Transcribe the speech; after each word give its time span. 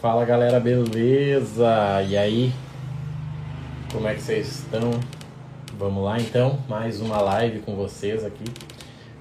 Fala 0.00 0.24
galera, 0.24 0.60
beleza? 0.60 1.66
E 2.08 2.16
aí? 2.16 2.52
Como 3.90 4.06
é 4.06 4.14
que 4.14 4.20
vocês 4.20 4.60
estão? 4.60 4.92
Vamos 5.76 6.04
lá 6.04 6.20
então, 6.20 6.60
mais 6.68 7.00
uma 7.00 7.20
live 7.20 7.58
com 7.62 7.74
vocês 7.74 8.24
aqui. 8.24 8.44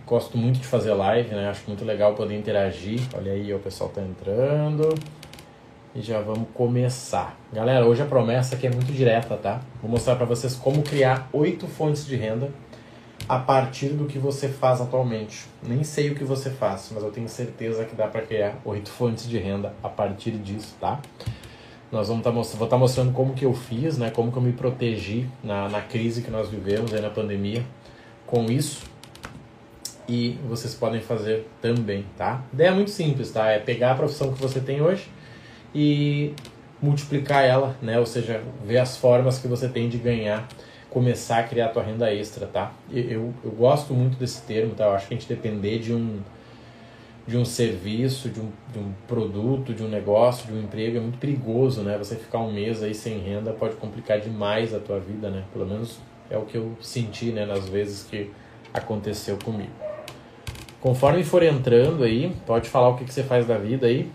Gosto 0.06 0.38
muito 0.38 0.60
de 0.60 0.68
fazer 0.68 0.94
live, 0.94 1.34
né? 1.34 1.50
Acho 1.50 1.64
muito 1.66 1.84
legal 1.84 2.14
poder 2.14 2.38
interagir. 2.38 3.00
Olha 3.16 3.32
aí, 3.32 3.52
o 3.52 3.58
pessoal 3.58 3.90
tá 3.90 4.04
entrando. 4.04 4.94
E 5.96 6.02
já 6.02 6.22
vamos 6.22 6.48
começar. 6.54 7.36
Galera, 7.52 7.84
hoje 7.84 8.04
a 8.04 8.06
promessa 8.06 8.54
aqui 8.54 8.68
é 8.68 8.70
muito 8.70 8.94
direta, 8.94 9.36
tá? 9.36 9.62
Vou 9.82 9.90
mostrar 9.90 10.16
para 10.16 10.28
vocês 10.28 10.54
como 10.54 10.84
criar 10.84 11.28
oito 11.34 11.66
fontes 11.66 12.06
de 12.06 12.16
renda 12.16 12.52
a 13.28 13.38
partir 13.38 13.90
do 13.90 14.06
que 14.06 14.18
você 14.18 14.48
faz 14.48 14.80
atualmente. 14.80 15.46
Nem 15.62 15.84
sei 15.84 16.10
o 16.10 16.16
que 16.16 16.24
você 16.24 16.50
faz, 16.50 16.90
mas 16.94 17.04
eu 17.04 17.12
tenho 17.12 17.28
certeza 17.28 17.84
que 17.84 17.96
dá 17.96 18.08
para 18.08 18.22
criar 18.22 18.56
oito 18.64 18.90
fontes 18.90 19.28
de 19.28 19.38
renda 19.38 19.74
a 19.84 19.90
partir 19.90 20.32
disso, 20.32 20.76
tá? 20.80 21.00
Nós 21.92 22.08
vamos 22.08 22.24
tá 22.24 22.32
vou 22.32 22.42
estar 22.42 22.68
tá 22.68 22.78
mostrando 22.78 23.14
como 23.14 23.34
que 23.34 23.46
eu 23.46 23.54
fiz, 23.54 23.98
né? 23.98 24.10
Como 24.12 24.32
que 24.32 24.38
eu 24.38 24.42
me 24.42 24.54
protegi 24.54 25.28
na, 25.44 25.70
na 25.70 25.82
crise 25.82 26.22
que 26.22 26.32
nós 26.32 26.50
vivemos 26.50 26.94
aí 26.94 27.02
na 27.02 27.10
pandemia 27.10 27.66
com 28.26 28.46
isso. 28.46 28.86
E 30.08 30.38
vocês 30.48 30.74
podem 30.74 31.02
fazer 31.02 31.48
também, 31.62 32.06
tá? 32.18 32.44
A 32.52 32.56
ideia 32.56 32.70
é 32.70 32.74
muito 32.74 32.92
simples, 32.92 33.32
tá? 33.32 33.50
É 33.50 33.60
pegar 33.60 33.92
a 33.92 33.96
profissão 33.96 34.34
que 34.34 34.42
você 34.42 34.60
tem 34.60 34.82
hoje 34.82 35.10
e 35.76 36.34
multiplicar 36.82 37.44
ela, 37.44 37.76
né? 37.82 38.00
Ou 38.00 38.06
seja, 38.06 38.42
ver 38.66 38.78
as 38.78 38.96
formas 38.96 39.38
que 39.40 39.48
você 39.48 39.68
tem 39.68 39.90
de 39.90 39.98
ganhar 39.98 40.48
começar 40.90 41.40
a 41.40 41.44
criar 41.44 41.70
tua 41.70 41.84
renda 41.84 42.14
extra, 42.14 42.48
tá? 42.48 42.72
Eu, 42.92 43.34
eu 43.44 43.52
gosto 43.52 43.94
muito 43.94 44.18
desse 44.18 44.42
termo, 44.44 44.74
tá? 44.74 44.86
Eu 44.86 44.92
acho 44.92 45.08
que 45.08 45.14
a 45.14 45.18
gente 45.18 45.28
depender 45.28 45.80
de 45.80 45.94
um 45.94 46.20
de 47.28 47.36
um 47.36 47.44
serviço, 47.44 48.30
de 48.30 48.40
um, 48.40 48.50
de 48.72 48.80
um 48.80 48.94
produto, 49.06 49.74
de 49.74 49.84
um 49.84 49.90
negócio, 49.90 50.48
de 50.48 50.54
um 50.54 50.62
emprego 50.62 50.96
é 50.96 51.00
muito 51.02 51.18
perigoso, 51.18 51.82
né? 51.82 51.98
Você 51.98 52.16
ficar 52.16 52.40
um 52.40 52.54
mês 52.54 52.82
aí 52.82 52.96
sem 52.96 53.20
renda 53.20 53.52
pode 53.52 53.76
complicar 53.76 54.22
demais 54.22 54.74
a 54.74 54.80
tua 54.80 54.98
vida, 54.98 55.30
né? 55.30 55.44
Pelo 55.52 55.66
menos 55.66 56.00
é 56.30 56.38
o 56.38 56.44
que 56.44 56.56
eu 56.56 56.72
senti, 56.80 57.26
né? 57.34 57.46
Nas 57.46 57.68
vezes 57.68 58.04
que 58.10 58.32
aconteceu 58.74 59.38
comigo. 59.44 59.72
Conforme 60.80 61.22
for 61.24 61.44
entrando 61.44 62.04
aí, 62.04 62.34
pode 62.46 62.70
falar 62.70 62.90
o 62.90 62.98
que, 62.98 63.04
que 63.04 63.14
você 63.14 63.24
faz 63.24 63.46
da 63.46 63.58
vida 63.58 63.88
aí. 63.88 64.10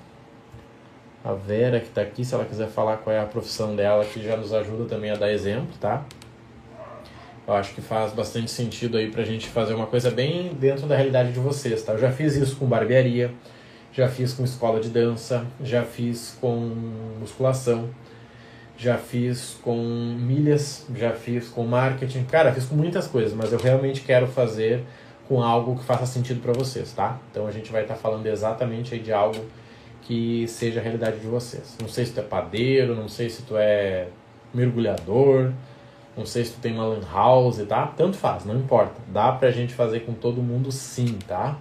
A 1.22 1.34
Vera 1.34 1.80
que 1.80 1.88
está 1.88 2.00
aqui, 2.00 2.24
se 2.24 2.34
ela 2.34 2.46
quiser 2.46 2.68
falar 2.68 2.96
qual 2.96 3.14
é 3.14 3.20
a 3.20 3.26
profissão 3.26 3.76
dela, 3.76 4.04
que 4.06 4.22
já 4.22 4.36
nos 4.38 4.54
ajuda 4.54 4.86
também 4.86 5.10
a 5.10 5.16
dar 5.16 5.30
exemplo, 5.30 5.74
tá? 5.78 6.02
Eu 7.46 7.54
acho 7.54 7.74
que 7.74 7.80
faz 7.80 8.12
bastante 8.12 8.50
sentido 8.50 8.96
aí 8.96 9.10
pra 9.10 9.24
gente 9.24 9.48
fazer 9.48 9.74
uma 9.74 9.86
coisa 9.86 10.10
bem 10.10 10.54
dentro 10.54 10.86
da 10.86 10.94
realidade 10.94 11.32
de 11.32 11.40
vocês, 11.40 11.82
tá? 11.82 11.92
Eu 11.92 11.98
já 11.98 12.12
fiz 12.12 12.36
isso 12.36 12.56
com 12.56 12.66
barbearia, 12.66 13.32
já 13.92 14.08
fiz 14.08 14.32
com 14.32 14.44
escola 14.44 14.78
de 14.78 14.88
dança, 14.88 15.44
já 15.62 15.82
fiz 15.82 16.36
com 16.40 16.56
musculação, 17.18 17.90
já 18.76 18.96
fiz 18.96 19.56
com 19.62 19.76
milhas, 19.76 20.86
já 20.94 21.12
fiz 21.12 21.48
com 21.48 21.64
marketing. 21.64 22.24
Cara, 22.24 22.52
fiz 22.52 22.64
com 22.64 22.76
muitas 22.76 23.06
coisas, 23.06 23.32
mas 23.32 23.52
eu 23.52 23.58
realmente 23.58 24.02
quero 24.02 24.26
fazer 24.28 24.84
com 25.28 25.42
algo 25.42 25.76
que 25.76 25.84
faça 25.84 26.06
sentido 26.06 26.40
para 26.40 26.52
vocês, 26.52 26.92
tá? 26.92 27.18
Então 27.30 27.46
a 27.46 27.50
gente 27.50 27.72
vai 27.72 27.82
estar 27.82 27.94
tá 27.94 28.00
falando 28.00 28.26
exatamente 28.26 28.94
aí 28.94 29.00
de 29.00 29.12
algo 29.12 29.44
que 30.02 30.46
seja 30.48 30.80
a 30.80 30.82
realidade 30.82 31.18
de 31.18 31.26
vocês. 31.26 31.76
Não 31.80 31.88
sei 31.88 32.06
se 32.06 32.12
tu 32.12 32.20
é 32.20 32.22
padeiro, 32.22 32.94
não 32.94 33.08
sei 33.08 33.30
se 33.30 33.42
tu 33.42 33.56
é 33.56 34.08
mergulhador, 34.52 35.52
não 36.16 36.26
sei 36.26 36.44
se 36.44 36.52
tu 36.52 36.60
tem 36.60 36.74
uma 36.74 36.84
lan 36.84 37.00
house, 37.12 37.64
tá? 37.66 37.86
Tanto 37.96 38.16
faz, 38.16 38.44
não 38.44 38.56
importa. 38.56 39.00
Dá 39.08 39.32
pra 39.32 39.50
gente 39.50 39.72
fazer 39.72 40.00
com 40.00 40.12
todo 40.12 40.42
mundo 40.42 40.70
sim, 40.70 41.18
tá? 41.26 41.56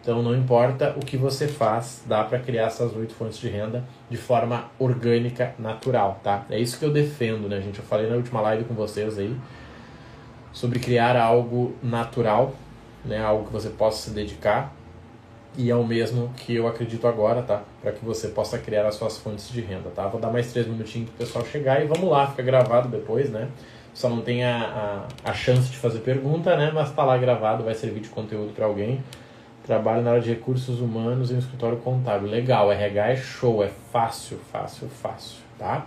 Então 0.00 0.22
não 0.22 0.34
importa 0.34 0.94
o 0.96 1.00
que 1.00 1.16
você 1.16 1.46
faz, 1.46 2.02
dá 2.06 2.24
para 2.24 2.38
criar 2.38 2.66
essas 2.66 2.96
oito 2.96 3.12
fontes 3.12 3.38
de 3.38 3.48
renda 3.48 3.84
de 4.08 4.16
forma 4.16 4.70
orgânica, 4.78 5.54
natural, 5.58 6.18
tá? 6.22 6.46
É 6.48 6.58
isso 6.58 6.78
que 6.78 6.84
eu 6.84 6.90
defendo, 6.90 7.48
né, 7.48 7.60
gente? 7.60 7.78
Eu 7.78 7.84
falei 7.84 8.08
na 8.08 8.16
última 8.16 8.40
live 8.40 8.64
com 8.64 8.74
vocês 8.74 9.18
aí 9.18 9.36
sobre 10.52 10.78
criar 10.78 11.16
algo 11.16 11.74
natural, 11.82 12.54
né? 13.04 13.22
Algo 13.22 13.46
que 13.46 13.52
você 13.52 13.68
possa 13.68 14.08
se 14.08 14.10
dedicar 14.10 14.74
e 15.56 15.70
é 15.70 15.76
o 15.76 15.86
mesmo 15.86 16.32
que 16.36 16.54
eu 16.54 16.66
acredito 16.66 17.06
agora, 17.06 17.42
tá? 17.42 17.62
Para 17.82 17.92
que 17.92 18.02
você 18.02 18.28
possa 18.28 18.56
criar 18.58 18.86
as 18.86 18.94
suas 18.94 19.18
fontes 19.18 19.50
de 19.50 19.60
renda, 19.60 19.90
tá? 19.90 20.06
Vou 20.06 20.20
dar 20.20 20.30
mais 20.30 20.50
três 20.50 20.66
minutinhos 20.66 21.10
para 21.10 21.16
o 21.16 21.26
pessoal 21.26 21.44
chegar 21.44 21.82
e 21.82 21.86
vamos 21.86 22.08
lá, 22.08 22.26
fica 22.28 22.42
gravado 22.42 22.88
depois, 22.88 23.28
né? 23.28 23.48
Só 24.00 24.08
não 24.08 24.22
tem 24.22 24.42
a, 24.42 25.06
a, 25.24 25.30
a, 25.30 25.34
chance 25.34 25.68
de 25.68 25.76
fazer 25.76 25.98
pergunta, 25.98 26.56
né? 26.56 26.70
Mas 26.72 26.90
tá 26.90 27.04
lá 27.04 27.18
gravado, 27.18 27.62
vai 27.62 27.74
servir 27.74 28.00
de 28.00 28.08
conteúdo 28.08 28.54
para 28.54 28.64
alguém. 28.64 29.04
Trabalho 29.66 30.00
na 30.00 30.12
área 30.12 30.22
de 30.22 30.30
recursos 30.30 30.80
humanos 30.80 31.30
em 31.30 31.34
um 31.34 31.38
escritório 31.38 31.76
contábil. 31.76 32.26
Legal, 32.26 32.72
RH 32.72 33.08
é 33.08 33.16
show, 33.16 33.62
é 33.62 33.68
fácil, 33.92 34.38
fácil, 34.50 34.88
fácil, 34.88 35.36
tá? 35.58 35.84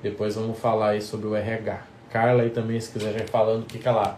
Depois 0.00 0.36
vamos 0.36 0.60
falar 0.60 0.90
aí 0.90 1.02
sobre 1.02 1.26
o 1.26 1.34
RH. 1.34 1.82
Carla 2.08 2.42
aí 2.42 2.50
também, 2.50 2.78
se 2.78 2.92
quiser 2.92 3.18
já 3.18 3.26
falando 3.26 3.64
o 3.64 3.66
que, 3.66 3.80
que 3.80 3.88
ela. 3.88 4.16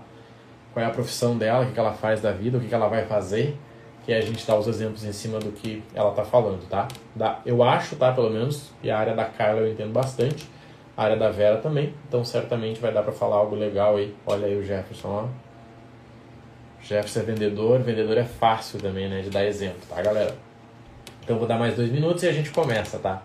Qual 0.74 0.84
é 0.84 0.86
a 0.86 0.92
profissão 0.92 1.36
dela, 1.38 1.64
o 1.64 1.66
que, 1.68 1.72
que 1.72 1.80
ela 1.80 1.92
faz 1.94 2.20
da 2.20 2.32
vida, 2.32 2.58
o 2.58 2.60
que, 2.60 2.68
que 2.68 2.74
ela 2.74 2.88
vai 2.88 3.06
fazer. 3.06 3.56
Que 4.04 4.12
a 4.12 4.20
gente 4.20 4.46
dá 4.46 4.58
os 4.58 4.66
exemplos 4.66 5.04
em 5.04 5.12
cima 5.12 5.38
do 5.38 5.52
que 5.52 5.82
ela 5.94 6.10
tá 6.10 6.24
falando, 6.24 6.68
tá? 6.68 6.86
Da, 7.16 7.40
eu 7.46 7.62
acho, 7.62 7.96
tá, 7.96 8.12
pelo 8.12 8.28
menos, 8.28 8.72
e 8.82 8.90
a 8.90 8.98
área 8.98 9.14
da 9.14 9.24
Carla 9.24 9.60
eu 9.60 9.72
entendo 9.72 9.92
bastante 9.92 10.51
área 10.96 11.16
da 11.16 11.30
Vera 11.30 11.58
também, 11.58 11.94
então 12.08 12.24
certamente 12.24 12.80
vai 12.80 12.92
dar 12.92 13.02
para 13.02 13.12
falar 13.12 13.36
algo 13.36 13.56
legal 13.56 13.96
aí. 13.96 14.14
Olha 14.26 14.46
aí 14.46 14.56
o 14.56 14.64
Jefferson, 14.64 15.08
ó. 15.08 15.26
Jefferson 16.82 17.20
é 17.20 17.22
vendedor, 17.22 17.80
vendedor 17.80 18.18
é 18.18 18.24
fácil 18.24 18.80
também, 18.80 19.08
né, 19.08 19.22
de 19.22 19.30
dar 19.30 19.44
exemplo, 19.44 19.80
tá, 19.88 20.02
galera? 20.02 20.34
Então 21.22 21.38
vou 21.38 21.46
dar 21.46 21.58
mais 21.58 21.76
dois 21.76 21.90
minutos 21.90 22.22
e 22.24 22.28
a 22.28 22.32
gente 22.32 22.50
começa, 22.50 22.98
tá? 22.98 23.22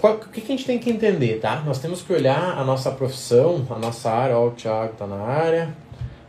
Qual, 0.00 0.14
o 0.14 0.18
que, 0.18 0.40
que 0.40 0.52
a 0.52 0.56
gente 0.56 0.66
tem 0.66 0.78
que 0.78 0.90
entender, 0.90 1.40
tá? 1.40 1.62
Nós 1.64 1.78
temos 1.78 2.02
que 2.02 2.12
olhar 2.12 2.58
a 2.58 2.64
nossa 2.64 2.90
profissão, 2.90 3.66
a 3.70 3.78
nossa 3.78 4.10
área, 4.10 4.36
ó, 4.36 4.46
o 4.46 4.50
Thiago 4.50 4.94
tá 4.94 5.06
na 5.06 5.16
área. 5.16 5.74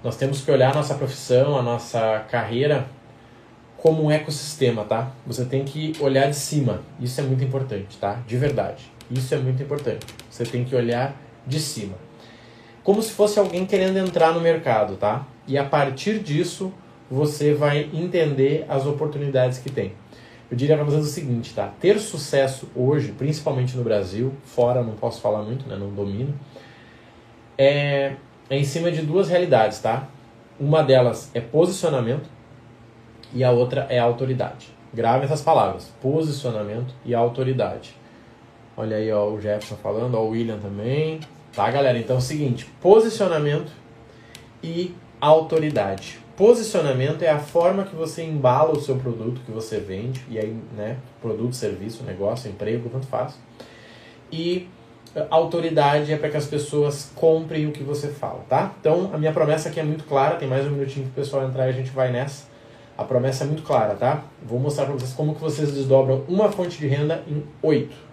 Nós 0.04 0.16
temos 0.16 0.42
que 0.42 0.50
olhar 0.50 0.72
a 0.72 0.76
nossa 0.76 0.96
profissão, 0.96 1.58
a 1.58 1.62
nossa 1.62 2.26
carreira 2.30 2.88
como 3.78 4.04
um 4.04 4.12
ecossistema, 4.12 4.84
tá? 4.84 5.12
Você 5.26 5.46
tem 5.46 5.64
que 5.64 5.94
olhar 6.00 6.30
de 6.30 6.36
cima. 6.36 6.82
Isso 7.00 7.20
é 7.20 7.24
muito 7.24 7.44
importante, 7.44 7.98
tá? 7.98 8.20
De 8.28 8.38
verdade. 8.38 8.92
Isso 9.10 9.34
é 9.34 9.38
muito 9.38 9.62
importante. 9.64 10.06
Você 10.30 10.44
tem 10.44 10.64
que 10.64 10.76
olhar 10.76 11.16
de 11.46 11.60
cima. 11.60 11.96
Como 12.84 13.02
se 13.02 13.12
fosse 13.12 13.40
alguém 13.40 13.66
querendo 13.66 13.98
entrar 13.98 14.34
no 14.34 14.40
mercado, 14.40 14.96
tá? 14.96 15.26
E 15.48 15.58
a 15.58 15.64
partir 15.64 16.20
disso, 16.20 16.72
você 17.10 17.54
vai 17.54 17.90
entender 17.94 18.66
as 18.70 18.86
oportunidades 18.86 19.58
que 19.60 19.70
tem. 19.70 19.94
Eu 20.50 20.58
diria 20.58 20.76
para 20.76 20.86
vocês 20.86 21.06
o 21.06 21.10
seguinte, 21.10 21.54
tá? 21.54 21.72
Ter 21.80 22.00
sucesso 22.00 22.68
hoje, 22.76 23.12
principalmente 23.12 23.78
no 23.78 23.84
Brasil, 23.84 24.34
fora 24.44 24.84
não 24.84 24.94
posso 24.94 25.22
falar 25.22 25.44
muito, 25.44 25.68
né? 25.68 25.76
Não 25.76 25.90
domino. 25.90 26.34
É, 27.58 28.16
é 28.50 28.58
em 28.58 28.64
cima 28.64 28.92
de 28.92 29.02
duas 29.02 29.30
realidades, 29.30 29.80
tá? 29.80 30.08
Uma 30.60 30.82
delas 30.82 31.30
é 31.34 31.42
posicionamento 31.42 32.30
e 33.34 33.44
a 33.44 33.52
outra 33.52 33.88
é 33.90 34.00
autoridade. 34.00 34.70
Grave 34.94 35.26
essas 35.26 35.42
palavras: 35.42 35.94
posicionamento 36.02 36.94
e 37.06 37.14
autoridade. 37.14 37.99
Olha 38.80 38.96
aí, 38.96 39.12
ó, 39.12 39.28
o 39.28 39.42
Jefferson 39.42 39.76
falando, 39.76 40.16
ó, 40.16 40.22
o 40.22 40.30
William 40.30 40.58
também. 40.58 41.20
Tá, 41.54 41.70
galera? 41.70 42.00
Então 42.00 42.16
é 42.16 42.20
o 42.20 42.22
seguinte: 42.22 42.66
posicionamento 42.80 43.70
e 44.64 44.96
autoridade. 45.20 46.18
Posicionamento 46.38 47.22
é 47.22 47.30
a 47.30 47.40
forma 47.40 47.84
que 47.84 47.94
você 47.94 48.24
embala 48.24 48.72
o 48.72 48.80
seu 48.80 48.96
produto 48.96 49.42
que 49.46 49.52
você 49.52 49.82
vende, 49.82 50.24
e 50.30 50.40
aí, 50.40 50.56
né, 50.78 50.96
produto, 51.22 51.58
serviço, 51.58 52.06
negócio, 52.06 52.50
emprego, 52.50 52.88
tanto 52.88 53.06
faz. 53.08 53.38
E 54.32 54.70
eh, 55.14 55.28
autoridade 55.30 56.14
é 56.14 56.18
para 56.18 56.30
que 56.30 56.38
as 56.38 56.46
pessoas 56.46 57.12
comprem 57.14 57.68
o 57.68 57.74
que 57.74 57.84
você 57.84 58.08
fala, 58.08 58.46
tá? 58.48 58.72
Então, 58.80 59.12
a 59.14 59.18
minha 59.18 59.34
promessa 59.34 59.68
aqui 59.68 59.82
é 59.82 59.84
muito 59.84 60.06
clara, 60.06 60.38
tem 60.38 60.48
mais 60.48 60.66
um 60.66 60.70
minutinho 60.70 61.06
para 61.08 61.12
o 61.12 61.16
pessoal 61.26 61.46
entrar 61.46 61.68
e 61.68 61.72
a 61.72 61.74
gente 61.74 61.92
vai 61.92 62.14
nessa. 62.14 62.48
A 62.98 63.04
promessa 63.04 63.44
é 63.44 63.48
muito 63.48 63.64
clara, 63.64 63.96
tá? 63.96 64.24
Vou 64.42 64.58
mostrar 64.58 64.86
para 64.86 64.94
vocês 64.94 65.12
como 65.12 65.36
que 65.36 65.42
vocês 65.42 65.74
desdobram 65.74 66.24
uma 66.30 66.50
fonte 66.50 66.78
de 66.78 66.88
renda 66.88 67.22
em 67.28 67.44
oito 67.62 68.09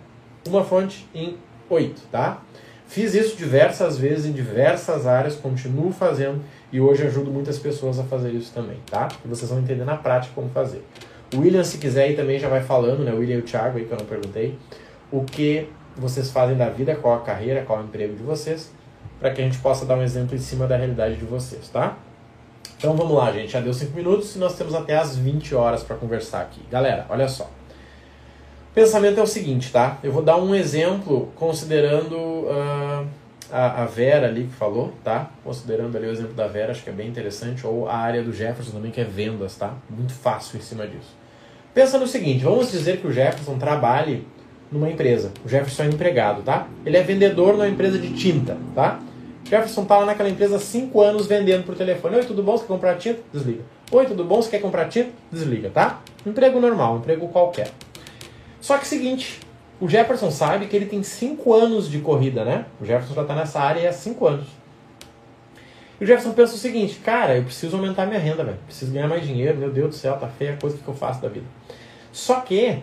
uma 0.46 0.64
fonte 0.64 1.08
em 1.14 1.36
8, 1.68 2.02
tá? 2.10 2.42
Fiz 2.86 3.14
isso 3.14 3.36
diversas 3.36 3.98
vezes 3.98 4.26
em 4.26 4.32
diversas 4.32 5.06
áreas, 5.06 5.34
continuo 5.34 5.92
fazendo 5.92 6.40
e 6.72 6.80
hoje 6.80 7.04
ajudo 7.04 7.30
muitas 7.30 7.58
pessoas 7.58 7.98
a 7.98 8.04
fazer 8.04 8.30
isso 8.30 8.52
também, 8.54 8.78
tá? 8.88 9.08
E 9.24 9.28
vocês 9.28 9.50
vão 9.50 9.58
entender 9.58 9.84
na 9.84 9.96
prática 9.96 10.32
como 10.34 10.48
fazer. 10.50 10.84
O 11.34 11.40
William, 11.40 11.64
se 11.64 11.78
quiser, 11.78 12.04
aí 12.04 12.14
também 12.14 12.38
já 12.38 12.48
vai 12.48 12.62
falando, 12.62 13.02
né? 13.02 13.12
O 13.12 13.18
William 13.18 13.36
e 13.36 13.40
o 13.40 13.42
Thiago 13.42 13.78
aí 13.78 13.84
que 13.84 13.92
eu 13.92 13.98
não 13.98 14.06
perguntei, 14.06 14.56
o 15.10 15.24
que 15.24 15.68
vocês 15.96 16.30
fazem 16.30 16.56
da 16.56 16.68
vida, 16.68 16.94
qual 16.94 17.16
a 17.16 17.20
carreira, 17.20 17.62
qual 17.62 17.80
o 17.80 17.82
emprego 17.82 18.14
de 18.14 18.22
vocês, 18.22 18.70
para 19.18 19.30
que 19.30 19.40
a 19.40 19.44
gente 19.44 19.58
possa 19.58 19.84
dar 19.84 19.96
um 19.96 20.02
exemplo 20.02 20.36
em 20.36 20.40
cima 20.40 20.66
da 20.66 20.76
realidade 20.76 21.16
de 21.16 21.24
vocês, 21.24 21.68
tá? 21.68 21.96
Então 22.78 22.96
vamos 22.96 23.16
lá, 23.16 23.32
gente. 23.32 23.50
Já 23.50 23.60
deu 23.60 23.74
5 23.74 23.96
minutos 23.96 24.36
e 24.36 24.38
nós 24.38 24.56
temos 24.56 24.74
até 24.74 24.96
as 24.96 25.16
20 25.16 25.54
horas 25.54 25.82
para 25.82 25.96
conversar 25.96 26.42
aqui. 26.42 26.60
Galera, 26.70 27.06
olha 27.08 27.26
só 27.26 27.50
pensamento 28.76 29.18
é 29.18 29.22
o 29.22 29.26
seguinte, 29.26 29.72
tá? 29.72 29.96
Eu 30.04 30.12
vou 30.12 30.20
dar 30.20 30.36
um 30.36 30.54
exemplo 30.54 31.30
considerando 31.34 32.14
uh, 32.14 33.06
a, 33.50 33.82
a, 33.82 33.86
Vera 33.86 34.26
ali 34.26 34.44
que 34.44 34.52
falou, 34.52 34.92
tá? 35.02 35.30
Considerando 35.42 35.96
ali 35.96 36.06
o 36.06 36.10
exemplo 36.10 36.34
da 36.34 36.46
Vera, 36.46 36.72
acho 36.72 36.84
que 36.84 36.90
é 36.90 36.92
bem 36.92 37.08
interessante, 37.08 37.66
ou 37.66 37.88
a 37.88 37.96
área 37.96 38.22
do 38.22 38.34
Jefferson 38.34 38.72
também, 38.72 38.90
que 38.90 39.00
é 39.00 39.04
vendas, 39.04 39.56
tá? 39.56 39.72
Muito 39.88 40.12
fácil 40.12 40.58
em 40.58 40.60
cima 40.60 40.86
disso. 40.86 41.16
Pensa 41.72 41.98
no 41.98 42.06
seguinte, 42.06 42.44
vamos 42.44 42.70
dizer 42.70 42.98
que 42.98 43.06
o 43.06 43.12
Jefferson 43.12 43.56
trabalhe 43.56 44.28
numa 44.70 44.90
empresa. 44.90 45.32
O 45.42 45.48
Jefferson 45.48 45.84
é 45.84 45.86
empregado, 45.86 46.42
tá? 46.42 46.68
Ele 46.84 46.98
é 46.98 47.02
vendedor 47.02 47.54
numa 47.54 47.68
empresa 47.68 47.98
de 47.98 48.12
tinta, 48.12 48.58
tá? 48.74 49.00
Jefferson 49.44 49.86
tá 49.86 49.96
lá 50.00 50.04
naquela 50.04 50.28
empresa 50.28 50.56
há 50.56 50.60
5 50.60 51.00
anos 51.00 51.26
vendendo 51.26 51.64
por 51.64 51.74
telefone. 51.76 52.16
Oi, 52.16 52.24
tudo 52.24 52.42
bom? 52.42 52.58
Você 52.58 52.64
quer 52.64 52.74
comprar 52.74 52.96
tinta? 52.96 53.20
Desliga. 53.32 53.62
Oi, 53.90 54.04
tudo 54.04 54.22
bom? 54.22 54.42
Você 54.42 54.50
quer 54.50 54.60
comprar 54.60 54.86
tinta? 54.90 55.12
Desliga, 55.32 55.70
tá? 55.70 56.02
Emprego 56.26 56.60
normal, 56.60 56.98
emprego 56.98 57.26
qualquer. 57.28 57.70
Só 58.66 58.78
que 58.78 58.86
seguinte, 58.88 59.38
o 59.80 59.88
Jefferson 59.88 60.28
sabe 60.28 60.66
que 60.66 60.74
ele 60.74 60.86
tem 60.86 61.00
5 61.00 61.54
anos 61.54 61.88
de 61.88 62.00
corrida, 62.00 62.44
né? 62.44 62.66
O 62.80 62.84
Jefferson 62.84 63.14
já 63.14 63.22
tá 63.22 63.32
nessa 63.32 63.60
área 63.60 63.88
há 63.88 63.92
5 63.92 64.26
anos. 64.26 64.48
E 66.00 66.02
o 66.02 66.06
Jefferson 66.06 66.32
pensa 66.32 66.56
o 66.56 66.58
seguinte, 66.58 66.96
cara, 66.96 67.36
eu 67.36 67.44
preciso 67.44 67.76
aumentar 67.76 68.06
minha 68.06 68.18
renda, 68.18 68.42
velho. 68.42 68.58
Preciso 68.66 68.90
ganhar 68.90 69.06
mais 69.06 69.24
dinheiro, 69.24 69.56
meu 69.56 69.70
Deus 69.70 69.90
do 69.90 69.94
céu, 69.94 70.16
tá 70.16 70.26
feia 70.26 70.54
a 70.54 70.56
coisa 70.56 70.76
que 70.76 70.88
eu 70.88 70.94
faço 70.94 71.22
da 71.22 71.28
vida. 71.28 71.46
Só 72.10 72.40
que 72.40 72.82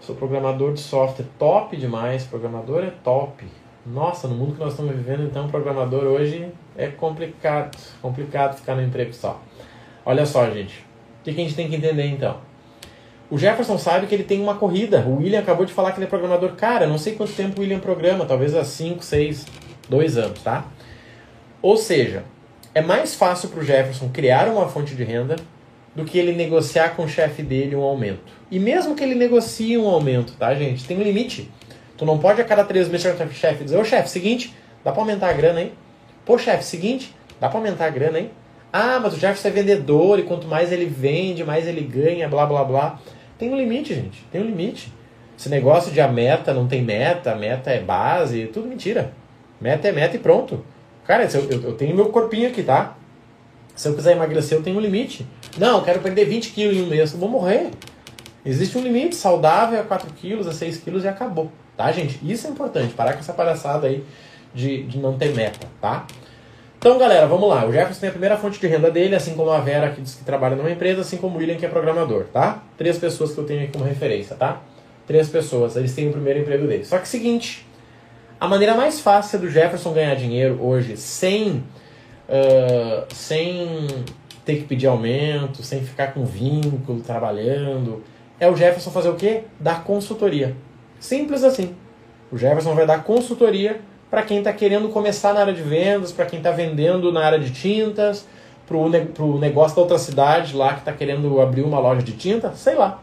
Sou 0.00 0.16
programador 0.16 0.72
de 0.72 0.80
software 0.80 1.26
top 1.38 1.76
demais, 1.76 2.24
programador 2.24 2.82
é 2.82 2.90
top. 3.04 3.46
Nossa, 3.86 4.26
no 4.26 4.34
mundo 4.34 4.54
que 4.54 4.60
nós 4.60 4.72
estamos 4.72 4.96
vivendo, 4.96 5.22
então, 5.22 5.46
programador 5.46 6.02
hoje 6.02 6.48
é 6.76 6.88
complicado, 6.88 7.78
complicado 8.00 8.56
ficar 8.56 8.74
no 8.74 8.82
emprego 8.82 9.12
só. 9.12 9.40
Olha 10.04 10.26
só, 10.26 10.50
gente, 10.50 10.84
o 11.20 11.22
que 11.22 11.30
a 11.30 11.34
gente 11.34 11.54
tem 11.54 11.68
que 11.68 11.76
entender 11.76 12.06
então? 12.06 12.51
O 13.32 13.38
Jefferson 13.38 13.78
sabe 13.78 14.06
que 14.06 14.14
ele 14.14 14.24
tem 14.24 14.42
uma 14.42 14.56
corrida. 14.56 15.00
O 15.06 15.16
William 15.16 15.38
acabou 15.38 15.64
de 15.64 15.72
falar 15.72 15.92
que 15.92 15.98
ele 15.98 16.04
é 16.04 16.06
programador. 16.06 16.52
Cara, 16.52 16.86
não 16.86 16.98
sei 16.98 17.14
quanto 17.14 17.32
tempo 17.32 17.58
o 17.58 17.62
William 17.62 17.78
programa, 17.78 18.26
talvez 18.26 18.54
há 18.54 18.62
5, 18.62 19.02
6, 19.02 19.46
2 19.88 20.18
anos, 20.18 20.42
tá? 20.42 20.66
Ou 21.62 21.78
seja, 21.78 22.24
é 22.74 22.82
mais 22.82 23.14
fácil 23.14 23.48
para 23.48 23.60
o 23.60 23.64
Jefferson 23.64 24.10
criar 24.10 24.48
uma 24.48 24.68
fonte 24.68 24.94
de 24.94 25.02
renda 25.02 25.36
do 25.96 26.04
que 26.04 26.18
ele 26.18 26.32
negociar 26.32 26.90
com 26.90 27.04
o 27.04 27.08
chefe 27.08 27.42
dele 27.42 27.74
um 27.74 27.80
aumento. 27.80 28.20
E 28.50 28.58
mesmo 28.58 28.94
que 28.94 29.02
ele 29.02 29.14
negocie 29.14 29.78
um 29.78 29.88
aumento, 29.88 30.34
tá, 30.34 30.54
gente? 30.54 30.84
Tem 30.84 30.98
um 30.98 31.02
limite. 31.02 31.50
Tu 31.96 32.04
não 32.04 32.18
pode 32.18 32.38
a 32.42 32.44
cada 32.44 32.64
três 32.64 32.86
meses 32.86 33.00
chegar 33.00 33.26
o 33.26 33.32
chefe 33.32 33.62
e 33.62 33.64
dizer, 33.64 33.78
ô 33.78 33.84
chefe, 33.84 34.10
seguinte, 34.10 34.54
dá 34.84 34.92
pra 34.92 35.00
aumentar 35.00 35.30
a 35.30 35.32
grana, 35.32 35.62
hein? 35.62 35.72
Pô, 36.26 36.36
chefe, 36.36 36.66
seguinte, 36.66 37.16
dá 37.40 37.48
pra 37.48 37.58
aumentar 37.58 37.86
a 37.86 37.90
grana, 37.90 38.18
hein? 38.18 38.30
Ah, 38.70 39.00
mas 39.02 39.14
o 39.14 39.16
Jefferson 39.18 39.48
é 39.48 39.50
vendedor 39.50 40.18
e 40.18 40.22
quanto 40.22 40.46
mais 40.46 40.70
ele 40.70 40.84
vende, 40.84 41.42
mais 41.44 41.66
ele 41.66 41.80
ganha, 41.80 42.28
blá 42.28 42.44
blá 42.44 42.62
blá. 42.62 42.98
Tem 43.42 43.50
um 43.50 43.56
limite, 43.56 43.92
gente. 43.92 44.24
Tem 44.30 44.40
um 44.40 44.44
limite. 44.44 44.92
Esse 45.36 45.48
negócio 45.48 45.90
de 45.90 46.00
a 46.00 46.06
meta 46.06 46.54
não 46.54 46.68
tem 46.68 46.80
meta, 46.80 47.32
a 47.32 47.34
meta 47.34 47.72
é 47.72 47.80
base, 47.80 48.46
tudo 48.46 48.68
mentira. 48.68 49.12
Meta 49.60 49.88
é 49.88 49.90
meta 49.90 50.14
e 50.14 50.20
pronto. 50.20 50.64
Cara, 51.04 51.24
eu, 51.24 51.50
eu, 51.50 51.60
eu 51.60 51.72
tenho 51.72 51.92
meu 51.92 52.10
corpinho 52.10 52.48
aqui, 52.48 52.62
tá? 52.62 52.96
Se 53.74 53.88
eu 53.88 53.96
quiser 53.96 54.12
emagrecer, 54.12 54.56
eu 54.56 54.62
tenho 54.62 54.76
um 54.76 54.80
limite. 54.80 55.26
Não, 55.58 55.78
eu 55.78 55.84
quero 55.84 55.98
perder 55.98 56.24
20 56.26 56.50
quilos 56.50 56.76
em 56.76 56.82
um 56.82 56.86
mês. 56.86 57.14
Eu 57.14 57.18
vou 57.18 57.28
morrer. 57.28 57.70
Existe 58.46 58.78
um 58.78 58.80
limite 58.80 59.16
saudável 59.16 59.80
a 59.80 59.82
4 59.82 60.12
quilos, 60.12 60.46
a 60.46 60.52
6 60.52 60.76
quilos 60.76 61.02
e 61.02 61.08
acabou. 61.08 61.50
Tá, 61.76 61.90
gente? 61.90 62.20
Isso 62.22 62.46
é 62.46 62.50
importante. 62.50 62.94
Parar 62.94 63.14
com 63.14 63.18
essa 63.18 63.32
palhaçada 63.32 63.88
aí 63.88 64.04
de, 64.54 64.84
de 64.84 64.98
não 64.98 65.18
ter 65.18 65.34
meta, 65.34 65.66
tá? 65.80 66.06
Então, 66.82 66.98
galera, 66.98 67.28
vamos 67.28 67.48
lá. 67.48 67.64
O 67.64 67.72
Jefferson 67.72 68.00
tem 68.00 68.08
a 68.08 68.10
primeira 68.10 68.36
fonte 68.36 68.58
de 68.58 68.66
renda 68.66 68.90
dele, 68.90 69.14
assim 69.14 69.36
como 69.36 69.48
a 69.50 69.60
Vera, 69.60 69.90
que 69.90 70.00
diz 70.00 70.16
que 70.16 70.24
trabalha 70.24 70.56
numa 70.56 70.68
empresa, 70.68 71.02
assim 71.02 71.16
como 71.16 71.36
o 71.36 71.38
William, 71.38 71.54
que 71.54 71.64
é 71.64 71.68
programador, 71.68 72.24
tá? 72.24 72.60
Três 72.76 72.98
pessoas 72.98 73.30
que 73.30 73.38
eu 73.38 73.44
tenho 73.44 73.62
aqui 73.62 73.70
como 73.70 73.84
referência, 73.84 74.34
tá? 74.34 74.60
Três 75.06 75.28
pessoas. 75.28 75.76
Eles 75.76 75.94
têm 75.94 76.08
o 76.08 76.10
primeiro 76.10 76.40
emprego 76.40 76.66
dele. 76.66 76.84
Só 76.84 76.98
que 76.98 77.06
seguinte, 77.06 77.64
a 78.40 78.48
maneira 78.48 78.74
mais 78.74 78.98
fácil 78.98 79.38
do 79.38 79.48
Jefferson 79.48 79.92
ganhar 79.92 80.16
dinheiro 80.16 80.58
hoje, 80.60 80.96
sem 80.96 81.62
uh, 82.28 83.14
sem 83.14 83.86
ter 84.44 84.56
que 84.56 84.64
pedir 84.64 84.88
aumento, 84.88 85.62
sem 85.62 85.84
ficar 85.84 86.08
com 86.08 86.24
vínculo, 86.24 87.00
trabalhando, 87.00 88.02
é 88.40 88.50
o 88.50 88.56
Jefferson 88.56 88.90
fazer 88.90 89.10
o 89.10 89.14
quê? 89.14 89.44
Dar 89.60 89.84
consultoria. 89.84 90.56
Simples 90.98 91.44
assim. 91.44 91.76
O 92.32 92.36
Jefferson 92.36 92.74
vai 92.74 92.86
dar 92.86 93.04
consultoria 93.04 93.80
para 94.12 94.22
quem 94.24 94.40
está 94.40 94.52
querendo 94.52 94.90
começar 94.90 95.32
na 95.32 95.40
área 95.40 95.54
de 95.54 95.62
vendas, 95.62 96.12
para 96.12 96.26
quem 96.26 96.38
está 96.38 96.50
vendendo 96.50 97.10
na 97.10 97.24
área 97.24 97.38
de 97.38 97.50
tintas, 97.50 98.26
para 98.66 98.76
o 98.76 99.38
negócio 99.38 99.74
da 99.74 99.80
outra 99.80 99.96
cidade 99.96 100.54
lá 100.54 100.74
que 100.74 100.80
está 100.80 100.92
querendo 100.92 101.40
abrir 101.40 101.62
uma 101.62 101.78
loja 101.78 102.02
de 102.02 102.12
tinta, 102.12 102.52
sei 102.54 102.74
lá. 102.74 103.00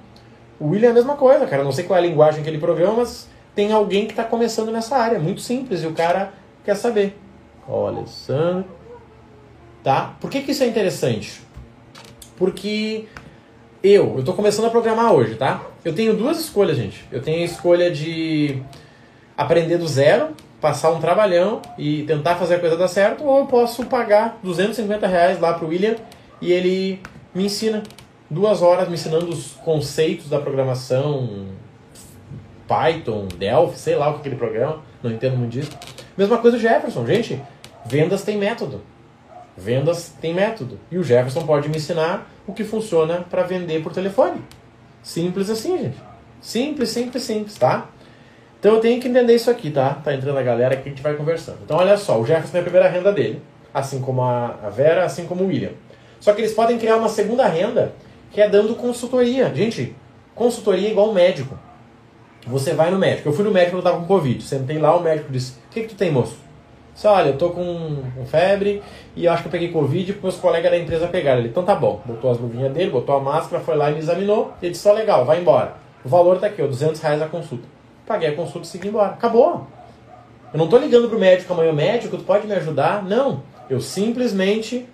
O 0.59 0.67
William 0.67 0.89
é 0.89 0.91
a 0.91 0.93
mesma 0.93 1.15
coisa, 1.15 1.47
cara. 1.47 1.63
Não 1.63 1.71
sei 1.71 1.85
qual 1.85 1.97
é 1.97 1.99
a 2.03 2.05
linguagem 2.05 2.43
que 2.43 2.49
ele 2.49 2.59
programa, 2.59 2.97
mas 2.97 3.27
tem 3.55 3.71
alguém 3.71 4.05
que 4.05 4.11
está 4.11 4.23
começando 4.23 4.71
nessa 4.71 4.97
área. 4.97 5.17
Muito 5.17 5.41
simples 5.41 5.81
e 5.81 5.87
o 5.87 5.93
cara 5.93 6.31
quer 6.63 6.75
saber. 6.75 7.17
Olha, 7.67 7.97
Alessandro. 7.97 8.69
Tá? 9.83 10.13
Por 10.21 10.29
que, 10.29 10.41
que 10.41 10.51
isso 10.51 10.61
é 10.61 10.67
interessante? 10.67 11.41
Porque 12.37 13.05
eu, 13.81 14.13
eu 14.13 14.19
estou 14.19 14.35
começando 14.35 14.65
a 14.65 14.69
programar 14.69 15.11
hoje, 15.11 15.33
tá? 15.33 15.63
Eu 15.83 15.95
tenho 15.95 16.15
duas 16.15 16.39
escolhas, 16.39 16.77
gente. 16.77 17.03
Eu 17.11 17.19
tenho 17.19 17.41
a 17.41 17.45
escolha 17.45 17.89
de 17.89 18.61
aprender 19.35 19.79
do 19.79 19.87
zero, 19.87 20.35
passar 20.61 20.91
um 20.91 20.99
trabalhão 20.99 21.61
e 21.77 22.03
tentar 22.03 22.35
fazer 22.35 22.55
a 22.55 22.59
coisa 22.59 22.75
dar 22.75 22.87
certo, 22.87 23.23
ou 23.23 23.39
eu 23.39 23.45
posso 23.45 23.85
pagar 23.85 24.37
250 24.43 25.07
reais 25.07 25.39
lá 25.39 25.53
pro 25.53 25.67
William 25.67 25.95
e 26.41 26.51
ele 26.51 27.01
me 27.33 27.45
ensina 27.45 27.83
duas 28.29 28.61
horas 28.61 28.87
me 28.87 28.95
ensinando 28.95 29.29
os 29.29 29.53
conceitos 29.63 30.29
da 30.29 30.39
programação, 30.39 31.47
Python, 32.67 33.27
Delphi, 33.37 33.79
sei 33.79 33.95
lá 33.95 34.09
o 34.09 34.13
que 34.13 34.19
aquele 34.19 34.35
programa, 34.35 34.81
não 35.01 35.11
entendo 35.11 35.37
muito 35.37 35.51
disso. 35.51 35.71
Mesma 36.17 36.37
coisa 36.37 36.57
o 36.57 36.59
Jefferson, 36.59 37.05
gente. 37.05 37.41
Vendas 37.85 38.23
tem 38.23 38.37
método. 38.37 38.81
Vendas 39.57 40.13
tem 40.21 40.33
método. 40.33 40.79
E 40.91 40.97
o 40.97 41.03
Jefferson 41.03 41.45
pode 41.45 41.69
me 41.69 41.77
ensinar 41.77 42.29
o 42.45 42.53
que 42.53 42.63
funciona 42.63 43.25
para 43.29 43.43
vender 43.43 43.81
por 43.81 43.93
telefone. 43.93 44.41
Simples 45.01 45.49
assim, 45.49 45.77
gente. 45.77 45.97
Simples, 46.41 46.89
simples, 46.89 47.23
simples, 47.23 47.57
tá? 47.57 47.87
Então 48.59 48.75
eu 48.75 48.81
tenho 48.81 49.01
que 49.01 49.07
entender 49.07 49.33
isso 49.33 49.49
aqui, 49.49 49.71
tá? 49.71 49.95
Tá 50.03 50.13
entrando 50.13 50.37
a 50.37 50.43
galera 50.43 50.73
aqui 50.73 50.83
que 50.83 50.89
a 50.89 50.91
gente 50.91 51.01
vai 51.01 51.15
conversando. 51.15 51.59
Então 51.63 51.77
olha 51.77 51.95
só, 51.97 52.19
o 52.19 52.25
Jefferson 52.25 52.57
é 52.57 52.59
a 52.59 52.63
primeira 52.63 52.89
renda 52.89 53.11
dele, 53.11 53.41
assim 53.73 54.01
como 54.01 54.21
a 54.21 54.69
Vera, 54.69 55.05
assim 55.05 55.25
como 55.25 55.43
o 55.43 55.47
William. 55.47 55.71
Só 56.19 56.33
que 56.33 56.41
eles 56.41 56.53
podem 56.53 56.77
criar 56.77 56.97
uma 56.97 57.07
segunda 57.07 57.47
renda, 57.47 57.93
que 58.31 58.41
é 58.41 58.49
dando 58.49 58.75
consultoria. 58.75 59.53
Gente, 59.55 59.95
consultoria 60.35 60.89
é 60.89 60.91
igual 60.91 61.13
médico. 61.13 61.57
Você 62.45 62.73
vai 62.73 62.91
no 62.91 62.97
médico. 62.97 63.29
Eu 63.29 63.33
fui 63.33 63.45
no 63.45 63.51
médico 63.51 63.77
quando 63.77 63.85
eu 63.85 63.91
tava 63.91 64.01
com 64.01 64.07
Covid. 64.07 64.43
Sentei 64.43 64.77
lá, 64.77 64.95
o 64.95 65.01
médico 65.01 65.31
disse: 65.31 65.53
O 65.67 65.73
que, 65.73 65.81
que 65.83 65.89
tu 65.89 65.95
tem, 65.95 66.11
moço? 66.11 66.37
Disse, 66.93 67.07
olha, 67.07 67.29
eu 67.29 67.37
tô 67.37 67.51
com, 67.51 68.03
com 68.13 68.25
febre 68.25 68.83
e 69.15 69.23
eu 69.23 69.31
acho 69.31 69.43
que 69.43 69.47
eu 69.47 69.51
peguei 69.51 69.71
Covid 69.71 70.11
porque 70.11 70.27
meus 70.27 70.35
colegas 70.35 70.69
da 70.69 70.77
empresa 70.77 71.07
pegaram. 71.07 71.39
Ele, 71.39 71.47
então 71.47 71.63
tá 71.63 71.73
bom. 71.73 72.01
Botou 72.05 72.29
as 72.29 72.37
luvinhas 72.37 72.73
dele, 72.73 72.91
botou 72.91 73.15
a 73.15 73.21
máscara, 73.21 73.63
foi 73.63 73.77
lá 73.77 73.89
e 73.89 73.93
me 73.93 73.99
examinou. 73.99 74.51
Ele 74.61 74.71
disse, 74.71 74.85
ó, 74.85 74.91
legal, 74.91 75.23
vai 75.23 75.39
embora. 75.39 75.75
O 76.03 76.09
valor 76.09 76.39
tá 76.39 76.47
aqui, 76.47 76.61
ó, 76.61 76.67
200 76.67 76.99
reais 76.99 77.21
a 77.21 77.27
consulta. 77.27 77.65
Paguei 78.09 78.29
a 78.29 78.35
consulta 78.35 78.65
e 78.65 78.71
segui 78.71 78.87
embora. 78.87 79.11
Acabou. 79.11 79.67
Eu 80.51 80.57
não 80.57 80.67
tô 80.67 80.79
ligando 80.79 81.07
pro 81.07 81.19
médico 81.19 81.53
amanhã, 81.53 81.71
médico, 81.71 82.17
tu 82.17 82.23
pode 82.23 82.47
me 82.47 82.53
ajudar? 82.53 83.03
Não. 83.03 83.43
Eu 83.69 83.79
simplesmente 83.79 84.87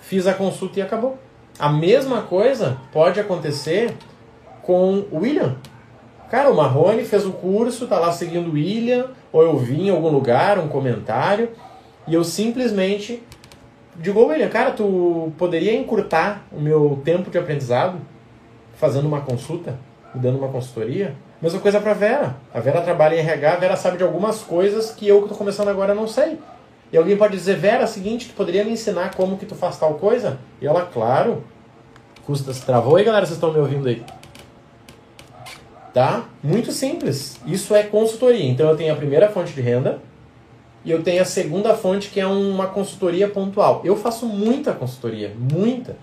fiz 0.00 0.26
a 0.26 0.32
consulta 0.32 0.78
e 0.78 0.82
acabou. 0.82 1.18
A 1.58 1.68
mesma 1.68 2.22
coisa 2.22 2.78
pode 2.90 3.20
acontecer 3.20 3.94
com 4.62 5.04
o 5.12 5.18
William. 5.18 5.56
Cara, 6.30 6.50
o 6.50 6.56
Marrone 6.56 7.04
fez 7.04 7.26
o 7.26 7.32
curso, 7.32 7.86
tá 7.86 7.98
lá 7.98 8.10
seguindo 8.12 8.48
o 8.48 8.54
William, 8.54 9.10
ou 9.30 9.42
eu 9.42 9.58
vi 9.58 9.82
em 9.82 9.90
algum 9.90 10.08
lugar 10.08 10.58
um 10.58 10.68
comentário, 10.68 11.50
e 12.08 12.14
eu 12.14 12.24
simplesmente 12.24 13.22
digo, 13.96 14.24
William, 14.24 14.48
cara, 14.48 14.70
tu 14.70 15.34
poderia 15.36 15.76
encurtar 15.76 16.46
o 16.50 16.58
meu 16.58 17.02
tempo 17.04 17.30
de 17.30 17.36
aprendizado 17.36 17.98
fazendo 18.74 19.06
uma 19.06 19.20
consulta, 19.20 19.78
dando 20.14 20.38
uma 20.38 20.48
consultoria? 20.48 21.14
Mesma 21.44 21.60
coisa 21.60 21.78
para 21.78 21.92
Vera. 21.92 22.36
A 22.54 22.58
Vera 22.58 22.80
trabalha 22.80 23.16
em 23.16 23.18
RH, 23.18 23.52
a 23.52 23.56
Vera 23.56 23.76
sabe 23.76 23.98
de 23.98 24.02
algumas 24.02 24.40
coisas 24.40 24.90
que 24.92 25.06
eu 25.06 25.18
que 25.18 25.24
estou 25.24 25.36
começando 25.36 25.68
agora 25.68 25.94
não 25.94 26.08
sei. 26.08 26.38
E 26.90 26.96
alguém 26.96 27.18
pode 27.18 27.36
dizer, 27.36 27.56
Vera, 27.56 27.82
é 27.82 27.86
seguinte, 27.86 28.28
tu 28.30 28.34
poderia 28.34 28.64
me 28.64 28.70
ensinar 28.70 29.14
como 29.14 29.36
que 29.36 29.44
tu 29.44 29.54
faz 29.54 29.78
tal 29.78 29.92
coisa? 29.96 30.38
E 30.58 30.66
ela, 30.66 30.86
claro, 30.86 31.44
custa 32.24 32.50
se 32.54 32.64
travou. 32.64 32.96
aí, 32.96 33.04
galera, 33.04 33.26
vocês 33.26 33.36
estão 33.36 33.52
me 33.52 33.58
ouvindo 33.58 33.86
aí? 33.86 34.02
Tá? 35.92 36.24
Muito 36.42 36.72
simples. 36.72 37.38
Isso 37.46 37.74
é 37.74 37.82
consultoria. 37.82 38.48
Então 38.48 38.66
eu 38.70 38.74
tenho 38.74 38.94
a 38.94 38.96
primeira 38.96 39.28
fonte 39.28 39.52
de 39.52 39.60
renda 39.60 39.98
e 40.82 40.90
eu 40.90 41.02
tenho 41.02 41.20
a 41.20 41.26
segunda 41.26 41.74
fonte 41.74 42.08
que 42.08 42.20
é 42.20 42.26
uma 42.26 42.68
consultoria 42.68 43.28
pontual. 43.28 43.82
Eu 43.84 43.98
faço 43.98 44.24
muita 44.24 44.72
consultoria, 44.72 45.34
muita. 45.38 45.94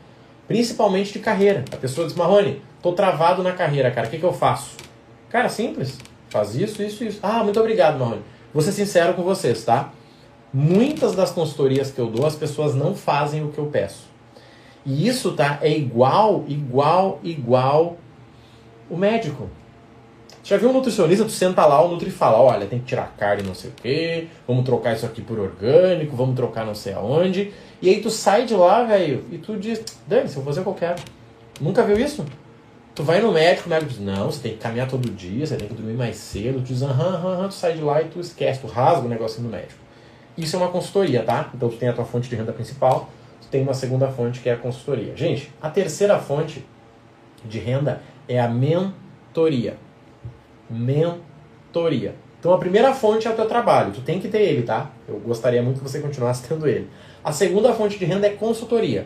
Principalmente 0.48 1.12
de 1.12 1.18
carreira. 1.18 1.66
A 1.74 1.78
pessoa 1.78 2.06
diz, 2.06 2.16
Marrone, 2.16 2.62
tô 2.80 2.94
travado 2.94 3.42
na 3.42 3.54
carreira, 3.54 3.90
cara, 3.90 4.06
o 4.06 4.10
que, 4.12 4.20
que 4.20 4.24
eu 4.24 4.34
faço? 4.34 4.91
Cara, 5.32 5.50
simples. 5.50 5.98
Faz 6.30 6.56
isso, 6.56 6.82
isso, 6.84 7.04
isso. 7.04 7.20
Ah, 7.24 7.44
muito 7.44 7.60
obrigado, 7.60 7.98
Marrone. 7.98 8.22
Vou 8.54 8.62
ser 8.62 8.72
sincero 8.72 9.14
com 9.14 9.24
vocês, 9.24 9.64
tá? 9.64 9.92
Muitas 10.54 11.16
das 11.16 11.32
consultorias 11.32 11.90
que 11.92 12.00
eu 12.00 12.08
dou, 12.08 12.26
as 12.26 12.36
pessoas 12.36 12.76
não 12.76 12.94
fazem 12.94 13.44
o 13.44 13.50
que 13.50 13.58
eu 13.58 13.68
peço. 13.68 14.10
E 14.86 15.08
isso, 15.08 15.32
tá? 15.34 15.60
É 15.62 15.70
igual, 15.70 16.44
igual, 16.48 17.20
igual 17.24 17.98
o 18.90 18.98
médico. 18.98 19.50
Já 20.44 20.58
viu 20.58 20.70
um 20.70 20.74
nutricionista, 20.74 21.24
tu 21.24 21.32
senta 21.32 21.66
lá, 21.66 21.82
o 21.82 21.88
Nutri 21.88 22.10
fala, 22.10 22.40
olha, 22.40 22.66
tem 22.66 22.80
que 22.80 22.86
tirar 22.86 23.14
carne 23.18 23.44
não 23.44 23.54
sei 23.54 23.70
o 23.70 23.74
quê, 23.74 24.28
vamos 24.48 24.66
trocar 24.66 24.96
isso 24.96 25.06
aqui 25.06 25.22
por 25.22 25.40
orgânico, 25.40 26.16
vamos 26.16 26.36
trocar 26.36 26.66
não 26.66 26.74
sei 26.74 26.94
aonde. 26.94 27.54
E 27.82 27.88
aí 27.90 28.02
tu 28.02 28.10
sai 28.10 28.46
de 28.46 28.56
lá, 28.56 28.84
velho, 28.84 29.24
e 29.32 29.38
tu 29.38 29.56
diz, 29.56 29.84
dane-se, 30.08 30.36
eu 30.36 30.42
vou 30.42 30.52
fazer 30.52 30.62
o 30.62 30.64
que 30.64 30.70
eu 30.70 30.74
quero. 30.74 31.02
Nunca 31.60 31.84
viu 31.84 31.98
isso? 31.98 32.26
Tu 32.94 33.04
vai 33.04 33.22
no 33.22 33.32
médico, 33.32 33.68
o 33.68 33.70
médico 33.70 33.90
diz, 33.90 34.00
não, 34.02 34.30
você 34.30 34.42
tem 34.42 34.52
que 34.52 34.58
caminhar 34.58 34.88
todo 34.88 35.10
dia, 35.10 35.46
você 35.46 35.56
tem 35.56 35.68
que 35.68 35.74
dormir 35.74 35.94
mais 35.94 36.18
cedo. 36.18 36.60
Tu 36.60 36.74
diz, 36.74 36.82
aham, 36.82 37.16
aham, 37.16 37.48
tu 37.48 37.54
sai 37.54 37.74
de 37.74 37.82
lá 37.82 38.02
e 38.02 38.06
tu 38.06 38.20
esquece, 38.20 38.60
tu 38.60 38.68
rasga 38.68 39.06
o 39.06 39.10
negocinho 39.10 39.48
do 39.48 39.52
médico. 39.52 39.80
Isso 40.38 40.56
é 40.56 40.60
uma 40.60 40.68
consultoria, 40.68 41.24
tá? 41.24 41.50
Então 41.54 41.70
tu 41.70 41.78
tem 41.78 41.88
a 41.88 41.94
tua 41.94 42.04
fonte 42.04 42.30
de 42.30 42.36
renda 42.36 42.52
principal, 42.52 43.10
tu 43.42 43.48
tem 43.48 43.62
uma 43.62 43.74
segunda 43.74 44.10
fonte 44.10 44.42
que 44.42 44.50
é 44.50 44.54
a 44.54 44.58
consultoria. 44.58 45.16
Gente, 45.16 45.52
a 45.62 45.70
terceira 45.70 46.20
fonte 46.20 46.66
de 47.46 47.60
renda 47.60 48.02
é 48.28 48.40
a 48.40 48.50
mentoria. 48.50 49.78
Mentoria. 50.70 52.16
Então 52.40 52.54
a 52.54 52.58
primeira 52.58 52.94
fonte 52.94 53.28
é 53.28 53.32
o 53.32 53.36
teu 53.36 53.46
trabalho, 53.46 53.94
tu 53.94 54.02
tem 54.02 54.20
que 54.20 54.28
ter 54.28 54.42
ele, 54.42 54.64
tá? 54.64 54.90
Eu 55.08 55.20
gostaria 55.20 55.62
muito 55.62 55.78
que 55.78 55.84
você 55.84 56.00
continuasse 56.00 56.48
tendo 56.48 56.68
ele. 56.68 56.90
A 57.24 57.32
segunda 57.32 57.72
fonte 57.74 57.98
de 58.00 58.04
renda 58.04 58.28
é 58.28 58.32
consultoria. 58.32 59.06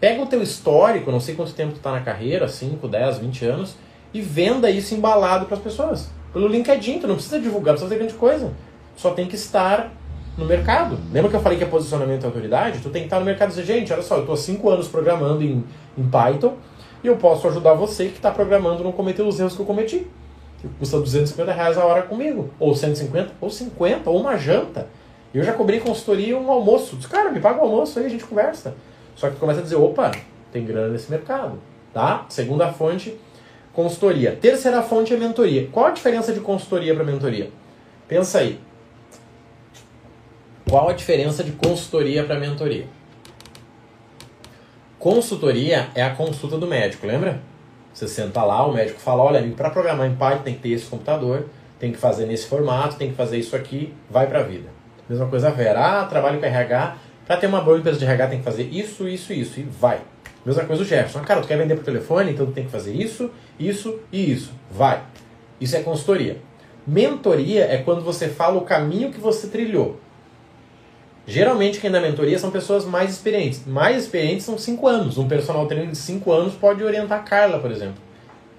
Pega 0.00 0.22
o 0.22 0.26
teu 0.26 0.42
histórico, 0.42 1.10
não 1.10 1.20
sei 1.20 1.34
quanto 1.34 1.52
tempo 1.52 1.72
tu 1.72 1.80
tá 1.80 1.90
na 1.90 2.00
carreira, 2.00 2.46
5, 2.46 2.86
10, 2.86 3.18
20 3.18 3.44
anos, 3.44 3.76
e 4.14 4.20
venda 4.20 4.70
isso 4.70 4.94
embalado 4.94 5.46
para 5.46 5.56
as 5.56 5.62
pessoas. 5.62 6.08
Pelo 6.32 6.46
LinkedIn, 6.46 7.00
tu 7.00 7.08
não 7.08 7.14
precisa 7.14 7.40
divulgar, 7.40 7.74
não 7.74 7.80
precisa 7.80 7.88
fazer 7.88 7.98
grande 7.98 8.14
coisa. 8.14 8.52
Só 8.96 9.10
tem 9.10 9.26
que 9.26 9.34
estar 9.34 9.92
no 10.36 10.44
mercado. 10.44 10.98
Lembra 11.12 11.30
que 11.30 11.36
eu 11.36 11.40
falei 11.40 11.58
que 11.58 11.64
é 11.64 11.66
posicionamento 11.66 12.22
e 12.22 12.26
autoridade? 12.26 12.80
Tu 12.80 12.90
tem 12.90 13.02
que 13.02 13.06
estar 13.06 13.18
no 13.18 13.24
mercado 13.24 13.48
e 13.48 13.50
dizer, 13.50 13.64
gente, 13.64 13.92
olha 13.92 14.02
só, 14.02 14.16
eu 14.16 14.20
estou 14.20 14.34
há 14.34 14.38
5 14.38 14.70
anos 14.70 14.88
programando 14.88 15.42
em, 15.42 15.64
em 15.96 16.08
Python 16.08 16.54
e 17.02 17.06
eu 17.08 17.16
posso 17.16 17.48
ajudar 17.48 17.74
você 17.74 18.06
que 18.06 18.16
está 18.16 18.30
programando 18.30 18.84
não 18.84 18.92
cometer 18.92 19.22
os 19.22 19.38
erros 19.40 19.54
que 19.54 19.60
eu 19.60 19.66
cometi. 19.66 20.06
Que 20.60 20.68
custa 20.78 20.98
250 20.98 21.52
reais 21.52 21.76
a 21.76 21.84
hora 21.84 22.02
comigo. 22.02 22.50
Ou 22.58 22.74
150, 22.74 23.32
ou 23.40 23.50
50, 23.50 24.10
ou 24.10 24.20
uma 24.20 24.36
janta. 24.36 24.88
Eu 25.34 25.42
já 25.42 25.52
cobri 25.52 25.80
consultoria 25.80 26.36
um 26.36 26.50
almoço. 26.50 26.96
Diz, 26.96 27.06
cara, 27.06 27.30
me 27.30 27.40
paga 27.40 27.58
o 27.60 27.62
almoço 27.62 27.98
aí, 27.98 28.06
a 28.06 28.08
gente 28.08 28.24
conversa. 28.24 28.74
Só 29.18 29.28
que 29.28 29.34
tu 29.34 29.40
começa 29.40 29.58
a 29.58 29.62
dizer, 29.64 29.74
opa, 29.74 30.12
tem 30.52 30.64
grana 30.64 30.90
nesse 30.90 31.10
mercado. 31.10 31.58
Tá? 31.92 32.24
Segunda 32.28 32.72
fonte, 32.72 33.18
consultoria. 33.72 34.38
Terceira 34.40 34.80
fonte 34.80 35.12
é 35.12 35.16
mentoria. 35.16 35.68
Qual 35.72 35.86
a 35.86 35.90
diferença 35.90 36.32
de 36.32 36.38
consultoria 36.38 36.94
para 36.94 37.02
mentoria? 37.02 37.50
Pensa 38.06 38.38
aí. 38.38 38.60
Qual 40.70 40.88
a 40.88 40.92
diferença 40.92 41.42
de 41.42 41.50
consultoria 41.50 42.22
para 42.22 42.38
mentoria? 42.38 42.86
Consultoria 45.00 45.88
é 45.96 46.02
a 46.04 46.14
consulta 46.14 46.56
do 46.56 46.68
médico, 46.68 47.04
lembra? 47.04 47.40
Você 47.92 48.06
senta 48.06 48.44
lá, 48.44 48.64
o 48.64 48.72
médico 48.72 49.00
fala, 49.00 49.24
olha, 49.24 49.42
para 49.56 49.70
programar 49.70 50.06
em 50.06 50.14
Python 50.14 50.42
tem 50.44 50.54
que 50.54 50.60
ter 50.60 50.70
esse 50.70 50.86
computador, 50.86 51.46
tem 51.80 51.90
que 51.90 51.98
fazer 51.98 52.26
nesse 52.26 52.46
formato, 52.46 52.94
tem 52.94 53.10
que 53.10 53.16
fazer 53.16 53.38
isso 53.38 53.56
aqui, 53.56 53.92
vai 54.08 54.28
para 54.28 54.38
a 54.38 54.42
vida. 54.44 54.68
Mesma 55.08 55.26
coisa 55.26 55.50
Vera, 55.50 56.02
ah, 56.02 56.04
trabalho 56.04 56.38
com 56.38 56.46
RH, 56.46 56.96
para 57.28 57.36
ter 57.36 57.46
uma 57.46 57.60
boa 57.60 57.76
empresa 57.76 57.98
de 57.98 58.06
RH 58.06 58.26
tem 58.28 58.38
que 58.38 58.44
fazer 58.44 58.62
isso, 58.62 59.06
isso 59.06 59.34
isso, 59.34 59.60
e 59.60 59.62
vai. 59.62 60.00
Mesma 60.46 60.64
coisa 60.64 60.82
o 60.82 60.84
Jefferson, 60.84 61.18
ah, 61.18 61.24
cara, 61.24 61.42
tu 61.42 61.46
quer 61.46 61.58
vender 61.58 61.74
por 61.74 61.84
telefone, 61.84 62.32
então 62.32 62.46
tu 62.46 62.52
tem 62.52 62.64
que 62.64 62.70
fazer 62.70 62.94
isso, 62.94 63.30
isso 63.60 64.00
e 64.10 64.32
isso, 64.32 64.54
vai. 64.70 65.02
Isso 65.60 65.76
é 65.76 65.80
consultoria. 65.82 66.38
Mentoria 66.86 67.66
é 67.66 67.76
quando 67.76 68.02
você 68.02 68.28
fala 68.28 68.56
o 68.56 68.62
caminho 68.62 69.12
que 69.12 69.20
você 69.20 69.48
trilhou. 69.48 70.00
Geralmente 71.26 71.80
quem 71.80 71.90
dá 71.90 72.00
mentoria 72.00 72.38
são 72.38 72.50
pessoas 72.50 72.86
mais 72.86 73.10
experientes. 73.10 73.66
Mais 73.66 74.04
experientes 74.04 74.46
são 74.46 74.56
5 74.56 74.86
anos. 74.88 75.18
Um 75.18 75.28
personal 75.28 75.66
trainer 75.66 75.90
de 75.90 75.98
5 75.98 76.32
anos 76.32 76.54
pode 76.54 76.82
orientar 76.82 77.18
a 77.18 77.22
Carla, 77.22 77.58
por 77.58 77.70
exemplo. 77.70 78.00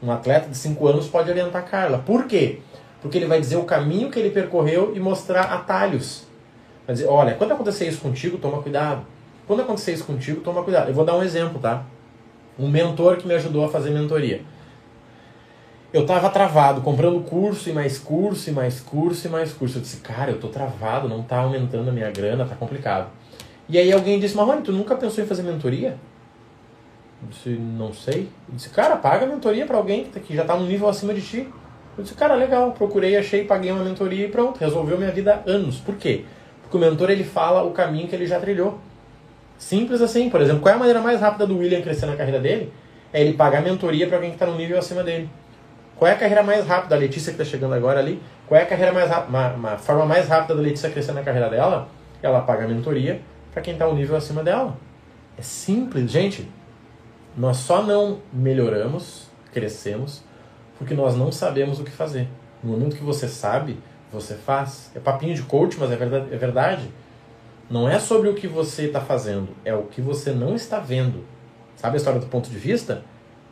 Um 0.04 0.12
atleta 0.12 0.48
de 0.48 0.56
5 0.56 0.88
anos 0.88 1.08
pode 1.08 1.32
orientar 1.32 1.64
a 1.64 1.66
Carla. 1.66 1.98
Por 1.98 2.26
quê? 2.28 2.60
Porque 3.02 3.18
ele 3.18 3.26
vai 3.26 3.40
dizer 3.40 3.56
o 3.56 3.64
caminho 3.64 4.12
que 4.12 4.20
ele 4.20 4.30
percorreu 4.30 4.94
e 4.96 5.00
mostrar 5.00 5.46
atalhos. 5.46 6.29
Dizer, 6.94 7.08
olha, 7.08 7.36
quando 7.36 7.52
acontecer 7.52 7.88
isso 7.88 8.02
contigo, 8.02 8.38
toma 8.38 8.62
cuidado. 8.62 9.06
Quando 9.48 9.62
acontecer 9.62 9.94
isso 9.94 10.06
contigo, 10.06 10.42
toma 10.42 10.64
cuidado. 10.64 10.90
Eu 10.90 10.94
vou 10.94 11.06
dar 11.06 11.16
um 11.16 11.24
exemplo, 11.24 11.60
tá? 11.60 11.84
Um 12.58 12.68
mentor 12.68 13.18
que 13.18 13.28
me 13.28 13.34
ajudou 13.34 13.66
a 13.66 13.70
fazer 13.70 13.92
mentoria 13.92 14.42
eu 15.92 16.06
tava 16.06 16.30
travado, 16.30 16.82
comprando 16.82 17.20
curso 17.22 17.70
e 17.70 17.74
mais 17.74 17.98
curso 17.98 18.50
e 18.50 18.54
mais 18.54 18.80
curso 18.80 19.28
e 19.28 19.30
mais 19.30 19.52
curso. 19.52 19.80
Eu 19.80 19.82
disse, 19.82 19.98
cara, 19.98 20.32
eu 20.32 20.40
tô 20.40 20.48
travado, 20.48 21.10
não 21.10 21.24
tá 21.24 21.40
aumentando 21.40 21.90
a 21.90 21.92
minha 21.92 22.12
grana, 22.12 22.46
tá 22.46 22.56
complicado. 22.56 23.10
E 23.68 23.78
aí 23.78 23.92
alguém 23.92 24.20
disse, 24.20 24.36
Marrone, 24.36 24.62
tu 24.62 24.72
nunca 24.72 24.96
pensou 24.96 25.24
em 25.24 25.28
fazer 25.28 25.44
mentoria? 25.44 25.98
Eu 27.22 27.30
disse, 27.30 27.50
não 27.50 27.92
sei. 27.92 28.30
Eu 28.48 28.56
disse, 28.56 28.70
cara, 28.70 28.96
paga 28.96 29.26
mentoria 29.26 29.66
para 29.66 29.78
alguém 29.78 30.06
que 30.06 30.20
tá 30.20 30.20
já 30.30 30.46
tá 30.46 30.56
num 30.56 30.66
nível 30.66 30.88
acima 30.88 31.14
de 31.14 31.22
ti. 31.22 31.48
Eu 31.98 32.04
disse, 32.04 32.16
cara, 32.16 32.36
legal, 32.36 32.72
procurei, 32.72 33.18
achei, 33.18 33.44
paguei 33.44 33.72
uma 33.72 33.84
mentoria 33.84 34.28
e 34.28 34.30
pronto, 34.30 34.60
resolveu 34.60 34.98
minha 34.98 35.12
vida 35.12 35.44
há 35.46 35.50
anos. 35.50 35.80
Por 35.80 35.96
quê? 35.96 36.24
Porque 36.70 36.78
o 36.78 36.80
mentor 36.80 37.10
ele 37.10 37.24
fala 37.24 37.64
o 37.64 37.72
caminho 37.72 38.08
que 38.08 38.16
ele 38.16 38.28
já 38.28 38.40
trilhou. 38.40 38.78
Simples 39.58 40.02
assim, 40.02 40.30
por 40.30 40.40
exemplo, 40.40 40.62
qual 40.62 40.72
é 40.72 40.76
a 40.76 40.80
maneira 40.80 41.02
mais 41.02 41.20
rápida 41.20 41.48
do 41.48 41.58
William 41.58 41.82
crescer 41.82 42.06
na 42.06 42.16
carreira 42.16 42.40
dele? 42.40 42.72
É 43.12 43.22
ele 43.22 43.34
pagar 43.34 43.64
mentoria 43.64 44.06
para 44.06 44.18
alguém 44.18 44.30
que 44.30 44.36
está 44.36 44.46
num 44.46 44.56
nível 44.56 44.78
acima 44.78 45.04
dele. 45.04 45.28
Qual 45.96 46.10
é 46.10 46.14
a 46.14 46.18
carreira 46.18 46.44
mais 46.44 46.68
rápida 46.68 46.96
da 46.96 46.96
Letícia 46.96 47.34
que 47.34 47.42
está 47.42 47.52
chegando 47.52 47.74
agora 47.74 48.00
ali? 48.00 48.22
Qual 48.48 48.60
é 48.60 48.64
a 48.64 48.68
carreira 48.68 48.94
mais 48.94 49.10
rápida, 49.10 49.36
uma, 49.38 49.78
forma 49.78 50.06
mais 50.06 50.28
rápida 50.28 50.54
da 50.54 50.62
Letícia 50.62 50.92
crescer 50.92 51.12
na 51.12 51.24
carreira 51.24 51.50
dela? 51.50 51.90
Ela 52.22 52.42
paga 52.42 52.68
mentoria 52.68 53.20
para 53.52 53.64
quem 53.64 53.74
está 53.74 53.88
um 53.88 53.96
nível 53.96 54.16
acima 54.16 54.44
dela. 54.44 54.78
É 55.38 55.42
simples, 55.42 56.12
gente. 56.12 56.48
Nós 57.36 57.58
só 57.58 57.82
não 57.82 58.20
melhoramos, 58.32 59.28
crescemos, 59.52 60.24
porque 60.78 60.94
nós 60.94 61.18
não 61.18 61.32
sabemos 61.32 61.80
o 61.80 61.84
que 61.84 61.92
fazer. 61.92 62.28
No 62.64 62.74
momento 62.74 62.96
que 62.96 63.04
você 63.04 63.28
sabe, 63.28 63.80
você 64.12 64.36
faz. 64.36 64.92
É 64.96 65.00
papinho 65.00 65.36
de 65.36 65.44
coach, 65.44 65.78
mas 65.80 65.92
é 65.92 65.96
verdade. 65.96 66.34
É 66.34 66.38
verdade. 66.38 66.90
Não 67.70 67.88
é 67.88 68.00
sobre 68.00 68.30
o 68.30 68.34
que 68.34 68.48
você 68.48 68.86
está 68.86 69.00
fazendo, 69.00 69.50
é 69.64 69.76
o 69.76 69.84
que 69.84 70.02
você 70.02 70.32
não 70.32 70.56
está 70.56 70.80
vendo. 70.80 71.24
Sabe 71.76 71.96
a 71.96 71.98
história 71.98 72.20
do 72.20 72.26
ponto 72.26 72.50
de 72.50 72.58
vista? 72.58 73.04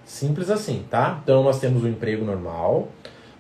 Simples 0.04 0.50
assim, 0.50 0.84
tá? 0.90 1.20
Então 1.22 1.44
nós 1.44 1.60
temos 1.60 1.84
o 1.84 1.88
emprego 1.88 2.26
normal, 2.26 2.88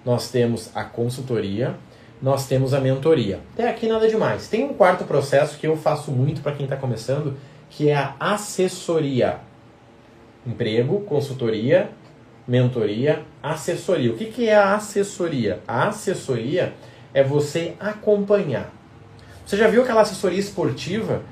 nós 0.06 0.30
temos 0.30 0.70
a 0.76 0.84
consultoria, 0.84 1.76
nós 2.22 2.48
temos 2.48 2.76
a 2.76 2.80
mentoria. 2.80 3.40
Até 3.54 3.68
aqui 3.68 3.88
nada 3.88 4.08
demais. 4.08 4.48
Tem 4.50 4.66
um 4.66 4.74
quarto 4.76 5.04
processo 5.06 5.58
que 5.58 5.66
eu 5.66 5.76
faço 5.76 6.12
muito 6.12 6.42
para 6.42 6.52
quem 6.52 6.66
está 6.66 6.78
começando, 6.78 7.36
que 7.72 7.90
é 7.90 7.96
a 7.96 8.16
assessoria. 8.20 9.40
Emprego, 10.46 11.02
consultoria, 11.02 11.90
mentoria, 12.48 13.24
assessoria. 13.42 14.12
O 14.12 14.16
que, 14.16 14.26
que 14.26 14.48
é 14.48 14.56
a 14.56 14.76
assessoria? 14.76 15.60
A 15.68 15.88
assessoria 15.88 16.76
é 17.18 17.24
você 17.24 17.74
acompanhar. 17.80 18.72
Você 19.44 19.58
já 19.58 19.68
viu 19.68 19.82
aquela 19.82 20.02
assessoria 20.02 20.38
esportiva? 20.38 21.24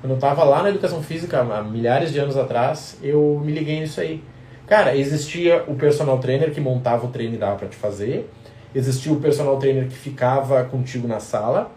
Quando 0.00 0.12
eu 0.12 0.14
estava 0.14 0.44
lá 0.44 0.62
na 0.62 0.68
educação 0.68 1.02
física 1.02 1.40
há 1.40 1.60
milhares 1.60 2.12
de 2.12 2.20
anos 2.20 2.36
atrás, 2.36 2.96
eu 3.02 3.42
me 3.44 3.50
liguei 3.50 3.80
nisso 3.80 4.00
aí. 4.00 4.22
Cara, 4.64 4.96
existia 4.96 5.64
o 5.66 5.74
personal 5.74 6.18
trainer 6.18 6.52
que 6.52 6.60
montava 6.60 7.06
o 7.06 7.08
treino 7.08 7.34
e 7.34 7.36
dava 7.36 7.56
para 7.56 7.66
te 7.66 7.74
fazer. 7.74 8.30
Existia 8.72 9.12
o 9.12 9.16
personal 9.16 9.56
trainer 9.56 9.88
que 9.88 9.96
ficava 9.96 10.62
contigo 10.62 11.08
na 11.08 11.18
sala. 11.18 11.72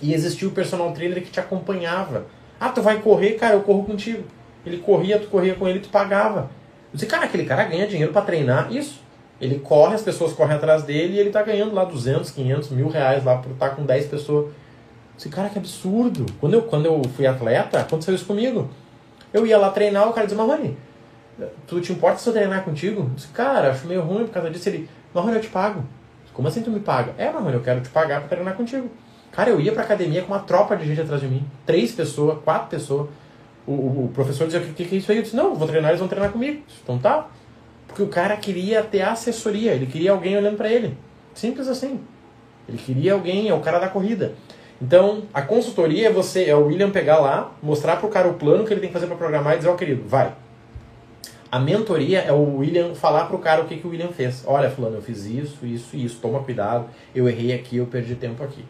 E 0.00 0.14
existia 0.14 0.48
o 0.48 0.52
personal 0.52 0.90
trainer 0.92 1.22
que 1.22 1.30
te 1.30 1.40
acompanhava. 1.40 2.24
Ah, 2.58 2.70
tu 2.70 2.80
vai 2.80 3.02
correr, 3.02 3.32
cara, 3.32 3.52
eu 3.52 3.60
corro 3.60 3.84
contigo. 3.84 4.24
Ele 4.64 4.78
corria, 4.78 5.18
tu 5.18 5.26
corria 5.28 5.54
com 5.54 5.68
ele, 5.68 5.80
tu 5.80 5.90
pagava. 5.90 6.50
Eu 6.90 6.94
disse, 6.94 7.06
cara, 7.06 7.26
aquele 7.26 7.44
cara 7.44 7.64
ganha 7.64 7.86
dinheiro 7.86 8.14
para 8.14 8.22
treinar. 8.22 8.72
Isso. 8.72 9.06
Ele 9.40 9.58
corre, 9.60 9.94
as 9.94 10.02
pessoas 10.02 10.32
correm 10.32 10.56
atrás 10.56 10.82
dele 10.82 11.14
e 11.14 11.18
ele 11.18 11.30
tá 11.30 11.42
ganhando 11.42 11.74
lá 11.74 11.84
200, 11.84 12.30
500, 12.30 12.70
mil 12.70 12.88
reais 12.88 13.24
lá 13.24 13.36
por 13.36 13.52
estar 13.52 13.70
tá 13.70 13.74
com 13.76 13.84
10 13.84 14.06
pessoas. 14.06 14.46
Eu 14.46 14.52
disse, 15.16 15.28
cara, 15.28 15.48
que 15.48 15.58
absurdo. 15.58 16.26
Quando 16.40 16.54
eu, 16.54 16.62
quando 16.62 16.86
eu 16.86 17.02
fui 17.16 17.26
atleta, 17.26 17.80
aconteceu 17.80 18.14
isso 18.14 18.26
comigo. 18.26 18.68
Eu 19.32 19.46
ia 19.46 19.58
lá 19.58 19.70
treinar, 19.70 20.08
o 20.08 20.12
cara 20.12 20.26
dizia, 20.26 20.42
Marrone, 20.42 20.76
tu 21.66 21.80
te 21.80 21.92
importa 21.92 22.18
se 22.18 22.28
eu 22.28 22.32
treinar 22.32 22.64
contigo? 22.64 23.02
Eu 23.02 23.10
disse, 23.14 23.28
cara, 23.28 23.70
acho 23.70 23.86
meio 23.86 24.02
ruim 24.02 24.24
por 24.24 24.32
causa 24.32 24.50
disso. 24.50 24.68
Ele, 24.68 24.88
Marrone, 25.14 25.36
eu 25.36 25.42
te 25.42 25.48
pago. 25.48 25.84
Como 26.32 26.48
assim 26.48 26.62
tu 26.62 26.70
me 26.70 26.80
paga? 26.80 27.14
É, 27.16 27.30
Marrone, 27.30 27.54
eu 27.54 27.62
quero 27.62 27.80
te 27.80 27.88
pagar 27.90 28.20
pra 28.20 28.28
treinar 28.28 28.54
contigo. 28.54 28.90
Cara, 29.30 29.50
eu 29.50 29.60
ia 29.60 29.72
pra 29.72 29.82
academia 29.84 30.22
com 30.22 30.32
uma 30.32 30.40
tropa 30.40 30.76
de 30.76 30.86
gente 30.86 31.00
atrás 31.00 31.20
de 31.20 31.28
mim. 31.28 31.44
Três 31.64 31.92
pessoas, 31.92 32.38
quatro 32.42 32.68
pessoas. 32.68 33.08
O, 33.66 33.72
o, 33.72 34.04
o 34.06 34.08
professor 34.08 34.46
dizia, 34.46 34.60
o 34.60 34.72
que, 34.72 34.84
que 34.84 34.94
é 34.94 34.98
isso 34.98 35.12
aí? 35.12 35.18
Eu 35.18 35.22
disse, 35.22 35.36
não, 35.36 35.54
vou 35.54 35.68
treinar, 35.68 35.90
eles 35.90 36.00
vão 36.00 36.08
treinar 36.08 36.32
comigo. 36.32 36.62
Então 36.82 36.98
tá. 36.98 37.28
Porque 37.88 38.02
o 38.02 38.08
cara 38.08 38.36
queria 38.36 38.82
ter 38.84 39.02
assessoria, 39.02 39.72
ele 39.72 39.86
queria 39.86 40.12
alguém 40.12 40.36
olhando 40.36 40.56
para 40.56 40.72
ele. 40.72 40.96
Simples 41.34 41.66
assim. 41.66 42.00
Ele 42.68 42.78
queria 42.78 43.14
alguém, 43.14 43.48
é 43.48 43.54
o 43.54 43.60
cara 43.60 43.80
da 43.80 43.88
corrida. 43.88 44.34
Então, 44.80 45.24
a 45.34 45.42
consultoria 45.42 46.06
é 46.06 46.12
você, 46.12 46.44
é 46.44 46.54
o 46.54 46.66
William 46.66 46.90
pegar 46.90 47.18
lá, 47.18 47.52
mostrar 47.60 47.96
pro 47.96 48.08
cara 48.08 48.28
o 48.28 48.34
plano 48.34 48.64
que 48.64 48.72
ele 48.72 48.80
tem 48.80 48.90
que 48.90 48.94
fazer 48.94 49.06
para 49.06 49.16
programar 49.16 49.54
e 49.54 49.56
dizer, 49.56 49.68
ó 49.68 49.72
oh, 49.72 49.76
querido, 49.76 50.04
vai, 50.06 50.32
a 51.50 51.58
mentoria 51.58 52.20
é 52.20 52.32
o 52.32 52.58
William 52.58 52.94
falar 52.94 53.24
pro 53.24 53.38
cara 53.38 53.62
o 53.62 53.64
que, 53.64 53.78
que 53.78 53.86
o 53.86 53.90
William 53.90 54.08
fez. 54.08 54.44
Olha, 54.46 54.70
fulano, 54.70 54.96
eu 54.96 55.02
fiz 55.02 55.24
isso, 55.24 55.64
isso 55.64 55.96
e 55.96 56.04
isso, 56.04 56.20
toma 56.20 56.40
cuidado, 56.40 56.90
eu 57.14 57.26
errei 57.26 57.54
aqui, 57.54 57.78
eu 57.78 57.86
perdi 57.86 58.14
tempo 58.14 58.44
aqui. 58.44 58.62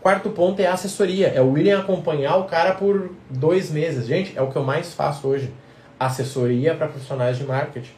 Quarto 0.00 0.30
ponto 0.30 0.60
é 0.60 0.66
a 0.66 0.74
assessoria. 0.74 1.28
É 1.28 1.40
o 1.40 1.50
William 1.50 1.80
acompanhar 1.80 2.36
o 2.36 2.44
cara 2.44 2.74
por 2.74 3.10
dois 3.28 3.70
meses. 3.70 4.06
Gente, 4.06 4.36
é 4.36 4.42
o 4.42 4.48
que 4.48 4.56
eu 4.56 4.62
mais 4.62 4.94
faço 4.94 5.26
hoje. 5.26 5.52
Assessoria 5.98 6.74
para 6.74 6.86
profissionais 6.86 7.36
de 7.36 7.44
marketing. 7.44 7.90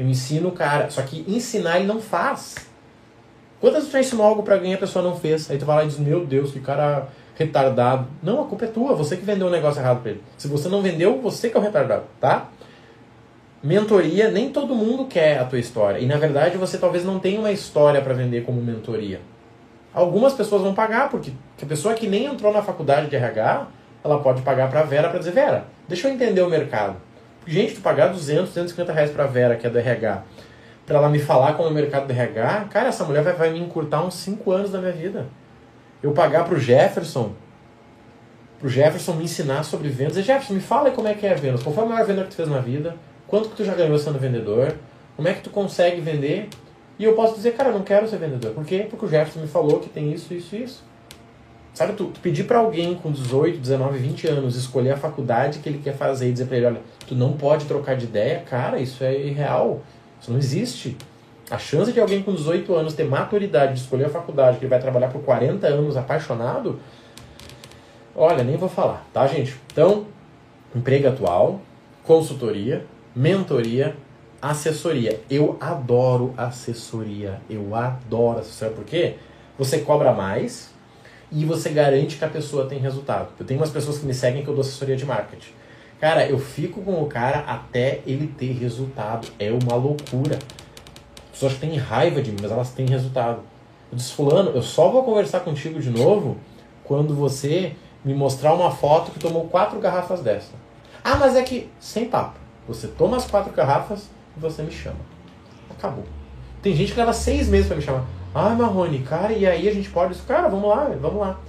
Eu 0.00 0.08
ensino 0.08 0.48
o 0.48 0.52
cara. 0.52 0.88
Só 0.88 1.02
que 1.02 1.26
ensinar 1.28 1.76
ele 1.76 1.86
não 1.86 2.00
faz. 2.00 2.54
Quantas 3.60 3.80
vezes 3.80 3.90
tu 3.90 3.98
ensinou 3.98 4.24
algo 4.24 4.42
para 4.42 4.54
alguém 4.54 4.72
e 4.72 4.74
a 4.74 4.78
pessoa 4.78 5.04
não 5.04 5.14
fez? 5.14 5.50
Aí 5.50 5.58
tu 5.58 5.66
vai 5.66 5.76
lá 5.76 5.84
e 5.84 5.88
diz, 5.88 5.98
meu 5.98 6.24
Deus, 6.24 6.52
que 6.52 6.60
cara 6.60 7.08
retardado. 7.34 8.06
Não, 8.22 8.40
a 8.40 8.46
culpa 8.46 8.64
é 8.64 8.68
tua. 8.68 8.94
Você 8.94 9.18
que 9.18 9.26
vendeu 9.26 9.46
o 9.46 9.50
um 9.50 9.52
negócio 9.52 9.78
errado 9.78 10.00
para 10.00 10.12
ele. 10.12 10.22
Se 10.38 10.48
você 10.48 10.70
não 10.70 10.80
vendeu, 10.80 11.20
você 11.20 11.50
que 11.50 11.56
é 11.56 11.60
o 11.60 11.62
retardado, 11.62 12.04
tá? 12.18 12.48
Mentoria, 13.62 14.30
nem 14.30 14.48
todo 14.48 14.74
mundo 14.74 15.04
quer 15.04 15.38
a 15.38 15.44
tua 15.44 15.58
história. 15.58 15.98
E 15.98 16.06
na 16.06 16.16
verdade 16.16 16.56
você 16.56 16.78
talvez 16.78 17.04
não 17.04 17.18
tenha 17.18 17.38
uma 17.38 17.52
história 17.52 18.00
para 18.00 18.14
vender 18.14 18.42
como 18.44 18.58
mentoria. 18.62 19.20
Algumas 19.92 20.32
pessoas 20.32 20.62
vão 20.62 20.72
pagar, 20.72 21.10
porque 21.10 21.30
a 21.62 21.66
pessoa 21.66 21.92
que 21.92 22.06
nem 22.06 22.24
entrou 22.24 22.54
na 22.54 22.62
faculdade 22.62 23.10
de 23.10 23.16
RH, 23.16 23.66
ela 24.02 24.18
pode 24.20 24.40
pagar 24.40 24.70
para 24.70 24.80
a 24.80 24.84
Vera 24.84 25.10
para 25.10 25.18
dizer, 25.18 25.32
Vera, 25.32 25.66
deixa 25.86 26.08
eu 26.08 26.14
entender 26.14 26.40
o 26.40 26.48
mercado. 26.48 26.96
Gente, 27.46 27.74
tu 27.74 27.80
pagar 27.80 28.08
200, 28.08 28.48
250 28.48 28.92
reais 28.92 29.10
para 29.10 29.24
a 29.24 29.26
Vera, 29.26 29.56
que 29.56 29.66
é 29.66 29.70
do 29.70 29.78
RH, 29.78 30.22
para 30.86 30.98
ela 30.98 31.08
me 31.08 31.18
falar 31.18 31.54
como 31.54 31.68
é 31.68 31.70
o 31.70 31.74
mercado 31.74 32.06
do 32.06 32.12
RH, 32.12 32.66
cara, 32.70 32.88
essa 32.88 33.04
mulher 33.04 33.22
vai, 33.22 33.32
vai 33.32 33.50
me 33.50 33.58
encurtar 33.58 34.02
uns 34.04 34.14
5 34.14 34.50
anos 34.50 34.70
da 34.70 34.78
minha 34.78 34.92
vida. 34.92 35.26
Eu 36.02 36.12
pagar 36.12 36.44
para 36.44 36.54
o 36.54 36.58
Jefferson, 36.58 37.32
pro 38.58 38.68
Jefferson 38.68 39.14
me 39.14 39.24
ensinar 39.24 39.62
sobre 39.62 39.88
vendas. 39.88 40.16
E 40.16 40.22
Jefferson, 40.22 40.54
me 40.54 40.60
fala 40.60 40.88
aí 40.88 40.94
como 40.94 41.08
é 41.08 41.14
que 41.14 41.26
é 41.26 41.34
vendas. 41.34 41.62
Qual 41.62 41.74
foi 41.74 41.84
a 41.84 41.86
maior 41.86 42.06
venda 42.06 42.22
que 42.24 42.30
tu 42.30 42.36
fez 42.36 42.48
na 42.48 42.60
vida? 42.60 42.96
Quanto 43.26 43.48
que 43.50 43.56
tu 43.56 43.64
já 43.64 43.74
ganhou 43.74 43.98
sendo 43.98 44.18
vendedor? 44.18 44.74
Como 45.16 45.28
é 45.28 45.34
que 45.34 45.42
tu 45.42 45.50
consegue 45.50 46.00
vender? 46.00 46.48
E 46.98 47.04
eu 47.04 47.14
posso 47.14 47.34
dizer, 47.34 47.52
cara, 47.52 47.70
eu 47.70 47.74
não 47.74 47.82
quero 47.82 48.06
ser 48.08 48.18
vendedor. 48.18 48.52
Por 48.52 48.64
quê? 48.64 48.86
Porque 48.88 49.06
o 49.06 49.08
Jefferson 49.08 49.40
me 49.40 49.48
falou 49.48 49.80
que 49.80 49.88
tem 49.88 50.12
isso, 50.12 50.34
isso 50.34 50.54
e 50.54 50.64
isso. 50.64 50.89
Sabe, 51.72 51.92
tu, 51.92 52.06
tu 52.06 52.20
pedir 52.20 52.44
para 52.44 52.58
alguém 52.58 52.94
com 52.94 53.12
18, 53.12 53.58
19, 53.58 53.98
20 53.98 54.26
anos 54.26 54.56
escolher 54.56 54.92
a 54.92 54.96
faculdade 54.96 55.60
que 55.60 55.68
ele 55.68 55.78
quer 55.78 55.94
fazer 55.94 56.28
e 56.28 56.32
dizer 56.32 56.46
para 56.46 56.56
ele, 56.56 56.66
olha, 56.66 56.80
tu 57.06 57.14
não 57.14 57.32
pode 57.34 57.64
trocar 57.66 57.96
de 57.96 58.04
ideia, 58.04 58.40
cara, 58.40 58.80
isso 58.80 59.04
é 59.04 59.18
irreal. 59.18 59.80
Isso 60.20 60.30
não 60.30 60.38
existe. 60.38 60.96
A 61.50 61.58
chance 61.58 61.92
de 61.92 62.00
alguém 62.00 62.22
com 62.22 62.32
18 62.32 62.74
anos 62.74 62.94
ter 62.94 63.04
maturidade 63.04 63.74
de 63.74 63.80
escolher 63.80 64.06
a 64.06 64.10
faculdade 64.10 64.58
que 64.58 64.64
ele 64.64 64.70
vai 64.70 64.80
trabalhar 64.80 65.08
por 65.08 65.22
40 65.22 65.66
anos 65.66 65.96
apaixonado, 65.96 66.78
olha, 68.14 68.44
nem 68.44 68.56
vou 68.56 68.68
falar, 68.68 69.06
tá, 69.12 69.26
gente? 69.26 69.56
Então, 69.72 70.06
emprego 70.74 71.08
atual, 71.08 71.60
consultoria, 72.04 72.84
mentoria, 73.14 73.96
assessoria. 74.40 75.20
Eu 75.28 75.56
adoro 75.60 76.32
assessoria. 76.36 77.40
Eu 77.48 77.74
adoro 77.74 78.38
assessoria. 78.38 78.74
Por 78.74 78.84
quê? 78.84 79.16
Você 79.58 79.80
cobra 79.80 80.12
mais 80.12 80.69
e 81.32 81.44
você 81.44 81.70
garante 81.70 82.16
que 82.16 82.24
a 82.24 82.28
pessoa 82.28 82.66
tem 82.66 82.78
resultado. 82.78 83.28
Eu 83.38 83.46
tenho 83.46 83.60
umas 83.60 83.70
pessoas 83.70 83.98
que 83.98 84.06
me 84.06 84.14
seguem 84.14 84.42
que 84.42 84.48
eu 84.48 84.54
dou 84.54 84.62
assessoria 84.62 84.96
de 84.96 85.04
marketing. 85.04 85.52
Cara, 86.00 86.26
eu 86.26 86.38
fico 86.38 86.80
com 86.80 87.02
o 87.02 87.06
cara 87.06 87.40
até 87.40 88.00
ele 88.06 88.26
ter 88.26 88.52
resultado. 88.52 89.28
É 89.38 89.50
uma 89.50 89.76
loucura. 89.76 90.38
As 91.26 91.30
pessoas 91.32 91.54
têm 91.54 91.76
raiva 91.76 92.22
de 92.22 92.32
mim, 92.32 92.38
mas 92.40 92.50
elas 92.50 92.70
têm 92.70 92.86
resultado. 92.86 93.40
Eu 93.92 93.96
disse, 93.96 94.12
fulano, 94.12 94.50
eu 94.50 94.62
só 94.62 94.88
vou 94.88 95.04
conversar 95.04 95.40
contigo 95.40 95.78
de 95.80 95.90
novo 95.90 96.36
quando 96.84 97.14
você 97.14 97.74
me 98.04 98.14
mostrar 98.14 98.54
uma 98.54 98.70
foto 98.70 99.10
que 99.10 99.18
tomou 99.18 99.46
quatro 99.48 99.78
garrafas 99.78 100.20
dessa. 100.20 100.52
Ah, 101.04 101.16
mas 101.16 101.36
é 101.36 101.42
que, 101.42 101.70
sem 101.78 102.06
papo, 102.06 102.38
você 102.66 102.88
toma 102.88 103.16
as 103.16 103.26
quatro 103.26 103.52
garrafas 103.52 104.08
e 104.36 104.40
você 104.40 104.62
me 104.62 104.70
chama. 104.70 104.98
Acabou. 105.70 106.04
Tem 106.62 106.74
gente 106.74 106.92
que 106.92 106.98
leva 106.98 107.12
seis 107.12 107.48
meses 107.48 107.66
para 107.66 107.76
me 107.76 107.82
chamar. 107.82 108.04
Ah, 108.34 108.50
Marrone, 108.50 109.00
cara, 109.00 109.32
e 109.32 109.46
aí 109.46 109.68
a 109.68 109.72
gente 109.72 109.90
pode. 109.90 110.16
Cara, 110.22 110.48
vamos 110.48 110.68
lá, 110.68 110.90
vamos 111.00 111.20
lá. 111.20 111.40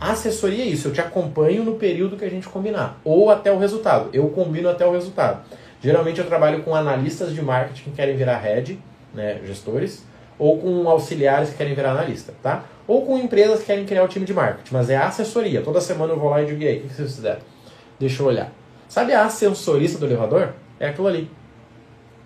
A 0.00 0.10
assessoria 0.10 0.64
é 0.64 0.66
isso, 0.66 0.88
eu 0.88 0.92
te 0.92 1.00
acompanho 1.00 1.64
no 1.64 1.76
período 1.76 2.16
que 2.16 2.24
a 2.24 2.28
gente 2.28 2.48
combinar, 2.48 3.00
ou 3.02 3.30
até 3.30 3.50
o 3.50 3.58
resultado. 3.58 4.10
Eu 4.12 4.28
combino 4.28 4.68
até 4.68 4.84
o 4.84 4.92
resultado. 4.92 5.42
Geralmente 5.80 6.18
eu 6.20 6.26
trabalho 6.26 6.62
com 6.62 6.74
analistas 6.74 7.32
de 7.32 7.40
marketing 7.40 7.84
que 7.84 7.90
querem 7.92 8.16
virar 8.16 8.38
head, 8.38 8.78
né, 9.14 9.40
gestores, 9.46 10.04
ou 10.38 10.58
com 10.58 10.88
auxiliares 10.88 11.50
que 11.50 11.56
querem 11.56 11.74
virar 11.74 11.92
analista, 11.92 12.34
tá? 12.42 12.64
Ou 12.86 13.06
com 13.06 13.16
empresas 13.16 13.60
que 13.60 13.66
querem 13.66 13.86
criar 13.86 14.04
o 14.04 14.08
time 14.08 14.26
de 14.26 14.34
marketing, 14.34 14.72
mas 14.72 14.90
é 14.90 14.96
a 14.96 15.06
assessoria. 15.06 15.62
Toda 15.62 15.80
semana 15.80 16.12
eu 16.12 16.18
vou 16.18 16.28
lá 16.28 16.42
e 16.42 16.46
digo, 16.46 16.62
e 16.62 16.68
aí, 16.68 16.78
o 16.78 16.88
que 16.88 16.94
vocês 16.94 17.14
fizeram? 17.14 17.40
Deixa 17.98 18.22
eu 18.22 18.26
olhar. 18.26 18.52
Sabe 18.88 19.12
a 19.12 19.24
ascensorista 19.24 19.98
do 19.98 20.06
elevador? 20.06 20.52
É 20.78 20.88
aquilo 20.88 21.06
ali. 21.06 21.30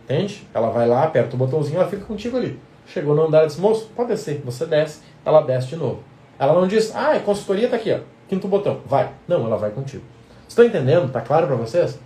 Entende? 0.04 0.47
Ela 0.52 0.71
vai 0.71 0.88
lá, 0.88 1.04
aperta 1.04 1.37
o 1.37 1.38
botãozinho, 1.38 1.78
ela 1.78 1.88
fica 1.88 2.04
contigo 2.04 2.37
ali. 2.37 2.59
Chegou 2.92 3.14
no 3.14 3.26
andar 3.26 3.44
e 3.44 3.47
disse, 3.47 3.61
moço, 3.61 3.88
pode 3.94 4.09
descer. 4.09 4.42
Você 4.44 4.66
desce, 4.66 5.00
ela 5.25 5.40
desce 5.42 5.68
de 5.68 5.76
novo. 5.76 6.02
Ela 6.38 6.52
não 6.54 6.66
diz, 6.66 6.94
ah, 6.94 7.12
a 7.12 7.20
consultoria 7.20 7.66
está 7.66 7.76
aqui, 7.76 7.92
ó. 7.92 8.00
Quinto 8.29 8.48
botão, 8.48 8.81
vai. 8.85 9.12
Não, 9.29 9.46
ela 9.46 9.57
vai 9.57 9.70
contigo. 9.70 10.03
Estão 10.48 10.64
entendendo? 10.64 11.11
Tá 11.12 11.20
claro 11.20 11.46
para 11.46 11.55
vocês? 11.55 12.00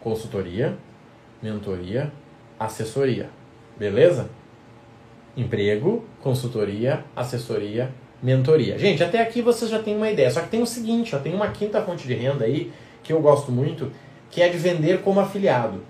Consultoria, 0.00 0.76
mentoria, 1.42 2.12
assessoria. 2.58 3.30
Beleza? 3.76 4.30
Emprego, 5.36 6.04
consultoria, 6.20 7.04
assessoria, 7.16 7.92
mentoria. 8.22 8.78
Gente, 8.78 9.02
até 9.02 9.20
aqui 9.20 9.42
vocês 9.42 9.70
já 9.70 9.82
têm 9.82 9.96
uma 9.96 10.10
ideia. 10.10 10.30
Só 10.30 10.40
que 10.40 10.48
tem 10.48 10.62
o 10.62 10.66
seguinte, 10.66 11.16
ó, 11.16 11.18
tem 11.18 11.34
uma 11.34 11.48
quinta 11.48 11.82
fonte 11.82 12.06
de 12.06 12.14
renda 12.14 12.44
aí 12.44 12.72
que 13.02 13.12
eu 13.12 13.20
gosto 13.20 13.50
muito, 13.50 13.90
que 14.30 14.40
é 14.40 14.48
de 14.48 14.56
vender 14.56 15.02
como 15.02 15.18
afiliado. 15.18 15.80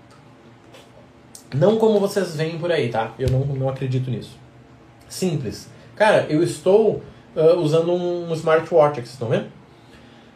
Não 1.55 1.79
como 1.79 1.99
vocês 1.99 2.37
veem 2.37 2.59
por 2.59 2.71
aí, 2.71 2.89
tá? 2.89 3.13
Eu 3.19 3.31
não, 3.31 3.41
não 3.41 3.69
acredito 3.69 4.11
nisso. 4.11 4.39
Simples. 5.09 5.69
Cara, 5.97 6.27
eu 6.29 6.43
estou 6.43 7.03
uh, 7.35 7.57
usando 7.59 7.93
um 7.93 8.33
smartwatch 8.35 9.01
aqui, 9.01 9.09
vocês 9.09 9.15
estão 9.15 9.29
vendo? 9.29 9.47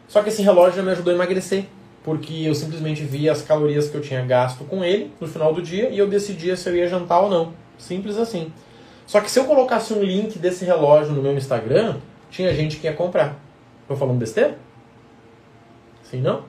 Só 0.07 0.21
que 0.21 0.29
esse 0.29 0.41
relógio 0.41 0.77
já 0.77 0.83
me 0.83 0.91
ajudou 0.91 1.11
a 1.11 1.15
emagrecer, 1.15 1.65
porque 2.03 2.43
eu 2.45 2.53
simplesmente 2.55 3.03
vi 3.03 3.29
as 3.29 3.41
calorias 3.41 3.89
que 3.89 3.95
eu 3.95 4.01
tinha 4.01 4.23
gasto 4.25 4.63
com 4.65 4.83
ele 4.83 5.11
no 5.19 5.27
final 5.27 5.53
do 5.53 5.61
dia 5.61 5.89
e 5.89 5.97
eu 5.97 6.07
decidia 6.07 6.55
se 6.55 6.67
eu 6.69 6.75
ia 6.75 6.87
jantar 6.87 7.19
ou 7.21 7.29
não. 7.29 7.53
Simples 7.77 8.17
assim. 8.17 8.51
Só 9.05 9.21
que 9.21 9.29
se 9.29 9.39
eu 9.39 9.45
colocasse 9.45 9.93
um 9.93 10.03
link 10.03 10.39
desse 10.39 10.65
relógio 10.65 11.13
no 11.13 11.21
meu 11.21 11.35
Instagram, 11.35 11.97
tinha 12.29 12.53
gente 12.53 12.77
que 12.77 12.87
ia 12.87 12.93
comprar. 12.93 13.39
Tô 13.87 13.95
falando 13.95 14.17
besteira? 14.17 14.57
Sim, 16.03 16.21
não? 16.21 16.43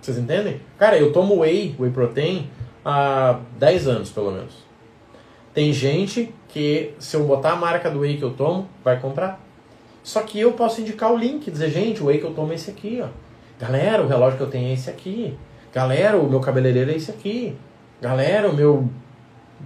Vocês 0.00 0.18
entendem? 0.18 0.60
Cara, 0.78 0.98
eu 0.98 1.12
tomo 1.12 1.40
whey, 1.40 1.74
whey 1.78 1.90
protein, 1.90 2.50
há 2.84 3.40
10 3.58 3.88
anos, 3.88 4.10
pelo 4.10 4.30
menos. 4.30 4.54
Tem 5.52 5.72
gente 5.72 6.34
que, 6.48 6.94
se 6.98 7.16
eu 7.16 7.24
botar 7.24 7.52
a 7.52 7.56
marca 7.56 7.90
do 7.90 8.00
whey 8.00 8.16
que 8.16 8.22
eu 8.24 8.32
tomo, 8.32 8.68
vai 8.82 9.00
comprar. 9.00 9.40
Só 10.02 10.20
que 10.22 10.38
eu 10.38 10.52
posso 10.52 10.80
indicar 10.80 11.12
o 11.12 11.16
link, 11.16 11.50
dizer, 11.50 11.70
gente, 11.70 12.02
o 12.02 12.06
whey 12.06 12.18
que 12.18 12.24
eu 12.24 12.34
tomo 12.34 12.52
é 12.52 12.56
esse 12.56 12.70
aqui, 12.70 13.00
ó. 13.02 13.08
Galera, 13.58 14.02
o 14.02 14.08
relógio 14.08 14.36
que 14.36 14.42
eu 14.42 14.50
tenho 14.50 14.68
é 14.68 14.72
esse 14.72 14.90
aqui. 14.90 15.36
Galera, 15.72 16.18
o 16.18 16.28
meu 16.28 16.40
cabeleireiro 16.40 16.90
é 16.90 16.96
esse 16.96 17.10
aqui. 17.10 17.56
Galera, 18.00 18.50
o 18.50 18.54
meu 18.54 18.88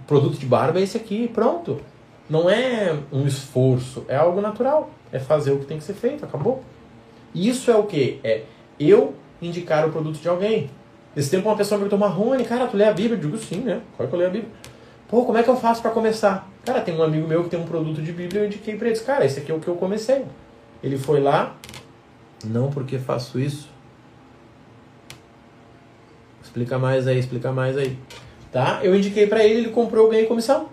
produto 0.06 0.38
de 0.38 0.46
barba 0.46 0.78
é 0.78 0.82
esse 0.82 0.96
aqui. 0.96 1.28
Pronto. 1.28 1.80
Não 2.28 2.48
é 2.48 2.96
um 3.10 3.26
esforço, 3.26 4.04
é 4.06 4.16
algo 4.16 4.40
natural. 4.40 4.90
É 5.10 5.18
fazer 5.18 5.52
o 5.52 5.58
que 5.58 5.64
tem 5.64 5.78
que 5.78 5.84
ser 5.84 5.94
feito, 5.94 6.24
acabou. 6.24 6.62
Isso 7.34 7.70
é 7.70 7.76
o 7.76 7.84
que? 7.84 8.20
É 8.22 8.42
eu 8.78 9.14
indicar 9.40 9.86
o 9.86 9.90
produto 9.90 10.18
de 10.18 10.28
alguém. 10.28 10.70
Esse 11.16 11.30
tempo 11.30 11.48
uma 11.48 11.56
pessoa 11.56 11.78
me 11.78 11.88
perguntou, 11.88 12.08
Marrone, 12.08 12.44
cara, 12.44 12.66
tu 12.66 12.76
lê 12.76 12.84
a 12.84 12.92
Bíblia? 12.92 13.16
Eu 13.16 13.20
digo 13.20 13.36
sim, 13.38 13.60
né? 13.60 13.80
Claro 13.96 14.08
que 14.08 14.14
eu 14.14 14.18
leio 14.18 14.30
a 14.30 14.32
Bíblia. 14.32 14.52
Pô, 15.08 15.24
como 15.24 15.38
é 15.38 15.42
que 15.42 15.48
eu 15.48 15.56
faço 15.56 15.80
para 15.80 15.90
começar? 15.90 16.48
Cara, 16.64 16.80
tem 16.82 16.94
um 16.94 17.02
amigo 17.02 17.26
meu 17.26 17.42
que 17.44 17.50
tem 17.50 17.58
um 17.58 17.64
produto 17.64 18.02
de 18.02 18.12
Bíblia, 18.12 18.42
eu 18.42 18.46
indiquei 18.46 18.76
para 18.76 18.88
ele, 18.88 18.98
cara, 19.00 19.24
esse 19.24 19.40
aqui 19.40 19.50
é 19.50 19.54
o 19.54 19.58
que 19.58 19.68
eu 19.68 19.74
comecei. 19.74 20.24
Ele 20.82 20.98
foi 20.98 21.20
lá, 21.20 21.56
não 22.44 22.70
porque 22.70 22.98
faço 22.98 23.40
isso. 23.40 23.68
Explica 26.42 26.78
mais 26.78 27.06
aí, 27.06 27.18
explica 27.18 27.52
mais 27.52 27.76
aí. 27.76 27.98
Tá? 28.52 28.80
Eu 28.82 28.94
indiquei 28.94 29.26
para 29.26 29.44
ele, 29.44 29.60
ele 29.60 29.70
comprou, 29.70 30.04
eu 30.04 30.10
ganhei 30.10 30.26
comissão. 30.26 30.68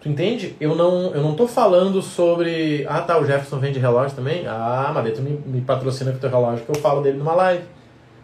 Tu 0.00 0.08
entende? 0.08 0.56
Eu 0.60 0.74
não, 0.76 1.12
eu 1.14 1.22
não 1.22 1.34
tô 1.34 1.46
falando 1.48 2.00
sobre. 2.00 2.86
Ah, 2.88 3.00
tá, 3.00 3.18
o 3.18 3.26
Jefferson 3.26 3.58
vende 3.58 3.78
relógio 3.78 4.16
também? 4.16 4.46
Ah, 4.46 4.92
mas 4.94 5.12
tu 5.12 5.22
me, 5.22 5.32
me 5.44 5.60
patrocina 5.60 6.12
com 6.12 6.18
teu 6.18 6.30
relógio 6.30 6.64
que 6.64 6.70
eu 6.70 6.80
falo 6.80 7.02
dele 7.02 7.18
numa 7.18 7.34
live. 7.34 7.64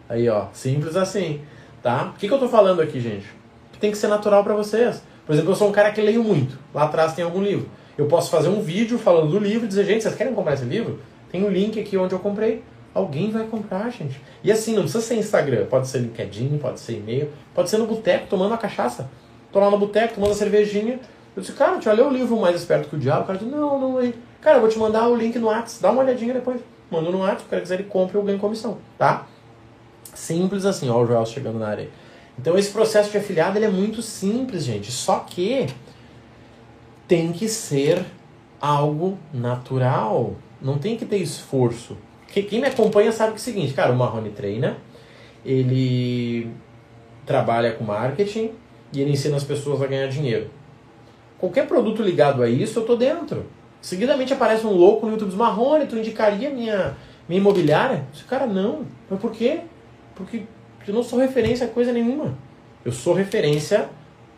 Aí, 0.08 0.28
ó, 0.28 0.46
simples 0.52 0.96
assim, 0.96 1.40
tá? 1.82 2.12
O 2.14 2.18
que, 2.18 2.28
que 2.28 2.34
eu 2.34 2.38
tô 2.38 2.48
falando 2.48 2.80
aqui, 2.80 3.00
gente? 3.00 3.26
Tem 3.80 3.90
que 3.90 3.98
ser 3.98 4.08
natural 4.08 4.42
para 4.42 4.54
vocês. 4.54 5.02
Por 5.26 5.32
exemplo, 5.32 5.52
eu 5.52 5.56
sou 5.56 5.68
um 5.68 5.72
cara 5.72 5.90
que 5.90 6.00
leio 6.00 6.22
muito. 6.22 6.58
Lá 6.72 6.84
atrás 6.84 7.14
tem 7.14 7.24
algum 7.24 7.42
livro. 7.42 7.68
Eu 7.96 8.06
posso 8.06 8.30
fazer 8.30 8.48
um 8.48 8.60
vídeo 8.60 8.98
falando 8.98 9.30
do 9.30 9.38
livro 9.38 9.64
e 9.64 9.68
dizer, 9.68 9.84
gente, 9.84 10.02
vocês 10.02 10.14
querem 10.14 10.34
comprar 10.34 10.54
esse 10.54 10.64
livro? 10.64 11.00
Tem 11.30 11.44
um 11.44 11.48
link 11.48 11.78
aqui 11.80 11.96
onde 11.96 12.14
eu 12.14 12.18
comprei. 12.18 12.62
Alguém 12.92 13.30
vai 13.30 13.44
comprar, 13.46 13.90
gente. 13.90 14.20
E 14.42 14.52
assim, 14.52 14.74
não 14.74 14.82
precisa 14.82 15.02
ser 15.02 15.16
Instagram. 15.16 15.66
Pode 15.66 15.88
ser 15.88 15.98
LinkedIn, 15.98 16.58
pode 16.58 16.80
ser 16.80 16.94
e-mail, 16.94 17.30
pode 17.54 17.70
ser 17.70 17.78
no 17.78 17.86
boteco 17.86 18.26
tomando 18.28 18.52
uma 18.52 18.58
cachaça. 18.58 19.10
Tô 19.52 19.58
lá 19.60 19.70
no 19.70 19.78
boteco 19.78 20.14
tomando 20.14 20.32
a 20.32 20.34
cervejinha. 20.34 21.00
Eu 21.36 21.40
disse, 21.40 21.52
cara, 21.52 21.72
deixa 21.72 21.90
eu 21.90 21.96
ler 21.96 22.02
o 22.04 22.10
livro 22.10 22.36
mais 22.36 22.56
esperto 22.56 22.88
que 22.88 22.96
o 22.96 22.98
diabo. 22.98 23.22
O 23.22 23.26
cara 23.26 23.38
disse, 23.38 23.50
não, 23.50 23.78
não 23.78 23.98
aí. 23.98 24.14
Cara, 24.40 24.58
eu 24.58 24.60
vou 24.60 24.70
te 24.70 24.78
mandar 24.78 25.08
o 25.08 25.16
link 25.16 25.38
no 25.38 25.46
WhatsApp. 25.46 25.82
Dá 25.82 25.90
uma 25.90 26.02
olhadinha 26.02 26.34
depois. 26.34 26.60
Manda 26.90 27.10
no 27.10 27.18
WhatsApp, 27.18 27.44
o 27.46 27.48
cara 27.48 27.74
ele 27.74 27.84
compra 27.84 28.18
e 28.18 28.20
eu 28.20 28.24
ganho 28.24 28.38
comissão, 28.38 28.78
tá? 28.96 29.26
Simples 30.14 30.64
assim, 30.64 30.88
ó, 30.88 31.02
o 31.02 31.06
Joel 31.06 31.26
chegando 31.26 31.58
na 31.58 31.68
área. 31.68 31.88
Então 32.38 32.56
esse 32.58 32.70
processo 32.70 33.10
de 33.10 33.18
afiliado 33.18 33.58
ele 33.58 33.66
é 33.66 33.70
muito 33.70 34.02
simples, 34.02 34.64
gente. 34.64 34.90
Só 34.90 35.20
que 35.20 35.66
tem 37.06 37.32
que 37.32 37.48
ser 37.48 38.04
algo 38.60 39.18
natural. 39.32 40.34
Não 40.60 40.78
tem 40.78 40.96
que 40.96 41.04
ter 41.04 41.18
esforço. 41.18 41.96
Quem 42.28 42.60
me 42.60 42.66
acompanha 42.66 43.12
sabe 43.12 43.32
que 43.32 43.38
é 43.38 43.40
o 43.40 43.44
seguinte, 43.44 43.74
cara, 43.74 43.92
o 43.92 43.96
Marrone 43.96 44.30
treina, 44.30 44.78
ele 45.44 46.50
trabalha 47.24 47.72
com 47.72 47.84
marketing 47.84 48.50
e 48.92 49.00
ele 49.00 49.12
ensina 49.12 49.36
as 49.36 49.44
pessoas 49.44 49.80
a 49.80 49.86
ganhar 49.86 50.08
dinheiro. 50.08 50.50
Qualquer 51.38 51.66
produto 51.68 52.02
ligado 52.02 52.42
a 52.42 52.48
isso, 52.48 52.80
eu 52.80 52.84
tô 52.84 52.96
dentro. 52.96 53.44
Seguidamente 53.80 54.32
aparece 54.32 54.66
um 54.66 54.72
louco 54.72 55.04
no 55.04 55.12
YouTube 55.12 55.28
diz, 55.28 55.36
Marrone, 55.38 55.86
tu 55.86 55.96
indicaria 55.96 56.48
minha, 56.48 56.96
minha 57.28 57.40
imobiliária? 57.40 58.06
Cara, 58.26 58.46
não. 58.46 58.86
Mas 59.10 59.20
por 59.20 59.30
quê? 59.30 59.60
Porque 60.14 60.44
eu 60.86 60.94
não 60.94 61.02
sou 61.02 61.18
referência 61.18 61.66
a 61.66 61.70
coisa 61.70 61.92
nenhuma. 61.92 62.36
Eu 62.84 62.92
sou 62.92 63.14
referência 63.14 63.88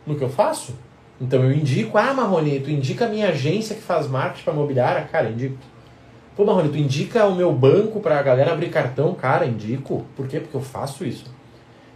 no 0.07 0.17
que 0.17 0.23
eu 0.23 0.29
faço. 0.29 0.75
Então 1.21 1.43
eu 1.43 1.53
indico, 1.53 1.97
ah, 1.97 2.13
Marrone, 2.13 2.61
tu 2.61 2.71
indica 2.71 3.07
a 3.07 3.09
minha 3.09 3.29
agência 3.29 3.75
que 3.75 3.83
faz 3.83 4.07
marketing 4.07 4.45
para 4.45 4.53
imobiliária? 4.53 5.09
Cara, 5.11 5.31
indico. 5.31 5.57
Pô, 6.37 6.45
Marrone, 6.45 6.69
tu 6.69 6.77
indica 6.77 7.25
o 7.27 7.35
meu 7.35 7.53
banco 7.53 8.01
para 8.01 8.19
a 8.19 8.23
galera 8.23 8.53
abrir 8.53 8.69
cartão? 8.69 9.15
Cara, 9.15 9.47
indico. 9.47 10.05
Por 10.15 10.29
quê? 10.29 10.41
Porque 10.41 10.57
eu 10.57 10.61
faço 10.61 11.05
isso. 11.05 11.35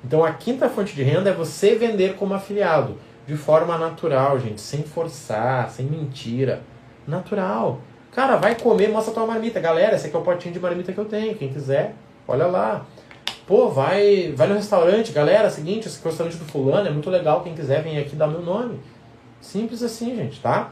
Então 0.02 0.24
a 0.24 0.32
quinta 0.32 0.68
fonte 0.68 0.94
de 0.94 1.02
renda 1.02 1.30
é 1.30 1.32
você 1.32 1.74
vender 1.74 2.16
como 2.16 2.32
afiliado, 2.32 2.96
de 3.26 3.36
forma 3.36 3.76
natural, 3.76 4.40
gente, 4.40 4.60
sem 4.60 4.82
forçar, 4.82 5.68
sem 5.70 5.84
mentira. 5.84 6.62
Natural. 7.06 7.80
Cara, 8.12 8.36
vai 8.36 8.54
comer, 8.54 8.88
mostra 8.88 9.12
tua 9.12 9.26
marmita. 9.26 9.60
Galera, 9.60 9.96
esse 9.96 10.06
aqui 10.06 10.16
é 10.16 10.18
o 10.18 10.22
potinho 10.22 10.54
de 10.54 10.60
marmita 10.60 10.92
que 10.92 10.98
eu 10.98 11.04
tenho. 11.04 11.34
Quem 11.34 11.52
quiser, 11.52 11.94
olha 12.26 12.46
lá. 12.46 12.86
Pô, 13.50 13.68
vai, 13.68 14.32
vai 14.36 14.46
no 14.46 14.54
restaurante. 14.54 15.10
Galera, 15.10 15.48
é 15.48 15.50
seguinte, 15.50 15.88
esse 15.88 16.00
restaurante 16.04 16.36
do 16.36 16.44
fulano 16.44 16.86
é 16.86 16.90
muito 16.92 17.10
legal. 17.10 17.42
Quem 17.42 17.52
quiser, 17.52 17.82
vem 17.82 17.98
aqui 17.98 18.14
dar 18.14 18.28
meu 18.28 18.40
nome. 18.40 18.78
Simples 19.40 19.82
assim, 19.82 20.14
gente, 20.14 20.38
tá? 20.38 20.70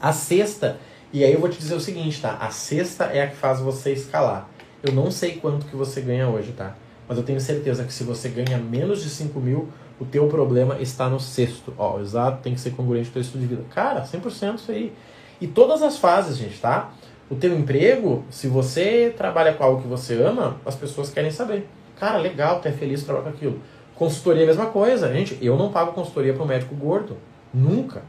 A 0.00 0.10
sexta, 0.10 0.78
e 1.12 1.22
aí 1.22 1.30
eu 1.30 1.38
vou 1.38 1.50
te 1.50 1.58
dizer 1.58 1.74
o 1.74 1.80
seguinte, 1.80 2.18
tá? 2.18 2.38
A 2.40 2.48
sexta 2.48 3.04
é 3.04 3.20
a 3.20 3.26
que 3.26 3.36
faz 3.36 3.60
você 3.60 3.92
escalar. 3.92 4.48
Eu 4.82 4.94
não 4.94 5.10
sei 5.10 5.32
quanto 5.32 5.66
que 5.66 5.76
você 5.76 6.00
ganha 6.00 6.26
hoje, 6.26 6.52
tá? 6.52 6.74
Mas 7.06 7.18
eu 7.18 7.22
tenho 7.22 7.38
certeza 7.38 7.84
que 7.84 7.92
se 7.92 8.02
você 8.02 8.30
ganha 8.30 8.56
menos 8.56 9.02
de 9.02 9.10
5 9.10 9.38
mil, 9.38 9.68
o 10.00 10.06
teu 10.06 10.26
problema 10.26 10.80
está 10.80 11.06
no 11.06 11.20
sexto. 11.20 11.74
Ó, 11.76 12.00
exato 12.00 12.40
tem 12.42 12.54
que 12.54 12.60
ser 12.62 12.70
congruente 12.70 13.08
com 13.08 13.10
o 13.10 13.12
teu 13.12 13.22
estudo 13.22 13.42
de 13.42 13.46
vida. 13.46 13.64
Cara, 13.74 14.06
100% 14.06 14.54
isso 14.54 14.72
aí. 14.72 14.90
E 15.38 15.46
todas 15.46 15.82
as 15.82 15.98
fases, 15.98 16.38
gente, 16.38 16.58
tá? 16.58 16.94
O 17.28 17.34
teu 17.34 17.54
emprego, 17.54 18.24
se 18.30 18.48
você 18.48 19.12
trabalha 19.14 19.52
com 19.52 19.62
algo 19.62 19.82
que 19.82 19.86
você 19.86 20.14
ama, 20.14 20.56
as 20.64 20.74
pessoas 20.74 21.10
querem 21.10 21.30
saber. 21.30 21.68
Cara, 22.00 22.16
legal, 22.16 22.60
tu 22.60 22.66
é 22.66 22.72
feliz, 22.72 23.04
trabalha 23.04 23.24
com 23.24 23.36
aquilo. 23.36 23.60
Consultoria 23.94 24.40
é 24.40 24.44
a 24.44 24.46
mesma 24.46 24.66
coisa. 24.66 25.12
Gente, 25.12 25.38
eu 25.42 25.54
não 25.58 25.70
pago 25.70 25.92
consultoria 25.92 26.32
para 26.32 26.42
um 26.42 26.46
médico 26.46 26.74
gordo. 26.74 27.18
Nunca. 27.52 28.02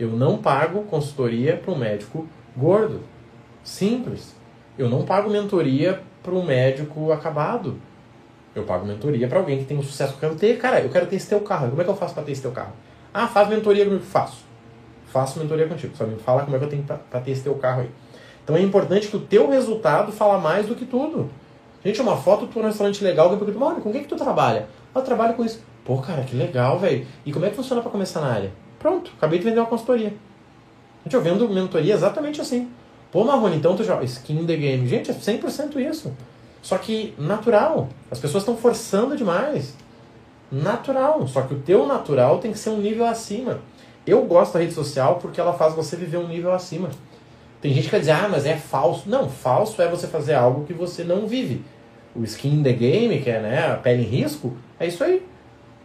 Eu 0.00 0.08
não 0.08 0.38
pago 0.38 0.84
consultoria 0.84 1.54
para 1.54 1.70
um 1.70 1.76
médico 1.76 2.26
gordo. 2.56 3.02
Simples. 3.62 4.34
Eu 4.78 4.88
não 4.88 5.04
pago 5.04 5.28
mentoria 5.28 6.00
para 6.22 6.34
um 6.34 6.42
médico 6.42 7.12
acabado. 7.12 7.78
Eu 8.54 8.62
pago 8.62 8.86
mentoria 8.86 9.28
para 9.28 9.38
alguém 9.38 9.58
que 9.58 9.66
tem 9.66 9.78
o 9.78 9.82
sucesso 9.82 10.14
que 10.14 10.24
eu 10.24 10.30
quero 10.30 10.40
ter. 10.40 10.58
Cara, 10.58 10.80
eu 10.80 10.88
quero 10.88 11.06
ter 11.06 11.16
esse 11.16 11.28
teu 11.28 11.40
carro. 11.40 11.68
Como 11.68 11.82
é 11.82 11.84
que 11.84 11.90
eu 11.90 11.96
faço 11.96 12.14
para 12.14 12.22
ter 12.22 12.32
esse 12.32 12.40
teu 12.40 12.52
carro? 12.52 12.72
Ah, 13.12 13.28
faz 13.28 13.46
mentoria 13.50 13.84
comigo. 13.84 14.02
Faço. 14.02 14.42
Faço 15.08 15.38
mentoria 15.38 15.68
contigo. 15.68 15.94
Só 15.94 16.06
me 16.06 16.16
fala 16.16 16.44
como 16.44 16.56
é 16.56 16.58
que 16.58 16.64
eu 16.64 16.70
tenho 16.70 16.82
para 16.82 17.20
ter 17.20 17.32
esse 17.32 17.42
teu 17.42 17.54
carro 17.56 17.82
aí. 17.82 17.90
Então 18.42 18.56
é 18.56 18.62
importante 18.62 19.08
que 19.08 19.16
o 19.16 19.20
teu 19.20 19.50
resultado 19.50 20.10
fala 20.12 20.38
mais 20.38 20.66
do 20.66 20.74
que 20.74 20.86
tudo. 20.86 21.30
Gente, 21.84 22.00
uma 22.00 22.16
foto 22.16 22.46
tu 22.46 22.58
um 22.58 22.62
restaurante 22.62 23.04
legal, 23.04 23.30
eu 23.30 23.36
pergunto, 23.36 23.58
mano, 23.58 23.80
com 23.80 23.92
quem 23.92 24.02
que 24.02 24.08
tu 24.08 24.16
trabalha? 24.16 24.66
Eu 24.94 25.02
trabalho 25.02 25.34
com 25.34 25.44
isso. 25.44 25.60
Pô, 25.84 25.98
cara, 25.98 26.22
que 26.22 26.34
legal, 26.34 26.78
velho. 26.78 27.06
E 27.26 27.32
como 27.32 27.44
é 27.44 27.50
que 27.50 27.56
funciona 27.56 27.82
para 27.82 27.90
começar 27.90 28.20
na 28.22 28.28
área? 28.28 28.52
Pronto, 28.78 29.12
acabei 29.16 29.38
de 29.38 29.44
vender 29.44 29.60
uma 29.60 29.66
consultoria. 29.66 30.14
Gente, 31.04 31.14
eu 31.14 31.20
vendo 31.20 31.48
mentoria 31.48 31.92
exatamente 31.92 32.40
assim. 32.40 32.70
Pô, 33.12 33.22
Marrone, 33.22 33.56
então 33.56 33.76
tu 33.76 33.84
já. 33.84 34.02
Skin 34.02 34.46
the 34.46 34.56
game. 34.56 34.88
Gente, 34.88 35.10
é 35.10 35.14
100% 35.14 35.76
isso. 35.76 36.12
Só 36.62 36.78
que 36.78 37.14
natural. 37.18 37.88
As 38.10 38.18
pessoas 38.18 38.42
estão 38.42 38.56
forçando 38.56 39.14
demais. 39.16 39.74
Natural. 40.50 41.28
Só 41.28 41.42
que 41.42 41.52
o 41.52 41.58
teu 41.60 41.86
natural 41.86 42.38
tem 42.38 42.50
que 42.50 42.58
ser 42.58 42.70
um 42.70 42.78
nível 42.78 43.04
acima. 43.04 43.60
Eu 44.06 44.24
gosto 44.24 44.54
da 44.54 44.60
rede 44.60 44.72
social 44.72 45.16
porque 45.16 45.38
ela 45.38 45.52
faz 45.52 45.74
você 45.74 45.96
viver 45.96 46.16
um 46.16 46.26
nível 46.26 46.52
acima. 46.52 46.88
Tem 47.60 47.72
gente 47.72 47.84
que 47.84 47.90
vai 47.90 48.00
dizer, 48.00 48.12
ah, 48.12 48.28
mas 48.30 48.46
é 48.46 48.56
falso. 48.56 49.08
Não, 49.08 49.28
falso 49.28 49.80
é 49.80 49.88
você 49.88 50.06
fazer 50.06 50.34
algo 50.34 50.64
que 50.64 50.72
você 50.72 51.04
não 51.04 51.26
vive. 51.26 51.62
O 52.14 52.22
skin 52.24 52.62
the 52.62 52.72
game, 52.72 53.20
que 53.20 53.30
é 53.30 53.40
né, 53.40 53.72
a 53.72 53.76
pele 53.76 54.02
em 54.02 54.06
risco, 54.06 54.56
é 54.78 54.86
isso 54.86 55.02
aí. 55.02 55.26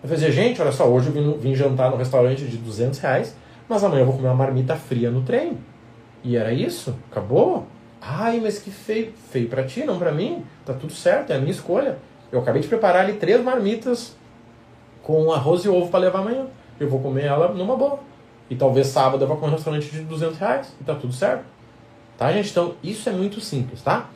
Eu 0.04 0.10
dizer, 0.10 0.32
gente, 0.32 0.62
olha 0.62 0.72
só, 0.72 0.88
hoje 0.88 1.08
eu 1.08 1.14
vim, 1.14 1.38
vim 1.38 1.56
jantar 1.56 1.90
no 1.90 1.98
restaurante 1.98 2.46
de 2.46 2.58
200 2.58 3.00
reais, 3.00 3.36
mas 3.68 3.84
amanhã 3.84 4.02
eu 4.02 4.06
vou 4.06 4.16
comer 4.16 4.30
uma 4.30 4.36
marmita 4.36 4.76
fria 4.76 5.12
no 5.12 5.22
trem. 5.24 5.58
E 6.24 6.38
era 6.38 6.54
isso? 6.54 6.96
Acabou? 7.12 7.68
Ai, 8.02 8.40
mas 8.42 8.60
que 8.60 8.72
feio. 8.72 9.14
Feio 9.32 9.50
para 9.50 9.64
ti, 9.64 9.84
não 9.84 10.00
para 10.00 10.12
mim. 10.12 10.44
Tá 10.66 10.74
tudo 10.74 10.94
certo, 10.94 11.32
é 11.32 11.36
a 11.36 11.40
minha 11.40 11.52
escolha. 11.52 11.98
Eu 12.32 12.40
acabei 12.40 12.62
de 12.62 12.68
preparar 12.68 13.04
ali 13.04 13.14
três 13.14 13.44
marmitas 13.44 14.16
com 15.04 15.32
arroz 15.32 15.66
e 15.66 15.70
ovo 15.70 15.90
para 15.90 16.00
levar 16.00 16.20
amanhã. 16.20 16.46
Eu 16.80 16.90
vou 16.90 17.00
comer 17.00 17.26
ela 17.26 17.50
numa 17.54 17.76
boa. 17.76 18.00
E 18.50 18.56
talvez 18.56 18.88
sábado 18.88 19.24
eu 19.24 19.28
vá 19.28 19.36
comer 19.36 19.52
um 19.52 19.56
restaurante 19.56 19.90
de 19.90 20.02
200 20.02 20.38
reais. 20.38 20.74
E 20.80 20.84
tá 20.84 20.96
tudo 20.96 21.14
certo. 21.14 21.44
Tá, 22.18 22.32
gente? 22.32 22.52
Então, 22.52 22.76
isso 22.84 23.08
é 23.10 23.12
muito 23.12 23.40
simples, 23.40 23.82
tá? 23.82 24.10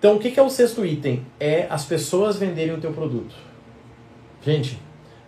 Então, 0.00 0.16
o 0.16 0.18
que 0.18 0.40
é 0.40 0.42
o 0.42 0.48
sexto 0.48 0.82
item? 0.82 1.26
É 1.38 1.66
as 1.68 1.84
pessoas 1.84 2.38
venderem 2.38 2.74
o 2.74 2.80
teu 2.80 2.90
produto. 2.90 3.34
Gente, 4.42 4.80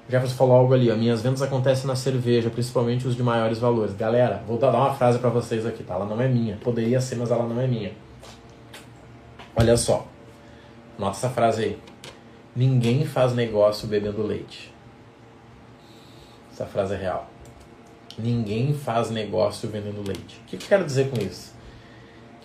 Jefferson 0.09 0.35
falou 0.35 0.57
algo 0.57 0.73
ali, 0.73 0.91
ó, 0.91 0.97
minhas 0.97 1.21
vendas 1.21 1.43
acontecem 1.43 1.87
na 1.87 1.95
cerveja, 1.95 2.49
principalmente 2.49 3.07
os 3.07 3.15
de 3.15 3.23
maiores 3.23 3.59
valores. 3.59 3.95
Galera, 3.95 4.43
vou 4.49 4.57
dar 4.57 4.71
uma 4.71 4.95
frase 4.95 5.19
para 5.19 5.29
vocês 5.29 5.67
aqui, 5.67 5.85
tá? 5.85 5.93
Ela 5.93 6.07
não 6.07 6.19
é 6.19 6.27
minha. 6.27 6.57
Poderia 6.57 7.03
ser, 7.03 7.17
mas 7.17 7.31
ela 7.31 7.47
não 7.47 7.61
é 7.61 7.67
minha. 7.67 7.93
Olha 9.55 9.77
só. 9.77 10.07
Nota 10.99 11.19
essa 11.19 11.29
frase 11.29 11.65
aí. 11.65 11.79
Ninguém 12.57 13.05
faz 13.05 13.35
negócio 13.35 13.87
bebendo 13.87 14.23
leite. 14.23 14.73
Essa 16.51 16.65
frase 16.65 16.95
é 16.95 16.97
real. 16.97 17.31
Ninguém 18.19 18.73
faz 18.73 19.11
negócio 19.11 19.69
vendendo 19.69 20.03
leite. 20.07 20.41
O 20.43 20.47
que 20.47 20.57
eu 20.57 20.61
quero 20.61 20.85
dizer 20.85 21.11
com 21.11 21.21
isso? 21.23 21.53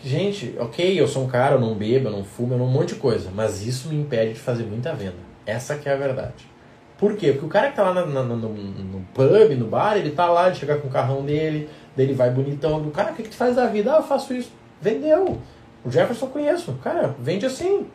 Gente, 0.03 0.55
ok, 0.59 0.99
eu 0.99 1.07
sou 1.07 1.23
um 1.23 1.27
cara, 1.27 1.55
eu 1.55 1.59
não 1.59 1.73
bebo, 1.73 2.07
eu 2.07 2.11
não 2.11 2.23
fumo, 2.23 2.53
eu 2.53 2.57
não 2.57 2.65
um 2.65 2.71
monte 2.71 2.93
de 2.93 2.99
coisa, 2.99 3.31
mas 3.33 3.65
isso 3.65 3.89
me 3.89 3.95
impede 3.95 4.33
de 4.33 4.39
fazer 4.39 4.63
muita 4.63 4.93
venda. 4.93 5.15
Essa 5.45 5.75
que 5.75 5.89
é 5.89 5.93
a 5.93 5.97
verdade. 5.97 6.45
Por 6.97 7.15
quê? 7.15 7.31
Porque 7.31 7.45
o 7.45 7.49
cara 7.49 7.69
que 7.69 7.75
tá 7.75 7.83
lá 7.83 8.05
no, 8.05 8.23
no, 8.23 8.35
no, 8.35 8.49
no 8.49 9.01
pub, 9.13 9.55
no 9.57 9.67
bar, 9.67 9.97
ele 9.97 10.11
tá 10.11 10.25
lá, 10.27 10.49
de 10.49 10.59
chegar 10.59 10.77
com 10.79 10.87
o 10.87 10.91
carrão 10.91 11.23
dele, 11.23 11.69
dele 11.95 12.13
vai 12.13 12.29
bonitão. 12.29 12.81
O 12.81 12.91
cara, 12.91 13.11
o 13.11 13.15
que, 13.15 13.23
que 13.23 13.29
tu 13.29 13.35
faz 13.35 13.55
da 13.55 13.67
vida? 13.67 13.93
Ah, 13.93 13.97
eu 13.97 14.03
faço 14.03 14.33
isso. 14.33 14.51
Vendeu. 14.81 15.37
O 15.85 15.91
Jefferson 15.91 16.27
conheço. 16.27 16.73
Cara, 16.83 17.15
vende 17.19 17.45
assim. 17.45 17.85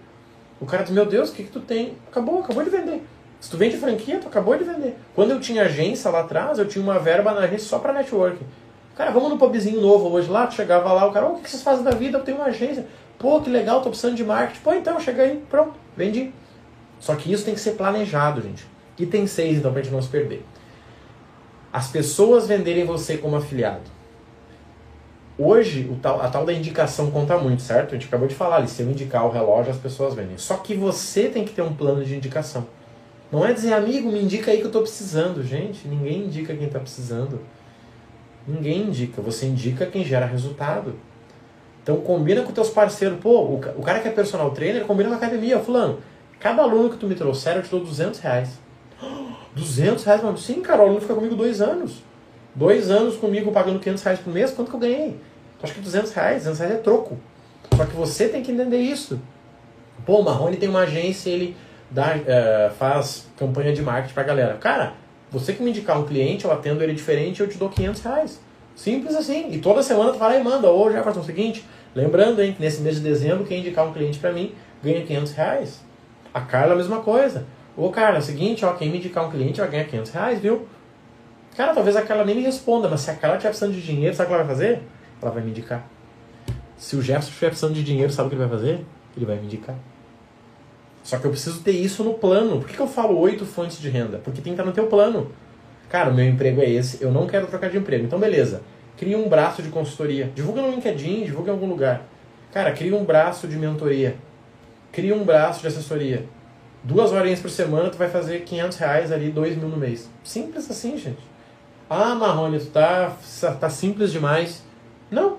O 0.61 0.67
cara 0.67 0.85
diz, 0.85 0.93
meu 0.93 1.05
Deus, 1.05 1.31
o 1.31 1.33
que, 1.33 1.43
que 1.43 1.51
tu 1.51 1.61
tem? 1.61 1.97
Acabou, 2.09 2.41
acabou 2.41 2.63
de 2.63 2.71
vender. 2.71 3.05
Se 3.41 3.51
tu 3.51 3.57
vende 3.57 3.77
franquia, 3.77 4.21
tu 4.21 4.29
acabou 4.29 4.57
de 4.57 4.63
vender. 4.63 4.97
Quando 5.17 5.33
eu 5.33 5.41
tinha 5.41 5.65
agência 5.65 6.09
lá 6.09 6.21
atrás, 6.21 6.59
eu 6.61 6.69
tinha 6.69 6.83
uma 6.83 7.01
verba 7.01 7.33
na 7.33 7.41
agência 7.41 7.69
só 7.69 7.81
para 7.81 7.93
network. 7.93 8.39
Cara, 8.95 9.11
vamos 9.11 9.31
no 9.31 9.39
pubzinho 9.39 9.81
novo 9.81 10.09
hoje 10.11 10.29
lá, 10.29 10.47
tu 10.47 10.55
chegava 10.55 10.93
lá, 10.93 11.07
o 11.07 11.13
cara, 11.13 11.27
oh, 11.27 11.33
o 11.33 11.41
que 11.41 11.49
vocês 11.49 11.63
fazem 11.63 11.83
da 11.83 11.93
vida? 11.93 12.19
Eu 12.19 12.25
tenho 12.25 12.37
uma 12.37 12.47
agência. 12.47 12.87
Pô, 13.19 13.41
que 13.41 13.49
legal, 13.49 13.81
tô 13.81 13.89
precisando 13.89 14.17
de 14.17 14.25
marketing. 14.25 14.61
Pô, 14.61 14.75
então, 14.75 15.01
chega 15.01 15.23
aí, 15.23 15.43
pronto, 15.49 15.75
vendi. 15.97 16.33
Só 17.01 17.15
que 17.15 17.33
isso 17.33 17.45
tem 17.45 17.55
que 17.55 17.61
ser 17.61 17.73
planejado, 17.73 18.43
gente. 18.43 18.67
Item 18.99 19.27
6, 19.27 19.59
então, 19.59 19.73
pra 19.73 19.83
gente 19.83 19.93
não 19.93 20.03
se 20.03 20.09
perder. 20.09 20.45
As 21.73 21.89
pessoas 21.89 22.47
venderem 22.47 22.85
você 22.85 23.17
como 23.17 23.37
afiliado. 23.37 23.91
Hoje, 25.39 25.91
tal, 26.03 26.21
a 26.21 26.29
tal 26.29 26.45
da 26.45 26.53
indicação 26.53 27.11
conta 27.11 27.39
muito, 27.39 27.63
certo? 27.63 27.91
A 27.91 27.99
gente 27.99 28.07
acabou 28.07 28.29
de 28.29 28.35
falar 28.35 28.57
ali, 28.57 28.69
se 28.69 28.83
eu 28.83 28.91
indicar 28.91 29.27
o 29.27 29.31
relógio, 29.31 29.73
as 29.73 29.79
pessoas 29.79 30.15
vendem. 30.15 30.37
Só 30.37 30.59
que 30.59 30.75
você 30.75 31.29
tem 31.29 31.45
que 31.45 31.53
ter 31.53 31.63
um 31.63 31.73
plano 31.73 32.05
de 32.05 32.15
indicação. 32.15 32.67
Não 33.33 33.47
é 33.47 33.53
dizer, 33.55 33.73
amigo, 33.73 34.13
me 34.13 34.23
indica 34.23 34.51
aí 34.51 34.59
que 34.59 34.65
eu 34.65 34.69
estou 34.69 34.83
precisando. 34.83 35.43
Gente, 35.43 35.89
ninguém 35.89 36.27
indica 36.27 36.55
quem 36.55 36.67
está 36.67 36.79
precisando. 36.79 37.41
Ninguém 38.47 38.83
indica. 38.83 39.21
Você 39.23 39.47
indica 39.47 39.87
quem 39.87 40.05
gera 40.05 40.27
resultado. 40.27 40.95
Então 41.83 41.97
combina 42.01 42.43
com 42.43 42.53
teus 42.53 42.71
parceiros. 42.71 43.19
Pô, 43.21 43.43
o, 43.43 43.61
o 43.77 43.83
cara 43.83 44.01
que 44.01 44.09
é 44.09 44.11
personal 44.11 44.51
trainer, 44.51 44.85
combina 44.85 45.09
com 45.09 45.15
a 45.15 45.19
academia. 45.19 45.59
Fulano, 45.59 45.99
cada 46.39 46.63
aluno 46.63 46.91
que 46.91 46.97
tu 46.97 47.07
me 47.07 47.15
trouxer, 47.15 47.57
eu 47.57 47.63
te 47.63 47.71
dou 47.71 47.81
200 47.81 48.21
reais. 48.21 48.59
200 49.55 50.05
reais, 50.05 50.23
mano. 50.23 50.39
Sim, 50.39 50.61
cara, 50.61 50.81
o 50.81 50.85
aluno 50.85 51.01
fica 51.01 51.15
comigo 51.15 51.35
dois 51.35 51.61
anos. 51.61 52.03
Dois 52.55 52.91
anos 52.91 53.17
comigo 53.17 53.51
pagando 53.51 53.79
500 53.79 54.03
reais 54.03 54.19
por 54.21 54.33
mês, 54.33 54.51
quanto 54.51 54.69
que 54.69 54.77
eu 54.77 54.81
ganhei? 54.81 55.19
Tu 55.59 55.65
acha 55.65 55.75
que 55.75 55.81
200 55.81 56.13
reais? 56.13 56.45
200 56.45 56.59
reais 56.59 56.75
é 56.75 56.79
troco. 56.79 57.19
Só 57.75 57.87
que 57.87 57.97
você 57.97 58.29
tem 58.29 58.43
que 58.43 58.53
entender 58.53 58.79
isso. 58.79 59.21
Pô, 60.05 60.19
o 60.19 60.25
Marrone 60.25 60.57
tem 60.57 60.69
uma 60.69 60.81
agência, 60.81 61.31
ele 61.31 61.57
dá, 61.91 62.17
é, 62.27 62.71
faz 62.79 63.27
campanha 63.37 63.73
de 63.73 63.81
marketing 63.81 64.15
pra 64.15 64.23
galera. 64.23 64.55
Cara, 64.55 64.95
você 65.33 65.55
que 65.55 65.63
me 65.63 65.71
indicar 65.71 65.99
um 65.99 66.05
cliente, 66.05 66.45
eu 66.45 66.53
atendo 66.53 66.83
ele 66.85 66.93
diferente, 66.93 67.41
eu 67.41 67.49
te 67.49 67.57
dou 67.57 67.71
500 67.71 68.03
reais. 68.03 68.41
Simples 68.77 69.15
assim. 69.15 69.51
E 69.51 69.59
toda 69.59 69.83
semana 69.83 70.13
tu 70.13 70.19
fala 70.19 70.37
e 70.37 70.45
manda. 70.45 70.71
Ô, 70.71 70.91
Jefferson, 70.91 71.21
é 71.21 71.23
o 71.23 71.27
seguinte, 71.27 71.65
lembrando, 71.95 72.43
hein, 72.43 72.53
que 72.53 72.61
nesse 72.61 72.83
mês 72.83 72.97
de 72.97 73.03
dezembro, 73.03 73.45
quem 73.45 73.61
indicar 73.61 73.87
um 73.87 73.93
cliente 73.93 74.19
para 74.19 74.31
mim 74.31 74.55
ganha 74.83 75.05
500 75.05 75.33
reais. 75.33 75.81
A 76.35 76.41
Carla, 76.43 76.75
a 76.75 76.77
mesma 76.77 77.01
coisa. 77.01 77.47
Ô, 77.75 77.89
Carla, 77.89 78.17
é 78.17 78.19
o 78.19 78.23
seguinte, 78.23 78.63
ó, 78.65 78.75
quem 78.75 78.91
me 78.91 78.99
indicar 78.99 79.27
um 79.27 79.31
cliente 79.31 79.59
vai 79.61 79.71
ganhar 79.71 79.85
500 79.85 80.11
reais, 80.13 80.39
viu? 80.41 80.67
Cara, 81.57 81.75
talvez 81.75 81.97
aquela 81.97 82.25
nem 82.25 82.35
me 82.35 82.43
responda, 82.43 82.89
mas 82.89 83.01
se 83.01 83.11
a 83.11 83.15
Carla 83.15 83.37
estiver 83.37 83.51
precisando 83.51 83.75
de 83.75 83.83
dinheiro, 83.83 84.15
sabe 84.15 84.27
o 84.27 84.29
que 84.29 84.35
ela 84.35 84.45
vai 84.45 84.55
fazer? 84.55 84.83
Ela 85.21 85.31
vai 85.31 85.43
me 85.43 85.51
indicar. 85.51 85.87
Se 86.77 86.97
o 86.97 87.03
Jefferson 87.03 87.31
estiver 87.31 87.49
precisando 87.49 87.75
de 87.75 87.85
dinheiro, 87.85 88.13
sabe 88.13 88.27
o 88.27 88.31
que 88.31 88.37
ele 88.37 88.45
vai 88.47 88.59
fazer? 88.59 88.85
Ele 89.17 89.25
vai 89.27 89.37
me 89.37 89.45
indicar. 89.45 89.77
Só 91.03 91.19
que 91.19 91.25
eu 91.25 91.31
preciso 91.31 91.61
ter 91.61 91.73
isso 91.73 92.05
no 92.05 92.15
plano. 92.15 92.61
Por 92.61 92.69
que, 92.69 92.75
que 92.75 92.81
eu 92.81 92.87
falo 92.87 93.19
oito 93.19 93.45
fontes 93.45 93.81
de 93.81 93.89
renda? 93.89 94.19
Porque 94.19 94.41
tem 94.41 94.53
que 94.53 94.61
estar 94.61 94.65
no 94.65 94.73
teu 94.73 94.87
plano. 94.87 95.33
Cara, 95.89 96.11
meu 96.11 96.25
emprego 96.25 96.61
é 96.61 96.71
esse, 96.71 97.03
eu 97.03 97.11
não 97.11 97.27
quero 97.27 97.47
trocar 97.47 97.69
de 97.69 97.77
emprego. 97.77 98.05
Então, 98.05 98.19
beleza. 98.19 98.63
Cria 98.97 99.19
um 99.19 99.29
braço 99.29 99.63
de 99.63 99.69
consultoria. 99.69 100.31
Divulga 100.35 100.63
no 100.63 100.71
LinkedIn, 100.71 101.25
divulga 101.25 101.51
em 101.51 101.55
algum 101.55 101.67
lugar. 101.67 102.03
Cara, 102.53 102.73
cria 102.73 102.97
um 102.97 103.05
braço 103.05 103.49
de 103.49 103.57
mentoria. 103.57 104.17
Cria 104.93 105.15
um 105.15 105.25
braço 105.25 105.61
de 105.61 105.67
assessoria. 105.67 106.25
Duas 106.85 107.13
horinhas 107.13 107.41
por 107.41 107.51
semana, 107.51 107.91
tu 107.91 107.97
vai 107.97 108.09
fazer 108.09 108.41
500 108.41 108.79
reais 108.79 109.13
ali, 109.13 109.31
2 109.31 109.57
mil 109.57 109.69
no 109.69 109.77
mês. 109.77 110.09
Simples 110.23 110.71
assim, 110.71 110.97
gente. 110.99 111.21
Ah, 111.89 112.15
Marrone, 112.15 112.59
tu 112.59 112.67
tá, 112.67 113.17
tá 113.61 113.71
simples 113.71 114.13
demais. 114.13 114.63
Não. 115.11 115.39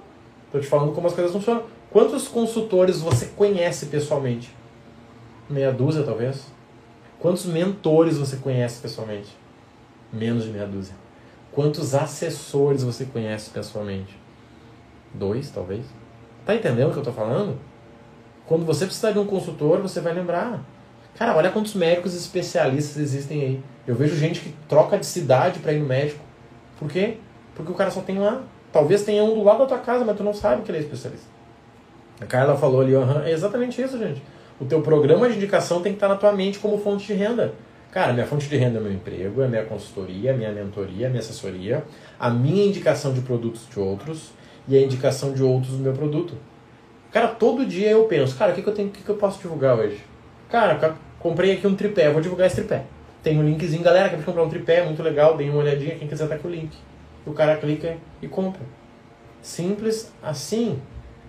Tô 0.52 0.60
te 0.60 0.67
falando 0.67 0.93
como 0.93 1.08
as 1.08 1.13
coisas 1.13 1.32
funcionam. 1.34 1.63
Quantos 1.89 2.28
consultores 2.28 2.99
você 2.99 3.28
conhece 3.36 3.88
pessoalmente? 3.88 4.52
Meia 5.49 5.71
dúzia, 5.71 6.03
talvez. 6.03 6.45
Quantos 7.19 7.45
mentores 7.45 8.17
você 8.17 8.38
conhece 8.38 8.82
pessoalmente? 8.82 9.36
Menos 10.12 10.43
de 10.43 10.51
meia 10.51 10.65
dúzia. 10.65 10.95
Quantos 11.51 11.93
assessores 11.93 12.84
você 12.84 13.06
conhece 13.06 13.49
pessoalmente? 13.49 14.17
Dois, 15.13 15.51
talvez. 15.51 15.86
Tá 16.45 16.56
entendendo 16.56 16.89
o 16.89 16.93
que 16.93 16.99
eu 16.99 17.03
tô 17.03 17.12
falando? 17.12 17.58
Quando 18.45 18.65
você 18.65 18.86
precisar 18.86 19.12
de 19.12 19.19
um 19.19 19.25
consultor, 19.25 19.82
você 19.82 20.01
vai 20.01 20.13
lembrar. 20.13 20.63
Cara, 21.15 21.36
olha 21.36 21.51
quantos 21.51 21.75
médicos 21.75 22.15
especialistas 22.15 22.97
existem 22.97 23.41
aí. 23.41 23.63
Eu 23.86 23.95
vejo 23.95 24.15
gente 24.15 24.39
que 24.39 24.53
troca 24.67 24.97
de 24.97 25.06
cidade 25.06 25.60
para 25.60 25.73
ir 25.73 25.79
no 25.79 25.86
médico. 25.86 26.23
Por 26.77 26.89
quê? 26.89 27.17
Porque 27.56 27.71
o 27.71 27.75
cara 27.75 27.91
só 27.91 28.01
tem 28.01 28.17
lá. 28.17 28.41
Talvez 28.71 29.03
tenha 29.03 29.23
um 29.23 29.36
do 29.36 29.43
lado 29.43 29.60
da 29.60 29.65
tua 29.67 29.77
casa, 29.77 30.03
mas 30.03 30.17
tu 30.17 30.23
não 30.23 30.34
sabe 30.34 30.63
que 30.63 30.71
ele 30.71 30.79
é 30.79 30.82
especialista. 30.82 31.27
A 32.19 32.25
Carla 32.25 32.58
falou 32.58 32.82
ali, 32.82 32.95
uhum, 32.95 33.21
é 33.21 33.32
exatamente 33.32 33.82
isso, 33.82 33.97
gente. 33.97 34.21
O 34.63 34.65
teu 34.65 34.82
programa 34.82 35.28
de 35.28 35.36
indicação 35.36 35.82
tem 35.82 35.91
que 35.91 35.97
estar 35.97 36.08
na 36.08 36.15
tua 36.15 36.32
mente 36.32 36.58
como 36.58 36.78
fonte 36.78 37.06
de 37.06 37.13
renda. 37.13 37.54
Cara, 37.91 38.13
minha 38.13 38.26
fonte 38.26 38.47
de 38.47 38.56
renda 38.56 38.80
é 38.80 38.82
meu 38.82 38.93
emprego, 38.93 39.41
é 39.41 39.47
minha 39.49 39.65
consultoria, 39.65 40.32
é 40.32 40.34
minha 40.34 40.54
mentoria, 40.54 41.08
é 41.08 41.10
minha 41.10 41.19
assessoria, 41.19 41.84
a 42.17 42.30
minha 42.30 42.65
indicação 42.65 43.12
de 43.12 43.19
produtos 43.19 43.67
de 43.69 43.78
outros 43.78 44.32
e 44.65 44.78
a 44.78 44.82
indicação 44.82 45.34
de 45.34 45.43
outros 45.43 45.73
do 45.73 45.80
meu 45.80 45.91
produto. 45.91 46.36
Cara, 47.12 47.28
todo 47.28 47.65
dia 47.65 47.91
eu 47.91 48.06
penso, 48.06 48.38
cara, 48.38 48.54
o 48.54 48.56
que, 48.56 48.62
que 48.62 48.69
eu 48.69 48.73
tenho, 48.73 48.88
o 48.88 48.91
que, 48.91 49.04
que 49.04 49.10
eu 49.10 49.17
posso 49.17 49.41
divulgar 49.41 49.78
hoje? 49.78 49.99
Cara, 50.49 50.95
comprei 51.19 51.52
aqui 51.52 51.67
um 51.67 51.76
tripé, 51.76 52.10
vou 52.10 52.21
divulgar 52.21 52.47
esse 52.47 52.56
tripé. 52.56 52.86
Tem 53.21 53.38
um 53.38 53.43
linkzinho, 53.43 53.84
galera, 53.84 54.12
quer 54.12 54.23
comprar 54.23 54.43
um 54.43 54.49
tripé, 54.49 54.86
muito 54.86 55.04
legal, 55.04 55.36
deem 55.36 55.49
uma 55.49 55.60
olhadinha, 55.60 55.95
quem 55.95 56.08
quiser 56.08 56.30
tá 56.30 56.38
com 56.38 56.47
o 56.47 56.52
link. 56.52 56.73
O 57.26 57.34
cara 57.34 57.58
clica 57.58 57.97
e 58.21 58.30
compra. 58.30 58.62
Simples 59.41 60.10
assim. 60.23 60.80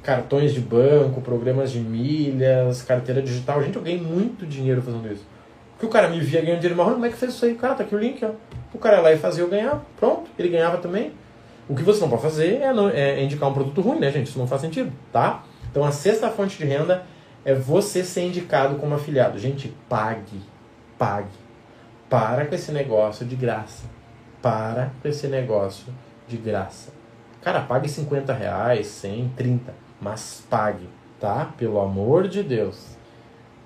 Cartões 0.05 0.53
de 0.53 0.61
banco, 0.61 1.21
programas 1.21 1.73
de 1.73 1.81
milhas, 1.81 2.83
carteira 2.83 3.23
digital. 3.23 3.62
Gente, 3.62 3.77
eu 3.77 3.83
ganhei 3.83 4.01
muito 4.01 4.47
dinheiro 4.47 4.83
fazendo 4.83 5.11
isso. 5.11 5.27
Porque 5.73 5.87
o 5.87 5.88
cara 5.88 6.09
me 6.09 6.21
via 6.21 6.40
ganhando 6.40 6.61
dinheiro 6.61 6.77
marrom, 6.77 6.93
como 6.93 7.07
é 7.07 7.09
que 7.09 7.17
fez 7.17 7.33
isso 7.33 7.45
aí? 7.45 7.55
Cara, 7.55 7.75
tá 7.75 7.85
aqui 7.85 7.95
o 7.95 7.99
link, 7.99 8.25
ó. 8.25 8.31
O 8.73 8.79
cara 8.79 8.97
ia 8.97 9.03
lá 9.03 9.12
e 9.12 9.17
fazia 9.17 9.43
eu 9.43 9.49
ganhar, 9.49 9.83
pronto, 9.97 10.31
ele 10.38 10.51
ganhava 10.51 10.77
também. 10.77 11.12
O 11.69 11.75
que 11.75 11.83
você 11.83 12.01
não 12.03 12.11
pode 12.11 12.23
fazer 12.23 12.61
é, 12.61 12.73
não, 12.73 12.90
é 12.90 13.23
indicar 13.23 13.49
um 13.49 13.55
produto 13.55 13.81
ruim, 13.81 13.99
né, 13.99 14.11
gente? 14.11 14.29
Isso 14.29 14.38
não 14.38 14.47
faz 14.47 14.61
sentido, 14.61 14.93
tá? 15.11 15.43
Então 15.71 15.83
a 15.83 15.90
sexta 15.90 16.29
fonte 16.29 16.59
de 16.59 16.64
renda 16.64 17.05
é 17.45 17.55
você 17.55 18.05
ser 18.05 18.27
indicado 18.27 18.77
como 18.77 18.95
afiliado. 18.95 19.38
Gente, 19.38 19.75
pague, 19.88 20.40
pague. 20.99 21.29
Para 22.09 22.45
com 22.45 22.55
esse 22.55 22.71
negócio 22.71 23.25
de 23.25 23.35
graça. 23.35 23.87
Para 24.43 24.93
com 25.01 25.09
esse 25.09 25.27
negócio 25.27 25.93
de 26.29 26.37
graça. 26.37 26.93
Cara, 27.40 27.61
pague 27.61 27.88
50 27.88 28.33
reais, 28.33 28.87
100, 28.87 29.33
30, 29.37 29.75
mas 30.05 30.45
pague, 30.51 30.87
tá? 31.19 31.51
Pelo 31.57 31.81
amor 31.81 32.29
de 32.29 32.43
Deus. 32.43 32.95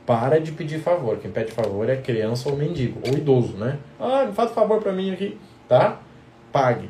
Para 0.07 0.41
de 0.41 0.53
pedir 0.53 0.79
favor. 0.79 1.19
Quem 1.19 1.33
pede 1.33 1.51
favor 1.51 1.91
é 1.91 1.97
criança 1.97 2.49
ou 2.49 2.57
mendigo, 2.57 3.01
ou 3.05 3.13
idoso, 3.13 3.57
né? 3.57 3.79
Ah, 3.99 4.31
faz 4.33 4.53
favor 4.53 4.81
para 4.81 4.93
mim 4.93 5.13
aqui, 5.13 5.37
tá? 5.69 5.99
Pague. 6.53 6.89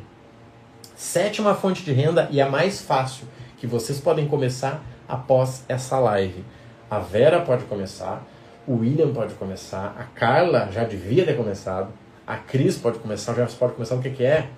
Sétima 0.95 1.55
fonte 1.55 1.83
de 1.83 1.93
renda 1.93 2.29
e 2.31 2.43
a 2.43 2.49
mais 2.49 2.83
fácil 2.83 3.27
que 3.57 3.67
vocês 3.67 3.99
podem 3.99 4.29
começar 4.29 4.83
após 5.09 5.65
essa 5.67 5.99
live. 5.99 6.45
A 6.91 6.99
Vera 6.99 7.41
pode 7.41 7.65
começar, 7.65 8.23
o 8.67 8.81
William 8.81 9.13
pode 9.15 9.33
começar, 9.35 9.97
a 9.99 10.05
Carla 10.19 10.69
já 10.71 10.85
devia 10.85 11.25
ter 11.25 11.37
começado, 11.37 11.89
a 12.27 12.37
Cris 12.37 12.77
pode 12.77 12.99
começar, 12.99 13.33
o 13.33 13.57
pode 13.57 13.73
começar. 13.73 13.95
O 13.95 14.03
que, 14.03 14.11
que 14.11 14.25
é? 14.25 14.51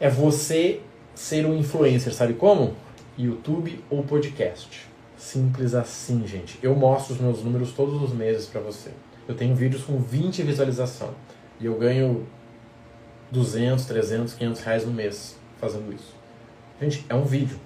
É 0.00 0.10
você 0.10 0.80
ser 1.14 1.46
um 1.46 1.54
influencer, 1.54 2.12
sabe 2.12 2.34
como? 2.34 2.74
YouTube 3.18 3.84
ou 3.90 4.04
podcast. 4.04 4.86
Simples 5.16 5.74
assim, 5.74 6.24
gente. 6.24 6.56
Eu 6.62 6.76
mostro 6.76 7.14
os 7.14 7.20
meus 7.20 7.42
números 7.42 7.72
todos 7.72 8.00
os 8.00 8.12
meses 8.14 8.46
para 8.46 8.60
você. 8.60 8.90
Eu 9.26 9.34
tenho 9.34 9.56
vídeos 9.56 9.82
com 9.82 9.98
20 9.98 10.42
visualização 10.44 11.10
e 11.60 11.66
eu 11.66 11.76
ganho 11.76 12.26
200, 13.32 13.84
300, 13.84 14.34
500 14.34 14.60
reais 14.62 14.86
no 14.86 14.92
mês 14.92 15.36
fazendo 15.60 15.92
isso. 15.92 16.14
Gente, 16.80 17.04
é 17.08 17.14
um 17.14 17.24
vídeo. 17.24 17.58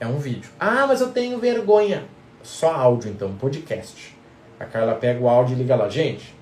É 0.00 0.06
um 0.06 0.18
vídeo. 0.18 0.50
Ah, 0.58 0.86
mas 0.86 1.02
eu 1.02 1.12
tenho 1.12 1.38
vergonha. 1.38 2.04
Só 2.42 2.72
áudio, 2.74 3.10
então, 3.10 3.34
podcast. 3.34 4.16
A 4.58 4.64
Carla 4.64 4.94
pega 4.94 5.20
o 5.20 5.28
áudio 5.28 5.54
e 5.54 5.58
liga 5.58 5.76
lá. 5.76 5.90
Gente, 5.90 6.34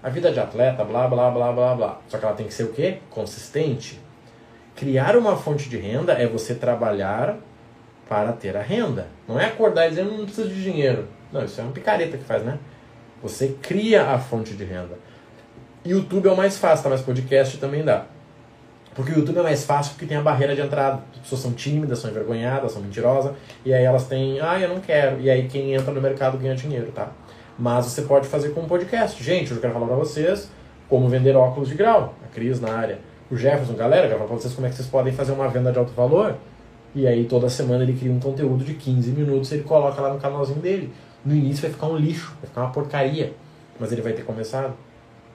a 0.00 0.08
vida 0.08 0.30
de 0.30 0.38
atleta, 0.38 0.84
blá, 0.84 1.08
blá, 1.08 1.28
blá, 1.28 1.52
blá, 1.52 1.74
blá. 1.74 2.00
Só 2.06 2.18
que 2.18 2.24
ela 2.24 2.34
tem 2.34 2.46
que 2.46 2.54
ser 2.54 2.64
o 2.64 2.72
quê? 2.72 2.98
Consistente. 3.10 4.00
Criar 4.76 5.16
uma 5.16 5.36
fonte 5.36 5.68
de 5.68 5.76
renda 5.76 6.12
é 6.12 6.24
você 6.24 6.54
trabalhar 6.54 7.36
para 8.08 8.32
ter 8.32 8.56
a 8.56 8.62
renda. 8.62 9.06
Não 9.26 9.38
é 9.38 9.46
acordar 9.46 9.86
e 9.86 9.90
dizer, 9.90 10.04
não 10.04 10.24
preciso 10.24 10.48
de 10.48 10.62
dinheiro. 10.62 11.06
Não, 11.32 11.44
isso 11.44 11.60
é 11.60 11.64
uma 11.64 11.72
picareta 11.72 12.16
que 12.16 12.24
faz, 12.24 12.42
né? 12.42 12.58
Você 13.22 13.56
cria 13.60 14.10
a 14.10 14.18
fonte 14.18 14.54
de 14.54 14.64
renda. 14.64 14.98
YouTube 15.84 16.28
é 16.28 16.32
o 16.32 16.36
mais 16.36 16.56
fácil, 16.56 16.84
tá? 16.84 16.90
mas 16.90 17.00
podcast 17.00 17.58
também 17.58 17.84
dá. 17.84 18.06
Porque 18.94 19.12
o 19.12 19.18
YouTube 19.18 19.38
é 19.38 19.42
mais 19.42 19.64
fácil 19.64 19.92
porque 19.92 20.06
tem 20.06 20.16
a 20.16 20.22
barreira 20.22 20.54
de 20.54 20.60
entrada. 20.60 21.02
As 21.12 21.20
pessoas 21.20 21.40
são 21.40 21.52
tímidas, 21.52 21.98
são 21.98 22.10
envergonhadas, 22.10 22.72
são 22.72 22.82
mentirosas, 22.82 23.32
e 23.64 23.72
aí 23.72 23.84
elas 23.84 24.06
têm, 24.06 24.40
ah, 24.40 24.58
eu 24.58 24.68
não 24.68 24.80
quero. 24.80 25.20
E 25.20 25.30
aí 25.30 25.46
quem 25.46 25.74
entra 25.74 25.92
no 25.92 26.00
mercado 26.00 26.36
ganha 26.38 26.54
dinheiro, 26.54 26.90
tá? 26.92 27.12
Mas 27.58 27.86
você 27.86 28.02
pode 28.02 28.26
fazer 28.26 28.50
com 28.50 28.62
um 28.62 28.66
podcast. 28.66 29.22
Gente, 29.22 29.52
eu 29.52 29.60
quero 29.60 29.72
falar 29.72 29.86
para 29.86 29.96
vocês 29.96 30.50
como 30.88 31.08
vender 31.08 31.36
óculos 31.36 31.68
de 31.68 31.74
grau. 31.74 32.14
A 32.24 32.34
Cris 32.34 32.60
na 32.60 32.72
área. 32.72 32.98
O 33.30 33.36
Jefferson, 33.36 33.74
galera, 33.74 34.06
eu 34.06 34.08
quero 34.08 34.18
falar 34.18 34.28
para 34.28 34.40
vocês 34.40 34.54
como 34.54 34.66
é 34.66 34.70
que 34.70 34.76
vocês 34.76 34.88
podem 34.88 35.12
fazer 35.12 35.32
uma 35.32 35.48
venda 35.48 35.70
de 35.70 35.78
alto 35.78 35.92
valor. 35.92 36.36
E 36.94 37.06
aí 37.06 37.24
toda 37.24 37.48
semana 37.48 37.82
ele 37.82 37.92
cria 37.92 38.10
um 38.10 38.20
conteúdo 38.20 38.64
de 38.64 38.74
15 38.74 39.10
minutos 39.10 39.52
ele 39.52 39.62
coloca 39.62 40.00
lá 40.00 40.12
no 40.12 40.20
canalzinho 40.20 40.60
dele. 40.60 40.92
No 41.24 41.34
início 41.34 41.62
vai 41.62 41.70
ficar 41.70 41.86
um 41.86 41.96
lixo, 41.96 42.34
vai 42.40 42.48
ficar 42.48 42.62
uma 42.62 42.70
porcaria, 42.70 43.34
mas 43.78 43.92
ele 43.92 44.00
vai 44.00 44.12
ter 44.12 44.22
começado. 44.22 44.74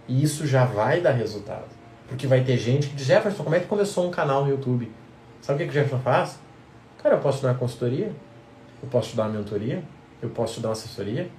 E 0.08 0.24
isso 0.24 0.46
já 0.48 0.66
vai 0.66 1.02
dar 1.02 1.12
resultado. 1.12 1.66
Porque 2.08 2.28
vai 2.28 2.44
ter 2.44 2.58
gente 2.58 2.90
que 2.90 2.96
diz, 2.96 3.06
Jefferson, 3.06 3.44
como 3.44 3.56
é 3.56 3.60
que 3.60 3.68
começou 3.68 4.08
um 4.08 4.12
canal 4.12 4.44
no 4.44 4.50
YouTube? 4.50 4.92
Sabe 5.42 5.56
o 5.56 5.60
que, 5.60 5.72
que 5.72 5.78
o 5.78 5.82
Jefferson 5.82 6.04
faz? 6.04 6.40
Cara, 7.02 7.16
eu 7.16 7.20
posso 7.20 7.40
te 7.40 7.44
dar 7.44 7.50
uma 7.50 7.58
consultoria, 7.58 8.12
eu 8.82 8.90
posso 8.90 9.12
te 9.12 9.18
dar 9.18 9.24
uma 9.24 9.38
mentoria, 9.38 9.84
eu 10.22 10.30
posso 10.30 10.56
te 10.56 10.60
dar 10.62 10.70
uma 10.70 10.74
assessoria. 10.74 11.30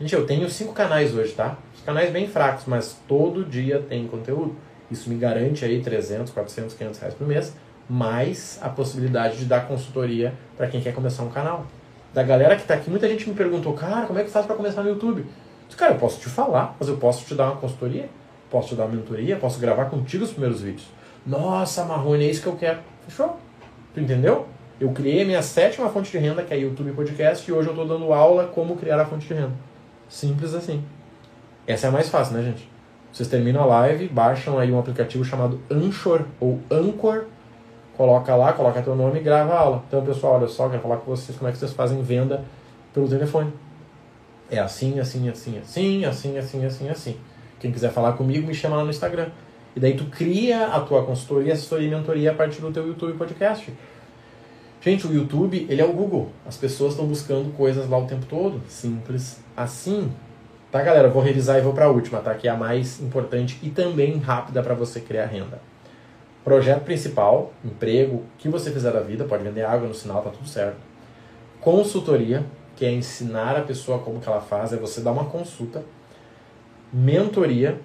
Gente, 0.00 0.14
eu 0.14 0.26
tenho 0.26 0.48
cinco 0.48 0.72
canais 0.72 1.14
hoje, 1.14 1.32
tá? 1.32 1.56
Os 1.74 1.80
canais 1.82 2.10
bem 2.10 2.28
fracos, 2.28 2.64
mas 2.66 2.96
todo 3.08 3.44
dia 3.44 3.80
tem 3.88 4.06
conteúdo. 4.06 4.56
Isso 4.90 5.08
me 5.08 5.16
garante 5.16 5.64
aí 5.64 5.80
300, 5.82 6.32
400, 6.32 6.74
500 6.74 7.00
reais 7.00 7.14
por 7.14 7.26
mês 7.26 7.52
mais 7.88 8.58
a 8.62 8.68
possibilidade 8.68 9.38
de 9.38 9.44
dar 9.44 9.66
consultoria 9.66 10.34
para 10.56 10.66
quem 10.66 10.80
quer 10.80 10.94
começar 10.94 11.22
um 11.22 11.30
canal. 11.30 11.66
Da 12.12 12.22
galera 12.22 12.56
que 12.56 12.62
está 12.62 12.74
aqui, 12.74 12.90
muita 12.90 13.08
gente 13.08 13.28
me 13.28 13.34
perguntou, 13.34 13.72
cara, 13.74 14.06
como 14.06 14.18
é 14.18 14.24
que 14.24 14.30
faz 14.30 14.46
para 14.46 14.56
começar 14.56 14.82
no 14.82 14.88
YouTube? 14.88 15.24
cara, 15.76 15.92
eu 15.92 15.98
posso 15.98 16.20
te 16.20 16.28
falar, 16.28 16.76
mas 16.78 16.88
eu 16.88 16.96
posso 16.96 17.24
te 17.24 17.34
dar 17.34 17.46
uma 17.46 17.56
consultoria, 17.56 18.08
posso 18.50 18.68
te 18.68 18.74
dar 18.74 18.84
uma 18.84 18.96
mentoria, 18.96 19.36
posso 19.36 19.60
gravar 19.60 19.86
contigo 19.86 20.24
os 20.24 20.30
primeiros 20.30 20.60
vídeos. 20.60 20.88
Nossa, 21.24 21.84
Marrone, 21.84 22.24
é 22.24 22.30
isso 22.30 22.42
que 22.42 22.48
eu 22.48 22.56
quero. 22.56 22.80
Fechou? 23.06 23.38
Tu 23.94 24.00
entendeu? 24.00 24.46
Eu 24.80 24.90
criei 24.90 25.22
a 25.22 25.24
minha 25.24 25.42
sétima 25.42 25.88
fonte 25.88 26.10
de 26.10 26.18
renda, 26.18 26.42
que 26.42 26.52
é 26.52 26.58
YouTube 26.58 26.92
Podcast, 26.92 27.48
e 27.48 27.52
hoje 27.52 27.68
eu 27.68 27.72
estou 27.72 27.86
dando 27.86 28.12
aula 28.12 28.46
como 28.46 28.76
criar 28.76 29.00
a 29.00 29.04
fonte 29.04 29.26
de 29.26 29.34
renda. 29.34 29.52
Simples 30.08 30.54
assim. 30.54 30.82
Essa 31.66 31.86
é 31.86 31.88
a 31.88 31.92
mais 31.92 32.08
fácil, 32.08 32.36
né, 32.36 32.42
gente? 32.42 32.68
Vocês 33.12 33.28
terminam 33.28 33.62
a 33.62 33.66
live, 33.66 34.08
baixam 34.08 34.58
aí 34.58 34.70
um 34.72 34.78
aplicativo 34.78 35.24
chamado 35.24 35.60
Anchor 35.70 36.22
ou 36.40 36.60
Anchor 36.70 37.24
coloca 37.98 38.34
lá, 38.36 38.52
coloca 38.52 38.80
teu 38.80 38.94
nome 38.94 39.18
e 39.18 39.22
grava 39.22 39.52
a 39.52 39.58
aula. 39.58 39.82
Então, 39.88 40.02
pessoal, 40.04 40.34
olha 40.34 40.46
só, 40.46 40.68
quero 40.68 40.80
falar 40.80 40.98
com 40.98 41.10
vocês 41.10 41.36
como 41.36 41.48
é 41.48 41.52
que 41.52 41.58
vocês 41.58 41.72
fazem 41.72 42.00
venda 42.00 42.44
pelo 42.94 43.08
telefone. 43.08 43.52
É 44.48 44.60
assim, 44.60 45.00
assim, 45.00 45.28
assim, 45.28 45.58
assim, 45.58 46.04
assim, 46.04 46.38
assim, 46.38 46.64
assim, 46.64 46.88
assim. 46.88 47.16
Quem 47.58 47.72
quiser 47.72 47.90
falar 47.90 48.12
comigo, 48.12 48.46
me 48.46 48.54
chama 48.54 48.76
lá 48.76 48.84
no 48.84 48.90
Instagram. 48.90 49.30
E 49.74 49.80
daí 49.80 49.96
tu 49.96 50.04
cria 50.04 50.68
a 50.68 50.80
tua 50.80 51.04
consultoria, 51.04 51.52
assessoria 51.52 51.88
e 51.88 51.90
mentoria 51.90 52.30
a 52.30 52.34
partir 52.34 52.60
do 52.60 52.70
teu 52.70 52.86
YouTube 52.86 53.18
Podcast. 53.18 53.70
Gente, 54.80 55.06
o 55.06 55.12
YouTube, 55.12 55.66
ele 55.68 55.82
é 55.82 55.84
o 55.84 55.92
Google. 55.92 56.30
As 56.46 56.56
pessoas 56.56 56.92
estão 56.92 57.04
buscando 57.04 57.52
coisas 57.56 57.88
lá 57.88 57.98
o 57.98 58.06
tempo 58.06 58.26
todo. 58.26 58.62
Simples 58.68 59.40
assim. 59.56 60.10
Tá, 60.70 60.82
galera? 60.82 61.08
Vou 61.08 61.22
revisar 61.22 61.58
e 61.58 61.62
vou 61.62 61.72
para 61.72 61.86
a 61.86 61.88
última, 61.88 62.20
tá? 62.20 62.32
Que 62.34 62.46
é 62.46 62.50
a 62.50 62.56
mais 62.56 63.00
importante 63.00 63.58
e 63.60 63.70
também 63.70 64.18
rápida 64.18 64.62
para 64.62 64.74
você 64.74 65.00
criar 65.00 65.26
renda. 65.26 65.60
Projeto 66.44 66.84
principal, 66.84 67.52
emprego, 67.64 68.24
que 68.38 68.48
você 68.48 68.70
fizer 68.70 68.92
da 68.92 69.00
vida, 69.00 69.24
pode 69.24 69.44
vender 69.44 69.64
água 69.64 69.86
no 69.86 69.94
sinal, 69.94 70.22
tá 70.22 70.30
tudo 70.30 70.48
certo. 70.48 70.78
Consultoria, 71.60 72.44
que 72.76 72.84
é 72.84 72.92
ensinar 72.92 73.56
a 73.56 73.62
pessoa 73.62 73.98
como 73.98 74.20
que 74.20 74.28
ela 74.28 74.40
faz, 74.40 74.72
é 74.72 74.76
você 74.76 75.00
dar 75.00 75.12
uma 75.12 75.24
consulta. 75.24 75.82
Mentoria, 76.92 77.78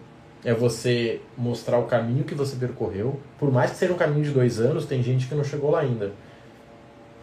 é 0.46 0.54
você 0.54 1.22
mostrar 1.38 1.80
o 1.80 1.84
caminho 1.84 2.24
que 2.24 2.36
você 2.36 2.56
percorreu. 2.56 3.20
Por 3.40 3.52
mais 3.52 3.72
que 3.72 3.78
seja 3.78 3.94
um 3.94 3.98
caminho 3.98 4.24
de 4.24 4.32
dois 4.32 4.60
anos, 4.60 4.86
tem 4.86 5.02
gente 5.02 5.28
que 5.28 5.36
não 5.36 5.44
chegou 5.44 5.72
lá 5.72 5.80
ainda. 5.80 6.12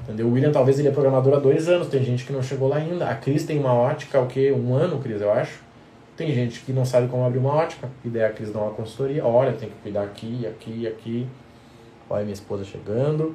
Entendeu? 0.03 0.27
O 0.27 0.33
William 0.33 0.51
talvez 0.51 0.79
ele 0.79 0.89
é 0.89 0.91
programador 0.91 1.35
há 1.35 1.39
dois 1.39 1.69
anos, 1.69 1.89
tem 1.89 2.03
gente 2.03 2.25
que 2.25 2.33
não 2.33 2.43
chegou 2.43 2.69
lá 2.69 2.77
ainda. 2.77 3.09
A 3.09 3.15
Cris 3.15 3.45
tem 3.45 3.59
uma 3.59 3.75
ótica, 3.75 4.21
o 4.21 4.27
quê? 4.27 4.51
Um 4.51 4.75
ano, 4.75 4.99
Cris, 4.99 5.21
eu 5.21 5.31
acho. 5.31 5.61
Tem 6.21 6.35
gente 6.35 6.61
que 6.61 6.71
não 6.75 6.85
sabe 6.85 7.09
como 7.09 7.25
abrir 7.25 7.39
uma 7.39 7.55
ótica, 7.55 7.89
e 8.05 8.11
daí 8.11 8.25
a 8.25 8.29
Cris 8.29 8.51
uma 8.51 8.73
consultoria. 8.73 9.25
Olha, 9.25 9.55
tem 9.55 9.71
que 9.71 9.75
cuidar 9.77 10.03
aqui, 10.03 10.47
aqui, 10.47 10.87
aqui. 10.87 11.27
Olha 12.11 12.25
minha 12.25 12.35
esposa 12.35 12.63
chegando. 12.63 13.35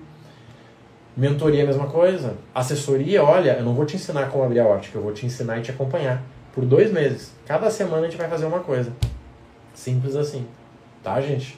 Mentoria 1.17 1.61
é 1.61 1.63
a 1.63 1.65
mesma 1.65 1.87
coisa. 1.87 2.35
Assessoria, 2.53 3.23
olha, 3.23 3.53
eu 3.53 3.63
não 3.63 3.73
vou 3.73 3.87
te 3.87 3.95
ensinar 3.95 4.29
como 4.29 4.43
abrir 4.43 4.59
a 4.59 4.67
ótica, 4.67 4.99
eu 4.99 5.01
vou 5.01 5.11
te 5.13 5.25
ensinar 5.25 5.57
e 5.57 5.61
te 5.63 5.71
acompanhar. 5.71 6.21
Por 6.53 6.63
dois 6.63 6.91
meses. 6.91 7.33
Cada 7.43 7.71
semana 7.71 8.03
a 8.03 8.05
gente 8.07 8.17
vai 8.17 8.29
fazer 8.29 8.45
uma 8.45 8.59
coisa. 8.59 8.93
Simples 9.73 10.15
assim. 10.15 10.45
Tá, 11.01 11.19
gente? 11.19 11.57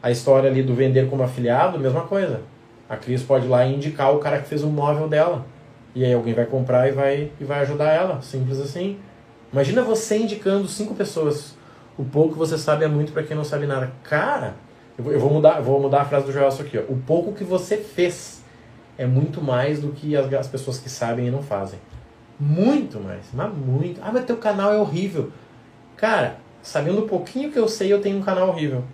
A 0.00 0.12
história 0.12 0.48
ali 0.48 0.62
do 0.62 0.76
vender 0.76 1.10
como 1.10 1.24
afiliado, 1.24 1.76
mesma 1.76 2.02
coisa. 2.02 2.42
A 2.88 2.96
Cris 2.96 3.24
pode 3.24 3.46
ir 3.46 3.48
lá 3.48 3.66
e 3.66 3.74
indicar 3.74 4.14
o 4.14 4.20
cara 4.20 4.38
que 4.38 4.46
fez 4.46 4.62
o 4.62 4.68
móvel 4.68 5.08
dela. 5.08 5.44
E 5.92 6.04
aí 6.04 6.14
alguém 6.14 6.34
vai 6.34 6.46
comprar 6.46 6.86
e 6.86 6.92
vai, 6.92 7.32
e 7.40 7.42
vai 7.42 7.62
ajudar 7.62 7.90
ela. 7.90 8.22
Simples 8.22 8.60
assim. 8.60 8.96
Imagina 9.52 9.82
você 9.82 10.18
indicando 10.18 10.68
cinco 10.68 10.94
pessoas. 10.94 11.56
O 11.96 12.04
pouco 12.04 12.34
que 12.34 12.38
você 12.38 12.56
sabe 12.56 12.84
é 12.84 12.88
muito 12.88 13.12
para 13.12 13.22
quem 13.22 13.36
não 13.36 13.44
sabe 13.44 13.66
nada. 13.66 13.92
Cara, 14.04 14.54
eu 14.98 15.18
vou 15.18 15.30
mudar, 15.30 15.60
vou 15.60 15.80
mudar 15.80 16.02
a 16.02 16.04
frase 16.04 16.26
do 16.26 16.32
Joelson 16.32 16.62
aqui. 16.62 16.78
Ó. 16.78 16.82
O 16.92 16.96
pouco 16.96 17.32
que 17.32 17.44
você 17.44 17.76
fez 17.76 18.42
é 18.96 19.06
muito 19.06 19.40
mais 19.40 19.80
do 19.80 19.92
que 19.92 20.16
as, 20.16 20.32
as 20.32 20.48
pessoas 20.48 20.78
que 20.78 20.90
sabem 20.90 21.28
e 21.28 21.30
não 21.30 21.42
fazem. 21.42 21.78
Muito 22.38 23.00
mais, 23.00 23.26
mas 23.32 23.52
muito. 23.52 24.00
Ah, 24.02 24.10
mas 24.12 24.24
teu 24.24 24.36
canal 24.36 24.72
é 24.72 24.78
horrível. 24.78 25.32
Cara, 25.96 26.38
sabendo 26.62 27.04
um 27.04 27.08
pouquinho 27.08 27.50
que 27.50 27.58
eu 27.58 27.68
sei, 27.68 27.92
eu 27.92 28.00
tenho 28.00 28.18
um 28.18 28.22
canal 28.22 28.48
horrível. 28.48 28.84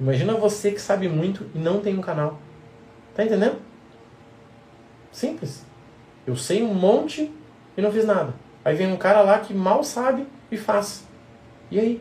Imagina 0.00 0.34
você 0.34 0.70
que 0.70 0.80
sabe 0.80 1.08
muito 1.08 1.46
e 1.54 1.58
não 1.58 1.80
tem 1.80 1.96
um 1.96 2.00
canal. 2.00 2.38
Tá 3.14 3.24
entendendo? 3.24 3.56
Simples. 5.12 5.64
Eu 6.26 6.36
sei 6.36 6.62
um 6.62 6.74
monte 6.74 7.30
e 7.76 7.82
não 7.82 7.92
fiz 7.92 8.04
nada. 8.04 8.34
Aí 8.64 8.74
vem 8.74 8.92
um 8.92 8.96
cara 8.96 9.20
lá 9.20 9.38
que 9.38 9.52
mal 9.52 9.84
sabe 9.84 10.26
e 10.50 10.56
faz. 10.56 11.04
E 11.70 11.78
aí? 11.78 12.00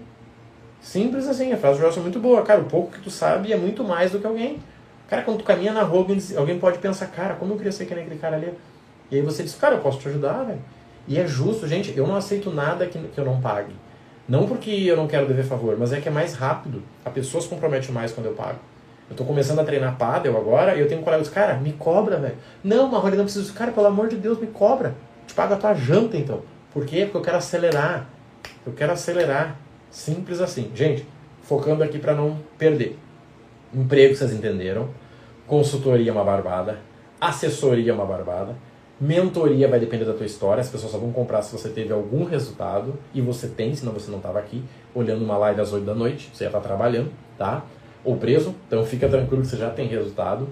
Simples 0.79 1.27
assim, 1.27 1.51
a 1.53 1.57
frase 1.57 1.77
do 1.77 1.81
Joelson 1.81 1.99
é 1.99 2.03
muito 2.03 2.19
boa. 2.19 2.41
Cara, 2.43 2.61
o 2.61 2.65
pouco 2.65 2.91
que 2.91 3.01
tu 3.01 3.09
sabe 3.09 3.51
é 3.51 3.57
muito 3.57 3.83
mais 3.83 4.11
do 4.11 4.19
que 4.19 4.27
alguém. 4.27 4.59
Cara, 5.07 5.21
quando 5.21 5.39
tu 5.39 5.43
caminha 5.43 5.73
na 5.73 5.83
rua, 5.83 5.99
alguém, 5.99 6.17
alguém 6.37 6.59
pode 6.59 6.77
pensar, 6.79 7.07
cara, 7.07 7.35
como 7.35 7.53
eu 7.53 7.57
queria 7.57 7.71
ser 7.71 7.85
que 7.85 7.93
nem 7.93 8.03
aquele 8.03 8.19
cara 8.19 8.35
ali. 8.35 8.53
E 9.11 9.15
aí 9.15 9.21
você 9.21 9.43
diz, 9.43 9.55
cara, 9.55 9.75
eu 9.75 9.81
posso 9.81 9.99
te 9.99 10.07
ajudar, 10.07 10.43
velho. 10.43 10.61
E 11.07 11.19
é 11.19 11.27
justo, 11.27 11.67
gente, 11.67 11.95
eu 11.97 12.07
não 12.07 12.15
aceito 12.15 12.49
nada 12.49 12.85
que, 12.85 12.97
que 12.97 13.17
eu 13.17 13.25
não 13.25 13.41
pague. 13.41 13.75
Não 14.27 14.47
porque 14.47 14.71
eu 14.71 14.95
não 14.95 15.05
quero 15.05 15.27
dever 15.27 15.43
favor, 15.43 15.77
mas 15.77 15.91
é 15.91 15.99
que 15.99 16.07
é 16.07 16.11
mais 16.11 16.33
rápido. 16.33 16.81
A 17.03 17.09
pessoa 17.09 17.41
se 17.41 17.49
compromete 17.49 17.91
mais 17.91 18.11
quando 18.11 18.27
eu 18.27 18.33
pago. 18.33 18.59
Eu 19.09 19.15
tô 19.15 19.25
começando 19.25 19.59
a 19.59 19.63
treinar 19.63 19.97
paddle 19.97 20.37
agora 20.37 20.75
e 20.75 20.79
eu 20.79 20.87
tenho 20.87 21.01
um 21.01 21.03
colega 21.03 21.21
que 21.21 21.29
diz, 21.29 21.33
cara, 21.33 21.55
me 21.55 21.73
cobra, 21.73 22.17
velho. 22.17 22.37
Não, 22.63 22.89
Marrone, 22.89 23.17
não 23.17 23.25
preciso. 23.25 23.53
Cara, 23.53 23.71
pelo 23.71 23.87
amor 23.87 24.07
de 24.07 24.15
Deus, 24.15 24.39
me 24.39 24.47
cobra. 24.47 24.95
Te 25.27 25.33
pago 25.33 25.53
a 25.53 25.57
tua 25.57 25.73
janta, 25.73 26.17
então. 26.17 26.41
Por 26.73 26.85
quê? 26.85 27.01
Porque 27.01 27.17
eu 27.17 27.21
quero 27.21 27.37
acelerar. 27.37 28.09
Eu 28.65 28.73
quero 28.73 28.91
acelerar. 28.91 29.59
Simples 29.91 30.41
assim. 30.41 30.71
Gente, 30.73 31.05
focando 31.43 31.83
aqui 31.83 31.99
para 31.99 32.15
não 32.15 32.39
perder. 32.57 32.97
Emprego, 33.73 34.15
vocês 34.15 34.33
entenderam. 34.33 34.89
Consultoria 35.45 36.09
é 36.09 36.13
uma 36.13 36.23
barbada. 36.23 36.79
Assessoria 37.21 37.91
é 37.91 37.93
uma 37.93 38.05
barbada. 38.05 38.55
Mentoria 38.99 39.67
vai 39.67 39.79
depender 39.79 40.05
da 40.05 40.13
tua 40.13 40.25
história. 40.25 40.61
As 40.61 40.69
pessoas 40.69 40.91
só 40.91 40.97
vão 40.97 41.11
comprar 41.11 41.41
se 41.43 41.51
você 41.51 41.69
teve 41.69 41.93
algum 41.93 42.23
resultado. 42.23 42.95
E 43.13 43.21
você 43.21 43.47
tem, 43.47 43.75
senão 43.75 43.93
você 43.93 44.09
não 44.09 44.17
estava 44.17 44.39
aqui 44.39 44.63
olhando 44.95 45.23
uma 45.23 45.37
live 45.37 45.61
às 45.61 45.71
8 45.71 45.85
da 45.85 45.93
noite. 45.93 46.31
Você 46.33 46.43
ia 46.43 46.47
estar 46.47 46.59
tá 46.59 46.67
trabalhando, 46.67 47.11
tá? 47.37 47.63
Ou 48.03 48.17
preso. 48.17 48.55
Então 48.67 48.83
fica 48.83 49.07
tranquilo 49.07 49.43
que 49.43 49.47
você 49.47 49.57
já 49.57 49.69
tem 49.69 49.87
resultado. 49.87 50.47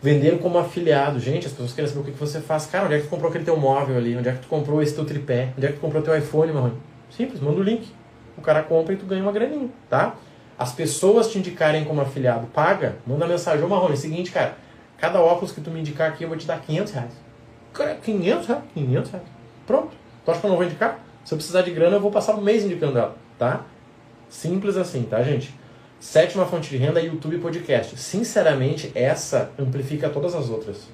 Vender 0.00 0.38
como 0.38 0.58
afiliado. 0.58 1.18
Gente, 1.18 1.46
as 1.46 1.52
pessoas 1.52 1.72
querem 1.72 1.88
saber 1.88 2.00
o 2.00 2.04
que, 2.04 2.12
que 2.12 2.18
você 2.18 2.40
faz. 2.40 2.66
Cara, 2.66 2.84
onde 2.84 2.94
é 2.94 2.98
que 2.98 3.04
tu 3.04 3.10
comprou 3.10 3.30
aquele 3.30 3.44
teu 3.44 3.56
móvel 3.56 3.96
ali? 3.96 4.16
Onde 4.16 4.28
é 4.28 4.32
que 4.32 4.40
tu 4.40 4.48
comprou 4.48 4.80
esse 4.80 4.94
teu 4.94 5.04
tripé? 5.04 5.52
Onde 5.56 5.66
é 5.66 5.70
que 5.70 5.76
tu 5.76 5.80
comprou 5.80 6.02
teu 6.02 6.16
iPhone, 6.16 6.52
Marrone? 6.52 6.76
Simples, 7.10 7.40
manda 7.40 7.58
o 7.58 7.62
link. 7.62 7.88
O 8.36 8.40
cara 8.40 8.62
compra 8.62 8.94
e 8.94 8.96
tu 8.96 9.04
ganha 9.04 9.22
uma 9.22 9.32
graninha, 9.32 9.68
tá? 9.90 10.14
As 10.56 10.72
pessoas 10.72 11.30
te 11.30 11.38
indicarem 11.38 11.84
como 11.84 12.00
afiliado, 12.00 12.46
paga, 12.48 12.96
manda 13.06 13.26
mensagem. 13.26 13.64
Ô 13.64 13.68
Marrone, 13.68 13.92
é 13.92 13.94
o 13.94 13.96
seguinte, 13.96 14.30
cara, 14.30 14.56
cada 14.96 15.20
óculos 15.20 15.52
que 15.52 15.60
tu 15.60 15.70
me 15.70 15.80
indicar 15.80 16.10
aqui 16.10 16.22
eu 16.22 16.28
vou 16.28 16.38
te 16.38 16.46
dar 16.46 16.60
500 16.60 16.92
reais. 16.92 17.12
Cara, 17.72 17.94
500 17.96 18.46
reais? 18.46 18.62
500 18.74 19.10
reais. 19.10 19.26
Pronto. 19.66 19.90
Tu 20.24 20.30
acha 20.30 20.40
que 20.40 20.46
eu 20.46 20.50
não 20.50 20.56
vou 20.56 20.66
indicar? 20.66 21.00
Se 21.24 21.34
eu 21.34 21.38
precisar 21.38 21.62
de 21.62 21.70
grana, 21.72 21.96
eu 21.96 22.00
vou 22.00 22.10
passar 22.10 22.34
um 22.34 22.40
mês 22.40 22.64
indicando 22.64 22.98
ela, 22.98 23.16
tá? 23.38 23.64
Simples 24.28 24.76
assim, 24.76 25.02
tá, 25.02 25.22
gente? 25.22 25.54
Sétima 26.00 26.46
fonte 26.46 26.70
de 26.70 26.76
renda 26.76 27.00
é 27.00 27.06
YouTube 27.06 27.38
podcast. 27.38 27.98
Sinceramente, 27.98 28.92
essa 28.94 29.50
amplifica 29.58 30.08
todas 30.08 30.32
as 30.32 30.48
outras. 30.48 30.86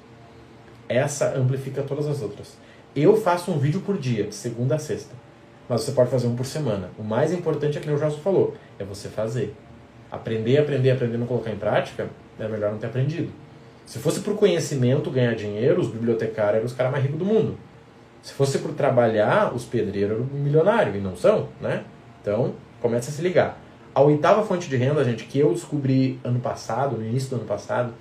Essa 0.89 1.35
amplifica 1.37 1.83
todas 1.83 2.07
as 2.07 2.23
outras. 2.23 2.57
Eu 2.95 3.15
faço 3.15 3.51
um 3.51 3.59
vídeo 3.59 3.81
por 3.81 3.99
dia, 3.99 4.31
segunda 4.31 4.75
a 4.75 4.79
sexta. 4.79 5.13
Mas 5.69 5.81
você 5.81 5.91
pode 5.91 6.09
fazer 6.09 6.25
um 6.25 6.35
por 6.35 6.47
semana. 6.47 6.89
O 6.97 7.03
mais 7.03 7.31
importante 7.31 7.77
é 7.77 7.81
que 7.81 7.89
o 7.89 7.97
Jorge 7.97 8.19
falou, 8.19 8.55
é 8.79 8.83
você 8.83 9.07
fazer. 9.07 9.55
Aprender, 10.11 10.57
aprender, 10.57 10.89
aprender, 10.89 11.17
não 11.19 11.27
colocar 11.27 11.51
em 11.51 11.57
prática, 11.57 12.09
é 12.39 12.47
melhor 12.47 12.71
não 12.71 12.79
ter 12.79 12.87
aprendido. 12.87 13.31
Se 13.85 13.99
fosse 13.99 14.21
por 14.21 14.35
conhecimento 14.35 15.11
ganhar 15.11 15.35
dinheiro, 15.35 15.81
os 15.81 15.89
bibliotecários 15.89 16.55
eram 16.55 16.65
os 16.65 16.73
caras 16.73 16.91
mais 16.91 17.03
ricos 17.03 17.19
do 17.19 17.25
mundo. 17.25 17.59
Se 18.23 18.33
fosse 18.33 18.57
por 18.57 18.73
trabalhar, 18.73 19.53
os 19.53 19.65
pedreiros 19.65 20.17
eram 20.17 20.25
milionários, 20.25 20.95
e 20.95 20.99
não 20.99 21.15
são, 21.15 21.49
né? 21.61 21.83
Então, 22.21 22.55
começa 22.81 23.11
a 23.11 23.13
se 23.13 23.21
ligar. 23.21 23.64
A 23.95 24.01
oitava 24.01 24.43
fonte 24.43 24.67
de 24.67 24.75
renda, 24.75 25.05
gente, 25.05 25.23
que 25.23 25.39
eu 25.39 25.53
descobri 25.53 26.19
ano 26.21 26.41
passado, 26.41 26.97
no 26.97 27.05
início 27.05 27.29
do 27.29 27.37
ano 27.37 27.45
passado, 27.45 27.93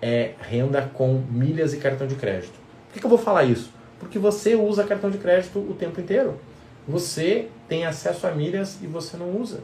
é 0.00 0.32
renda 0.40 0.90
com 0.94 1.22
milhas 1.30 1.74
e 1.74 1.76
cartão 1.76 2.06
de 2.06 2.14
crédito. 2.14 2.54
Por 2.88 2.94
que, 2.94 3.00
que 3.00 3.04
eu 3.04 3.10
vou 3.10 3.18
falar 3.18 3.44
isso? 3.44 3.70
Porque 4.00 4.18
você 4.18 4.54
usa 4.54 4.82
cartão 4.82 5.10
de 5.10 5.18
crédito 5.18 5.58
o 5.58 5.74
tempo 5.74 6.00
inteiro. 6.00 6.40
Você 6.88 7.48
tem 7.68 7.84
acesso 7.84 8.26
a 8.26 8.30
milhas 8.30 8.78
e 8.82 8.86
você 8.86 9.18
não 9.18 9.30
usa. 9.36 9.60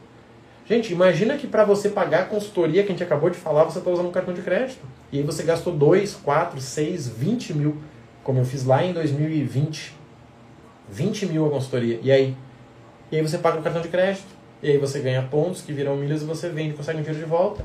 Gente, 0.66 0.92
imagina 0.92 1.38
que 1.38 1.46
para 1.46 1.64
você 1.64 1.88
pagar 1.88 2.24
a 2.24 2.26
consultoria 2.26 2.82
que 2.82 2.88
a 2.88 2.92
gente 2.92 3.02
acabou 3.02 3.30
de 3.30 3.38
falar, 3.38 3.64
você 3.64 3.78
está 3.78 3.90
usando 3.90 4.08
um 4.08 4.12
cartão 4.12 4.34
de 4.34 4.42
crédito. 4.42 4.84
E 5.10 5.16
aí 5.16 5.24
você 5.24 5.42
gastou 5.42 5.72
2, 5.72 6.16
4, 6.16 6.60
6, 6.60 7.08
20 7.08 7.54
mil, 7.54 7.76
como 8.22 8.38
eu 8.38 8.44
fiz 8.44 8.62
lá 8.62 8.84
em 8.84 8.92
2020. 8.92 9.96
20 10.90 11.26
mil 11.26 11.46
a 11.46 11.50
consultoria. 11.50 11.98
E 12.02 12.12
aí? 12.12 12.36
E 13.10 13.16
aí 13.16 13.22
você 13.22 13.38
paga 13.38 13.58
o 13.58 13.62
cartão 13.62 13.80
de 13.80 13.88
crédito. 13.88 14.37
E 14.62 14.70
aí 14.70 14.78
você 14.78 15.00
ganha 15.00 15.22
pontos 15.22 15.62
que 15.62 15.72
viram 15.72 15.96
milhas 15.96 16.22
e 16.22 16.24
você 16.24 16.48
vende, 16.48 16.74
consegue 16.74 16.98
um 16.98 17.02
dinheiro 17.02 17.24
de 17.24 17.30
volta. 17.30 17.64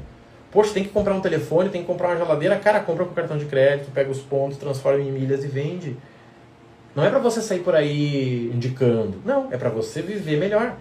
Poxa, 0.51 0.73
tem 0.73 0.84
que 0.84 0.89
comprar 0.89 1.15
um 1.15 1.21
telefone, 1.21 1.69
tem 1.69 1.82
que 1.82 1.88
comprar 1.88 2.10
uma 2.10 2.17
geladeira. 2.17 2.56
Cara, 2.58 2.79
compra 2.79 3.06
com 3.06 3.13
cartão 3.13 3.38
de 3.38 3.45
crédito, 3.45 3.89
pega 3.91 4.12
os 4.12 4.19
pontos, 4.19 4.58
transforma 4.58 4.99
em 4.99 5.12
milhas 5.12 5.43
e 5.43 5.47
vende. 5.47 5.97
Não 6.95 7.03
é 7.03 7.10
para 7.10 7.17
você 7.17 7.41
sair 7.41 7.62
por 7.62 7.73
aí 7.73 8.51
indicando. 8.53 9.19
Não, 9.25 9.51
é 9.51 9.58
para 9.58 9.69
você 9.69 10.01
viver 10.01 10.38
melhor. 10.38 10.77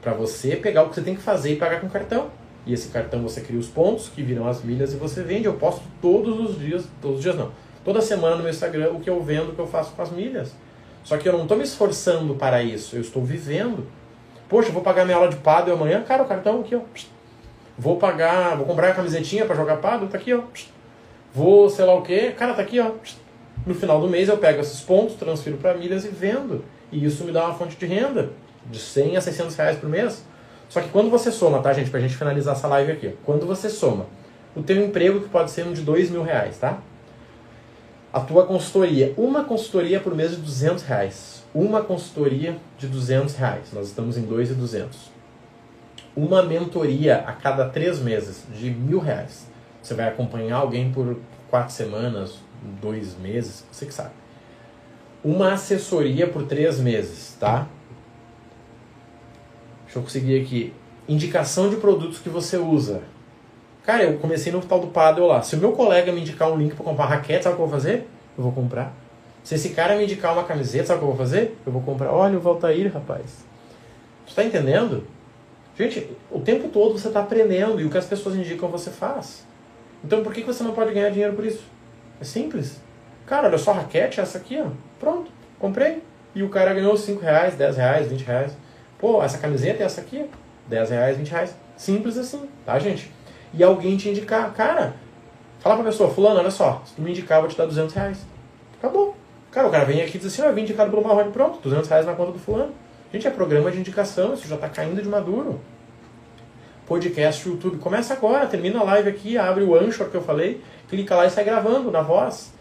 Para 0.00 0.14
você 0.14 0.56
pegar 0.56 0.84
o 0.84 0.88
que 0.88 0.94
você 0.94 1.02
tem 1.02 1.14
que 1.14 1.20
fazer 1.20 1.52
e 1.52 1.56
pagar 1.56 1.80
com 1.80 1.90
cartão. 1.90 2.30
E 2.64 2.72
esse 2.72 2.88
cartão 2.88 3.22
você 3.22 3.42
cria 3.42 3.60
os 3.60 3.68
pontos 3.68 4.08
que 4.08 4.22
viram 4.22 4.48
as 4.48 4.62
milhas 4.62 4.94
e 4.94 4.96
você 4.96 5.22
vende. 5.22 5.44
Eu 5.44 5.54
posto 5.54 5.82
todos 6.00 6.40
os 6.40 6.58
dias, 6.58 6.86
todos 7.02 7.18
os 7.18 7.22
dias 7.22 7.36
não. 7.36 7.52
Toda 7.84 8.00
semana 8.00 8.36
no 8.36 8.42
meu 8.42 8.50
Instagram 8.50 8.92
o 8.92 9.00
que 9.00 9.10
eu 9.10 9.22
vendo, 9.22 9.50
o 9.50 9.54
que 9.54 9.60
eu 9.60 9.66
faço 9.66 9.92
com 9.92 10.00
as 10.00 10.10
milhas. 10.10 10.52
Só 11.04 11.18
que 11.18 11.28
eu 11.28 11.34
não 11.34 11.42
estou 11.42 11.56
me 11.56 11.62
esforçando 11.62 12.34
para 12.34 12.62
isso, 12.62 12.96
eu 12.96 13.00
estou 13.00 13.22
vivendo. 13.22 13.86
Poxa, 14.48 14.70
vou 14.70 14.82
pagar 14.82 15.04
minha 15.04 15.16
aula 15.16 15.28
de 15.28 15.36
paddle 15.36 15.74
amanhã, 15.74 16.02
cara, 16.02 16.22
o 16.22 16.26
cartão 16.26 16.60
aqui, 16.60 16.76
ó. 16.76 16.80
Vou 17.76 17.96
pagar, 17.96 18.56
vou 18.56 18.64
comprar 18.64 18.90
a 18.90 18.94
camisetinha 18.94 19.44
para 19.44 19.56
jogar 19.56 19.78
paddle, 19.78 20.08
tá 20.08 20.16
aqui, 20.16 20.32
ó. 20.32 20.42
Vou, 21.34 21.68
sei 21.68 21.84
lá 21.84 21.94
o 21.94 22.02
que, 22.02 22.30
cara, 22.32 22.54
tá 22.54 22.62
aqui, 22.62 22.78
ó. 22.78 22.92
No 23.66 23.74
final 23.74 24.00
do 24.00 24.08
mês 24.08 24.28
eu 24.28 24.38
pego 24.38 24.60
esses 24.60 24.80
pontos, 24.80 25.16
transfiro 25.16 25.56
para 25.56 25.74
milhas 25.74 26.04
e 26.04 26.08
vendo. 26.08 26.64
E 26.92 27.04
isso 27.04 27.24
me 27.24 27.32
dá 27.32 27.44
uma 27.46 27.54
fonte 27.54 27.76
de 27.76 27.86
renda 27.86 28.30
de 28.70 28.78
100 28.78 29.16
a 29.16 29.20
600 29.20 29.56
reais 29.56 29.78
por 29.78 29.88
mês. 29.88 30.24
Só 30.68 30.80
que 30.80 30.88
quando 30.88 31.10
você 31.10 31.32
soma, 31.32 31.60
tá, 31.60 31.72
gente, 31.72 31.90
pra 31.90 32.00
gente 32.00 32.16
finalizar 32.16 32.54
essa 32.54 32.68
live 32.68 32.92
aqui. 32.92 33.16
Quando 33.24 33.46
você 33.46 33.68
soma 33.68 34.06
o 34.54 34.62
teu 34.62 34.82
emprego, 34.82 35.20
que 35.20 35.28
pode 35.28 35.50
ser 35.50 35.66
um 35.66 35.72
de 35.72 35.82
2 35.82 36.10
mil 36.10 36.22
reais, 36.22 36.58
tá? 36.58 36.78
A 38.12 38.20
tua 38.20 38.46
consultoria, 38.46 39.12
uma 39.16 39.44
consultoria 39.44 40.00
por 40.00 40.14
mês 40.14 40.30
de 40.30 40.36
200 40.36 40.84
reais 40.84 41.35
uma 41.56 41.82
consultoria 41.82 42.58
de 42.78 42.86
200 42.86 43.34
reais. 43.34 43.72
Nós 43.72 43.88
estamos 43.88 44.18
em 44.18 44.22
2,200. 44.22 45.10
Uma 46.14 46.42
mentoria 46.42 47.16
a 47.26 47.32
cada 47.32 47.66
três 47.70 47.98
meses 47.98 48.44
de 48.52 48.70
mil 48.70 48.98
reais. 48.98 49.46
Você 49.82 49.94
vai 49.94 50.06
acompanhar 50.06 50.56
alguém 50.58 50.92
por 50.92 51.16
quatro 51.48 51.72
semanas, 51.72 52.40
dois 52.82 53.16
meses, 53.16 53.64
você 53.72 53.86
que 53.86 53.94
sabe. 53.94 54.10
Uma 55.24 55.54
assessoria 55.54 56.26
por 56.26 56.42
três 56.44 56.78
meses, 56.78 57.34
tá? 57.40 57.66
Deixa 59.84 59.98
eu 59.98 60.02
conseguir 60.02 60.42
aqui. 60.42 60.74
Indicação 61.08 61.70
de 61.70 61.76
produtos 61.76 62.18
que 62.18 62.28
você 62.28 62.58
usa. 62.58 63.02
Cara, 63.82 64.02
eu 64.02 64.18
comecei 64.18 64.52
no 64.52 64.60
tal 64.60 64.80
do 64.80 64.88
Paddle 64.88 65.28
lá. 65.28 65.40
Se 65.40 65.54
o 65.54 65.58
meu 65.58 65.72
colega 65.72 66.12
me 66.12 66.20
indicar 66.20 66.50
um 66.50 66.56
link 66.58 66.74
para 66.74 66.84
comprar 66.84 67.06
raquete, 67.06 67.44
sabe 67.44 67.54
o 67.54 67.56
que 67.56 67.62
eu 67.62 67.66
vou 67.66 67.78
fazer? 67.78 68.08
Eu 68.36 68.44
vou 68.44 68.52
comprar. 68.52 69.05
Se 69.46 69.54
esse 69.54 69.68
cara 69.68 69.94
me 69.94 70.02
indicar 70.02 70.32
uma 70.32 70.42
camiseta, 70.42 70.86
sabe 70.86 70.96
o 70.96 71.02
que 71.02 71.04
eu 71.04 71.14
vou 71.14 71.16
fazer? 71.16 71.56
Eu 71.64 71.70
vou 71.70 71.80
comprar. 71.80 72.10
Olha 72.10 72.36
o 72.36 72.40
Valtair, 72.40 72.92
rapaz. 72.92 73.46
Você 74.24 74.30
está 74.30 74.42
entendendo? 74.42 75.04
Gente, 75.78 76.10
o 76.32 76.40
tempo 76.40 76.68
todo 76.68 76.98
você 76.98 77.06
está 77.06 77.20
aprendendo 77.20 77.80
e 77.80 77.84
o 77.84 77.88
que 77.88 77.96
as 77.96 78.06
pessoas 78.06 78.34
indicam 78.34 78.68
você 78.68 78.90
faz. 78.90 79.46
Então 80.02 80.24
por 80.24 80.34
que 80.34 80.42
você 80.42 80.64
não 80.64 80.72
pode 80.72 80.92
ganhar 80.92 81.10
dinheiro 81.10 81.32
por 81.34 81.44
isso? 81.44 81.62
É 82.20 82.24
simples. 82.24 82.80
Cara, 83.24 83.46
olha 83.46 83.56
só 83.56 83.70
a 83.70 83.74
raquete, 83.74 84.20
essa 84.20 84.36
aqui, 84.36 84.60
ó. 84.60 84.66
Pronto, 84.98 85.30
comprei. 85.60 86.02
E 86.34 86.42
o 86.42 86.48
cara 86.48 86.74
ganhou 86.74 86.96
5 86.96 87.22
reais, 87.22 87.54
10 87.54 87.76
reais, 87.76 88.08
20 88.08 88.22
reais. 88.24 88.56
Pô, 88.98 89.22
essa 89.22 89.38
camiseta 89.38 89.80
é 89.80 89.86
essa 89.86 90.00
aqui, 90.00 90.28
10 90.66 90.90
reais, 90.90 91.18
20 91.18 91.30
reais. 91.30 91.54
Simples 91.76 92.18
assim, 92.18 92.48
tá, 92.64 92.76
gente? 92.80 93.12
E 93.54 93.62
alguém 93.62 93.96
te 93.96 94.08
indicar, 94.08 94.52
cara, 94.54 94.96
fala 95.60 95.76
pra 95.76 95.84
pessoa, 95.84 96.10
fulano, 96.10 96.40
olha 96.40 96.50
só, 96.50 96.82
se 96.84 96.94
tu 96.94 97.00
me 97.00 97.12
indicar, 97.12 97.38
eu 97.38 97.42
vou 97.42 97.50
te 97.50 97.56
dar 97.56 97.66
200 97.66 97.94
reais. 97.94 98.18
Acabou. 98.76 99.14
Cara, 99.56 99.68
o 99.68 99.70
cara 99.70 99.86
vem 99.86 100.02
aqui 100.02 100.18
e 100.18 100.20
diz 100.20 100.26
assim, 100.26 100.42
ó, 100.42 100.50
eu 100.50 100.54
vim 100.54 100.60
indicado 100.60 100.90
pelo 100.90 101.02
Marrone, 101.02 101.32
pronto, 101.32 101.58
200 101.62 101.88
reais 101.88 102.04
na 102.04 102.12
conta 102.12 102.32
do 102.32 102.38
fulano. 102.38 102.74
Gente, 103.10 103.26
é 103.26 103.30
programa 103.30 103.70
de 103.70 103.78
indicação, 103.78 104.34
isso 104.34 104.46
já 104.46 104.54
tá 104.54 104.68
caindo 104.68 105.00
de 105.00 105.08
maduro. 105.08 105.58
Podcast, 106.84 107.48
YouTube, 107.48 107.78
começa 107.78 108.12
agora, 108.12 108.44
termina 108.44 108.80
a 108.80 108.82
live 108.82 109.08
aqui, 109.08 109.38
abre 109.38 109.64
o 109.64 109.74
Anchor 109.74 110.10
que 110.10 110.14
eu 110.14 110.20
falei, 110.20 110.60
clica 110.90 111.16
lá 111.16 111.24
e 111.24 111.30
sai 111.30 111.42
gravando 111.42 111.90
na 111.90 112.02
voz. 112.02 112.52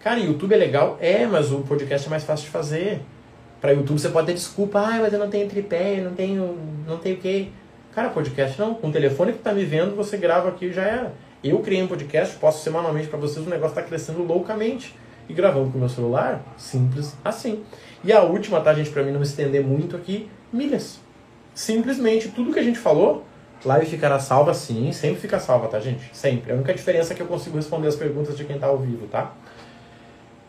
Cara, 0.00 0.20
YouTube 0.20 0.54
é 0.54 0.58
legal? 0.58 0.96
É, 1.00 1.26
mas 1.26 1.50
o 1.50 1.62
podcast 1.62 2.06
é 2.06 2.10
mais 2.10 2.22
fácil 2.22 2.44
de 2.44 2.52
fazer. 2.52 3.00
Para 3.60 3.72
YouTube 3.72 3.98
você 3.98 4.08
pode 4.08 4.28
ter 4.28 4.34
desculpa, 4.34 4.78
ah, 4.78 4.98
mas 5.00 5.12
eu 5.12 5.18
não 5.18 5.28
tenho 5.28 5.48
tripé, 5.48 5.98
eu 5.98 6.04
não 6.04 6.14
tenho, 6.14 6.56
não 6.86 6.98
tenho 6.98 7.16
o 7.16 7.18
quê. 7.18 7.48
Cara, 7.92 8.10
podcast 8.10 8.56
não. 8.60 8.74
Com 8.74 8.90
o 8.90 8.92
telefone 8.92 9.32
que 9.32 9.40
tá 9.40 9.52
me 9.52 9.64
vendo, 9.64 9.96
você 9.96 10.16
grava 10.16 10.50
aqui 10.50 10.66
e 10.66 10.72
já 10.72 10.82
era. 10.82 11.12
Eu 11.42 11.58
criei 11.58 11.82
um 11.82 11.88
podcast, 11.88 12.36
posto 12.36 12.62
semanalmente 12.62 13.08
para 13.08 13.18
vocês, 13.18 13.44
o 13.44 13.50
negócio 13.50 13.76
está 13.76 13.82
crescendo 13.82 14.22
loucamente. 14.22 14.94
E 15.28 15.34
gravando 15.34 15.70
com 15.70 15.76
o 15.76 15.80
meu 15.80 15.88
celular, 15.88 16.42
simples 16.56 17.16
assim. 17.24 17.62
E 18.02 18.12
a 18.12 18.22
última, 18.22 18.60
tá, 18.60 18.72
gente, 18.72 18.90
para 18.90 19.02
mim 19.02 19.12
não 19.12 19.22
estender 19.22 19.62
muito 19.62 19.96
aqui, 19.96 20.30
milhas. 20.52 21.00
Simplesmente 21.54 22.28
tudo 22.28 22.52
que 22.52 22.58
a 22.58 22.62
gente 22.62 22.78
falou, 22.78 23.24
live 23.64 23.86
ficará 23.86 24.18
salva 24.18 24.54
sim, 24.54 24.92
sempre 24.92 25.20
fica 25.20 25.38
salva, 25.38 25.68
tá, 25.68 25.80
gente? 25.80 26.10
Sempre. 26.12 26.52
A 26.52 26.54
única 26.54 26.72
diferença 26.72 27.12
é 27.12 27.16
que 27.16 27.22
eu 27.22 27.26
consigo 27.26 27.56
responder 27.56 27.88
as 27.88 27.96
perguntas 27.96 28.36
de 28.36 28.44
quem 28.44 28.58
tá 28.58 28.68
ao 28.68 28.78
vivo, 28.78 29.06
tá? 29.08 29.32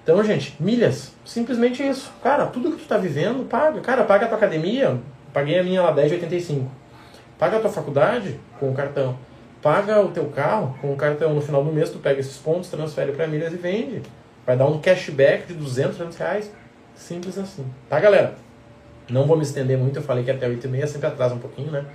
Então, 0.04 0.24
gente, 0.24 0.56
milhas, 0.60 1.14
simplesmente 1.26 1.88
isso. 1.88 2.12
Cara, 2.24 2.46
tudo 2.48 2.72
que 2.72 2.84
tu 2.84 2.88
tá 2.88 2.98
vivendo, 2.98 3.48
paga. 3.48 3.82
Cara, 3.82 4.04
paga 4.04 4.26
a 4.26 4.28
tua 4.28 4.38
academia, 4.38 5.00
paguei 5.34 5.60
a 5.60 5.64
minha 5.64 5.82
lá 5.82 5.96
10,85. 5.96 6.66
Paga 7.38 7.58
a 7.58 7.60
tua 7.60 7.70
faculdade 7.70 8.40
com 8.60 8.70
o 8.72 8.74
cartão. 8.74 9.18
Paga 9.62 10.02
o 10.02 10.10
teu 10.10 10.26
carro 10.26 10.76
com 10.82 10.94
o 10.94 10.96
cartão. 10.96 11.34
No 11.34 11.42
final 11.42 11.64
do 11.64 11.72
mês 11.72 11.90
tu 11.90 12.00
pega 12.00 12.20
esses 12.20 12.38
pontos, 12.38 12.70
transfere 12.70 13.12
para 13.12 13.28
milhas 13.28 13.54
e 13.54 13.58
vende. 13.58 14.02
Vai 14.50 14.58
dar 14.58 14.66
um 14.66 14.82
cashback 14.82 15.46
de 15.46 15.54
200, 15.54 15.96
300 15.98 16.18
reais. 16.18 16.52
Simples 16.96 17.38
assim. 17.38 17.64
Tá, 17.88 18.00
galera? 18.00 18.34
Não 19.08 19.28
vou 19.28 19.38
me 19.38 19.44
estender 19.44 19.78
muito, 19.78 19.98
eu 19.98 20.02
falei 20.02 20.24
que 20.24 20.32
até 20.32 20.48
8 20.48 20.66
e 20.66 20.68
meia 20.68 20.88
sempre 20.88 21.06
atrasa 21.06 21.36
um 21.36 21.38
pouquinho, 21.38 21.70
né? 21.70 21.86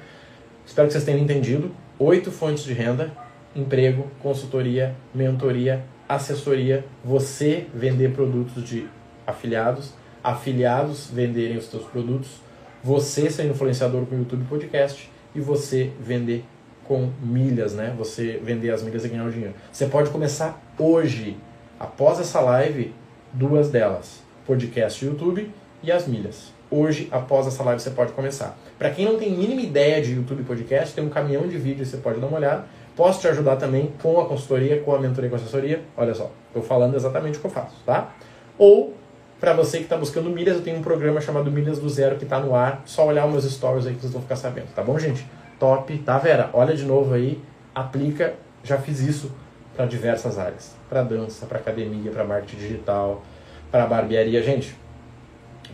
Espero 0.64 0.86
que 0.86 0.92
vocês 0.92 1.02
tenham 1.02 1.18
entendido. 1.18 1.74
Oito 1.98 2.30
fontes 2.30 2.62
de 2.62 2.72
renda, 2.72 3.10
emprego, 3.56 4.08
consultoria, 4.20 4.94
mentoria, 5.12 5.84
assessoria, 6.08 6.84
você 7.04 7.66
vender 7.74 8.12
produtos 8.12 8.62
de 8.62 8.86
afiliados, 9.26 9.92
afiliados 10.22 11.10
venderem 11.10 11.56
os 11.56 11.66
seus 11.66 11.82
produtos, 11.82 12.40
você 12.84 13.28
ser 13.30 13.46
influenciador 13.46 14.06
com 14.06 14.14
o 14.14 14.18
YouTube 14.18 14.44
Podcast 14.44 15.10
e 15.34 15.40
você 15.40 15.90
vender 15.98 16.44
com 16.84 17.10
milhas, 17.20 17.74
né? 17.74 17.92
Você 17.98 18.40
vender 18.44 18.70
as 18.70 18.80
milhas 18.80 19.04
e 19.04 19.08
ganhar 19.08 19.24
o 19.24 19.32
dinheiro. 19.32 19.54
Você 19.72 19.86
pode 19.86 20.10
começar 20.10 20.62
hoje, 20.78 21.36
após 21.78 22.20
essa 22.20 22.40
live, 22.40 22.94
duas 23.32 23.70
delas, 23.70 24.22
podcast 24.46 25.04
YouTube 25.04 25.50
e 25.82 25.92
as 25.92 26.06
milhas. 26.06 26.52
Hoje, 26.70 27.08
após 27.12 27.46
essa 27.46 27.62
live, 27.62 27.80
você 27.80 27.90
pode 27.90 28.12
começar. 28.12 28.56
Para 28.78 28.90
quem 28.90 29.04
não 29.04 29.18
tem 29.18 29.30
mínima 29.30 29.60
ideia 29.60 30.02
de 30.02 30.14
YouTube 30.14 30.42
Podcast, 30.42 30.94
tem 30.94 31.04
um 31.04 31.08
caminhão 31.08 31.46
de 31.46 31.56
vídeos, 31.56 31.88
você 31.88 31.98
pode 31.98 32.20
dar 32.20 32.26
uma 32.26 32.38
olhada 32.38 32.64
Posso 32.96 33.20
te 33.20 33.28
ajudar 33.28 33.56
também 33.56 33.92
com 34.00 34.20
a 34.20 34.26
consultoria, 34.26 34.80
com 34.80 34.94
a 34.94 35.00
mentoria, 35.00 35.28
com 35.28 35.34
a 35.34 35.38
assessoria. 35.38 35.82
Olha 35.96 36.14
só, 36.14 36.30
estou 36.46 36.62
falando 36.62 36.94
exatamente 36.94 37.38
o 37.38 37.40
que 37.40 37.46
eu 37.46 37.50
faço, 37.50 37.74
tá? 37.84 38.10
Ou, 38.56 38.94
para 39.40 39.52
você 39.52 39.78
que 39.78 39.84
está 39.84 39.96
buscando 39.96 40.30
milhas, 40.30 40.56
eu 40.56 40.62
tenho 40.62 40.78
um 40.78 40.82
programa 40.82 41.20
chamado 41.20 41.50
Milhas 41.50 41.80
do 41.80 41.88
Zero 41.88 42.16
que 42.16 42.24
está 42.24 42.38
no 42.38 42.54
ar. 42.54 42.82
Só 42.84 43.06
olhar 43.06 43.26
os 43.26 43.32
meus 43.32 43.52
stories 43.52 43.86
aí 43.86 43.94
que 43.94 44.00
vocês 44.00 44.12
vão 44.12 44.22
ficar 44.22 44.36
sabendo, 44.36 44.68
tá 44.74 44.82
bom, 44.82 44.96
gente? 44.96 45.26
Top, 45.58 45.96
tá, 45.98 46.18
Vera? 46.18 46.50
Olha 46.52 46.76
de 46.76 46.84
novo 46.84 47.14
aí, 47.14 47.42
aplica. 47.74 48.34
Já 48.62 48.78
fiz 48.78 49.00
isso 49.00 49.32
para 49.74 49.86
diversas 49.86 50.38
áreas: 50.38 50.76
para 50.94 51.02
dança, 51.02 51.44
para 51.46 51.58
academia, 51.58 52.12
para 52.12 52.22
marketing 52.22 52.56
digital, 52.56 53.22
para 53.68 53.84
barbearia. 53.84 54.40
Gente, 54.40 54.76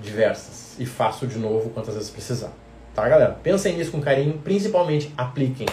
diversas. 0.03 0.77
E 0.79 0.87
faço 0.87 1.27
de 1.27 1.39
novo 1.39 1.69
quantas 1.71 1.95
vezes 1.95 2.09
precisar. 2.09 2.51
Tá, 2.95 3.07
galera? 3.07 3.37
Pensem 3.43 3.77
nisso 3.77 3.91
com 3.91 4.01
carinho, 4.01 4.39
principalmente 4.43 5.13
apliquem. 5.17 5.67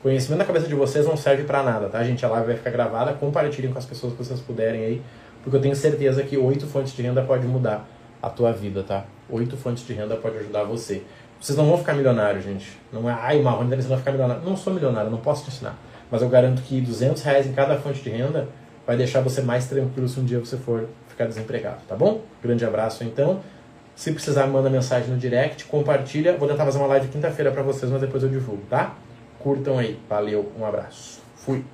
Conhecimento 0.00 0.38
na 0.38 0.44
cabeça 0.44 0.68
de 0.68 0.74
vocês 0.74 1.06
não 1.06 1.16
serve 1.16 1.42
para 1.42 1.62
nada, 1.62 1.88
tá, 1.88 2.04
gente? 2.04 2.24
A 2.24 2.28
live 2.28 2.46
vai 2.46 2.56
ficar 2.56 2.70
gravada, 2.70 3.12
compartilhem 3.14 3.72
com 3.72 3.78
as 3.78 3.84
pessoas 3.84 4.12
que 4.12 4.22
vocês 4.22 4.38
puderem 4.38 4.84
aí, 4.84 5.02
porque 5.42 5.56
eu 5.56 5.60
tenho 5.60 5.74
certeza 5.74 6.22
que 6.22 6.36
oito 6.36 6.66
fontes 6.66 6.94
de 6.94 7.02
renda 7.02 7.22
pode 7.22 7.46
mudar 7.46 7.88
a 8.22 8.30
tua 8.30 8.52
vida, 8.52 8.82
tá? 8.82 9.04
Oito 9.28 9.56
fontes 9.56 9.84
de 9.84 9.92
renda 9.92 10.14
pode 10.16 10.38
ajudar 10.38 10.62
você. 10.64 11.02
Vocês 11.40 11.58
não 11.58 11.66
vão 11.66 11.78
ficar 11.78 11.94
milionários, 11.94 12.44
gente. 12.44 12.78
Não 12.92 13.10
é, 13.10 13.12
ai, 13.12 13.42
Marrone, 13.42 13.74
você 13.74 13.88
vai 13.88 13.98
ficar 13.98 14.12
milionário. 14.12 14.42
Não 14.44 14.56
sou 14.56 14.72
milionário, 14.72 15.10
não 15.10 15.18
posso 15.18 15.44
te 15.44 15.50
ensinar. 15.50 15.76
Mas 16.10 16.22
eu 16.22 16.28
garanto 16.28 16.62
que 16.62 16.80
200 16.80 17.22
reais 17.22 17.46
em 17.46 17.52
cada 17.52 17.76
fonte 17.76 18.00
de 18.00 18.10
renda 18.10 18.48
vai 18.86 18.96
deixar 18.96 19.20
você 19.20 19.40
mais 19.40 19.66
tranquilo 19.66 20.08
se 20.08 20.18
um 20.20 20.24
dia 20.24 20.38
você 20.38 20.56
for 20.56 20.88
ficar 21.08 21.26
desempregado, 21.26 21.78
tá 21.88 21.94
bom? 21.94 22.22
Grande 22.42 22.64
abraço, 22.64 23.04
então. 23.04 23.40
Se 23.94 24.10
precisar, 24.12 24.46
manda 24.46 24.68
mensagem 24.68 25.10
no 25.10 25.16
direct, 25.16 25.64
compartilha. 25.66 26.36
Vou 26.36 26.48
tentar 26.48 26.64
fazer 26.64 26.78
uma 26.78 26.88
live 26.88 27.08
quinta-feira 27.08 27.52
para 27.52 27.62
vocês, 27.62 27.90
mas 27.90 28.00
depois 28.00 28.22
eu 28.22 28.28
divulgo, 28.28 28.62
tá? 28.68 28.94
Curtam 29.38 29.78
aí. 29.78 29.98
Valeu, 30.08 30.50
um 30.58 30.66
abraço. 30.66 31.22
Fui. 31.36 31.64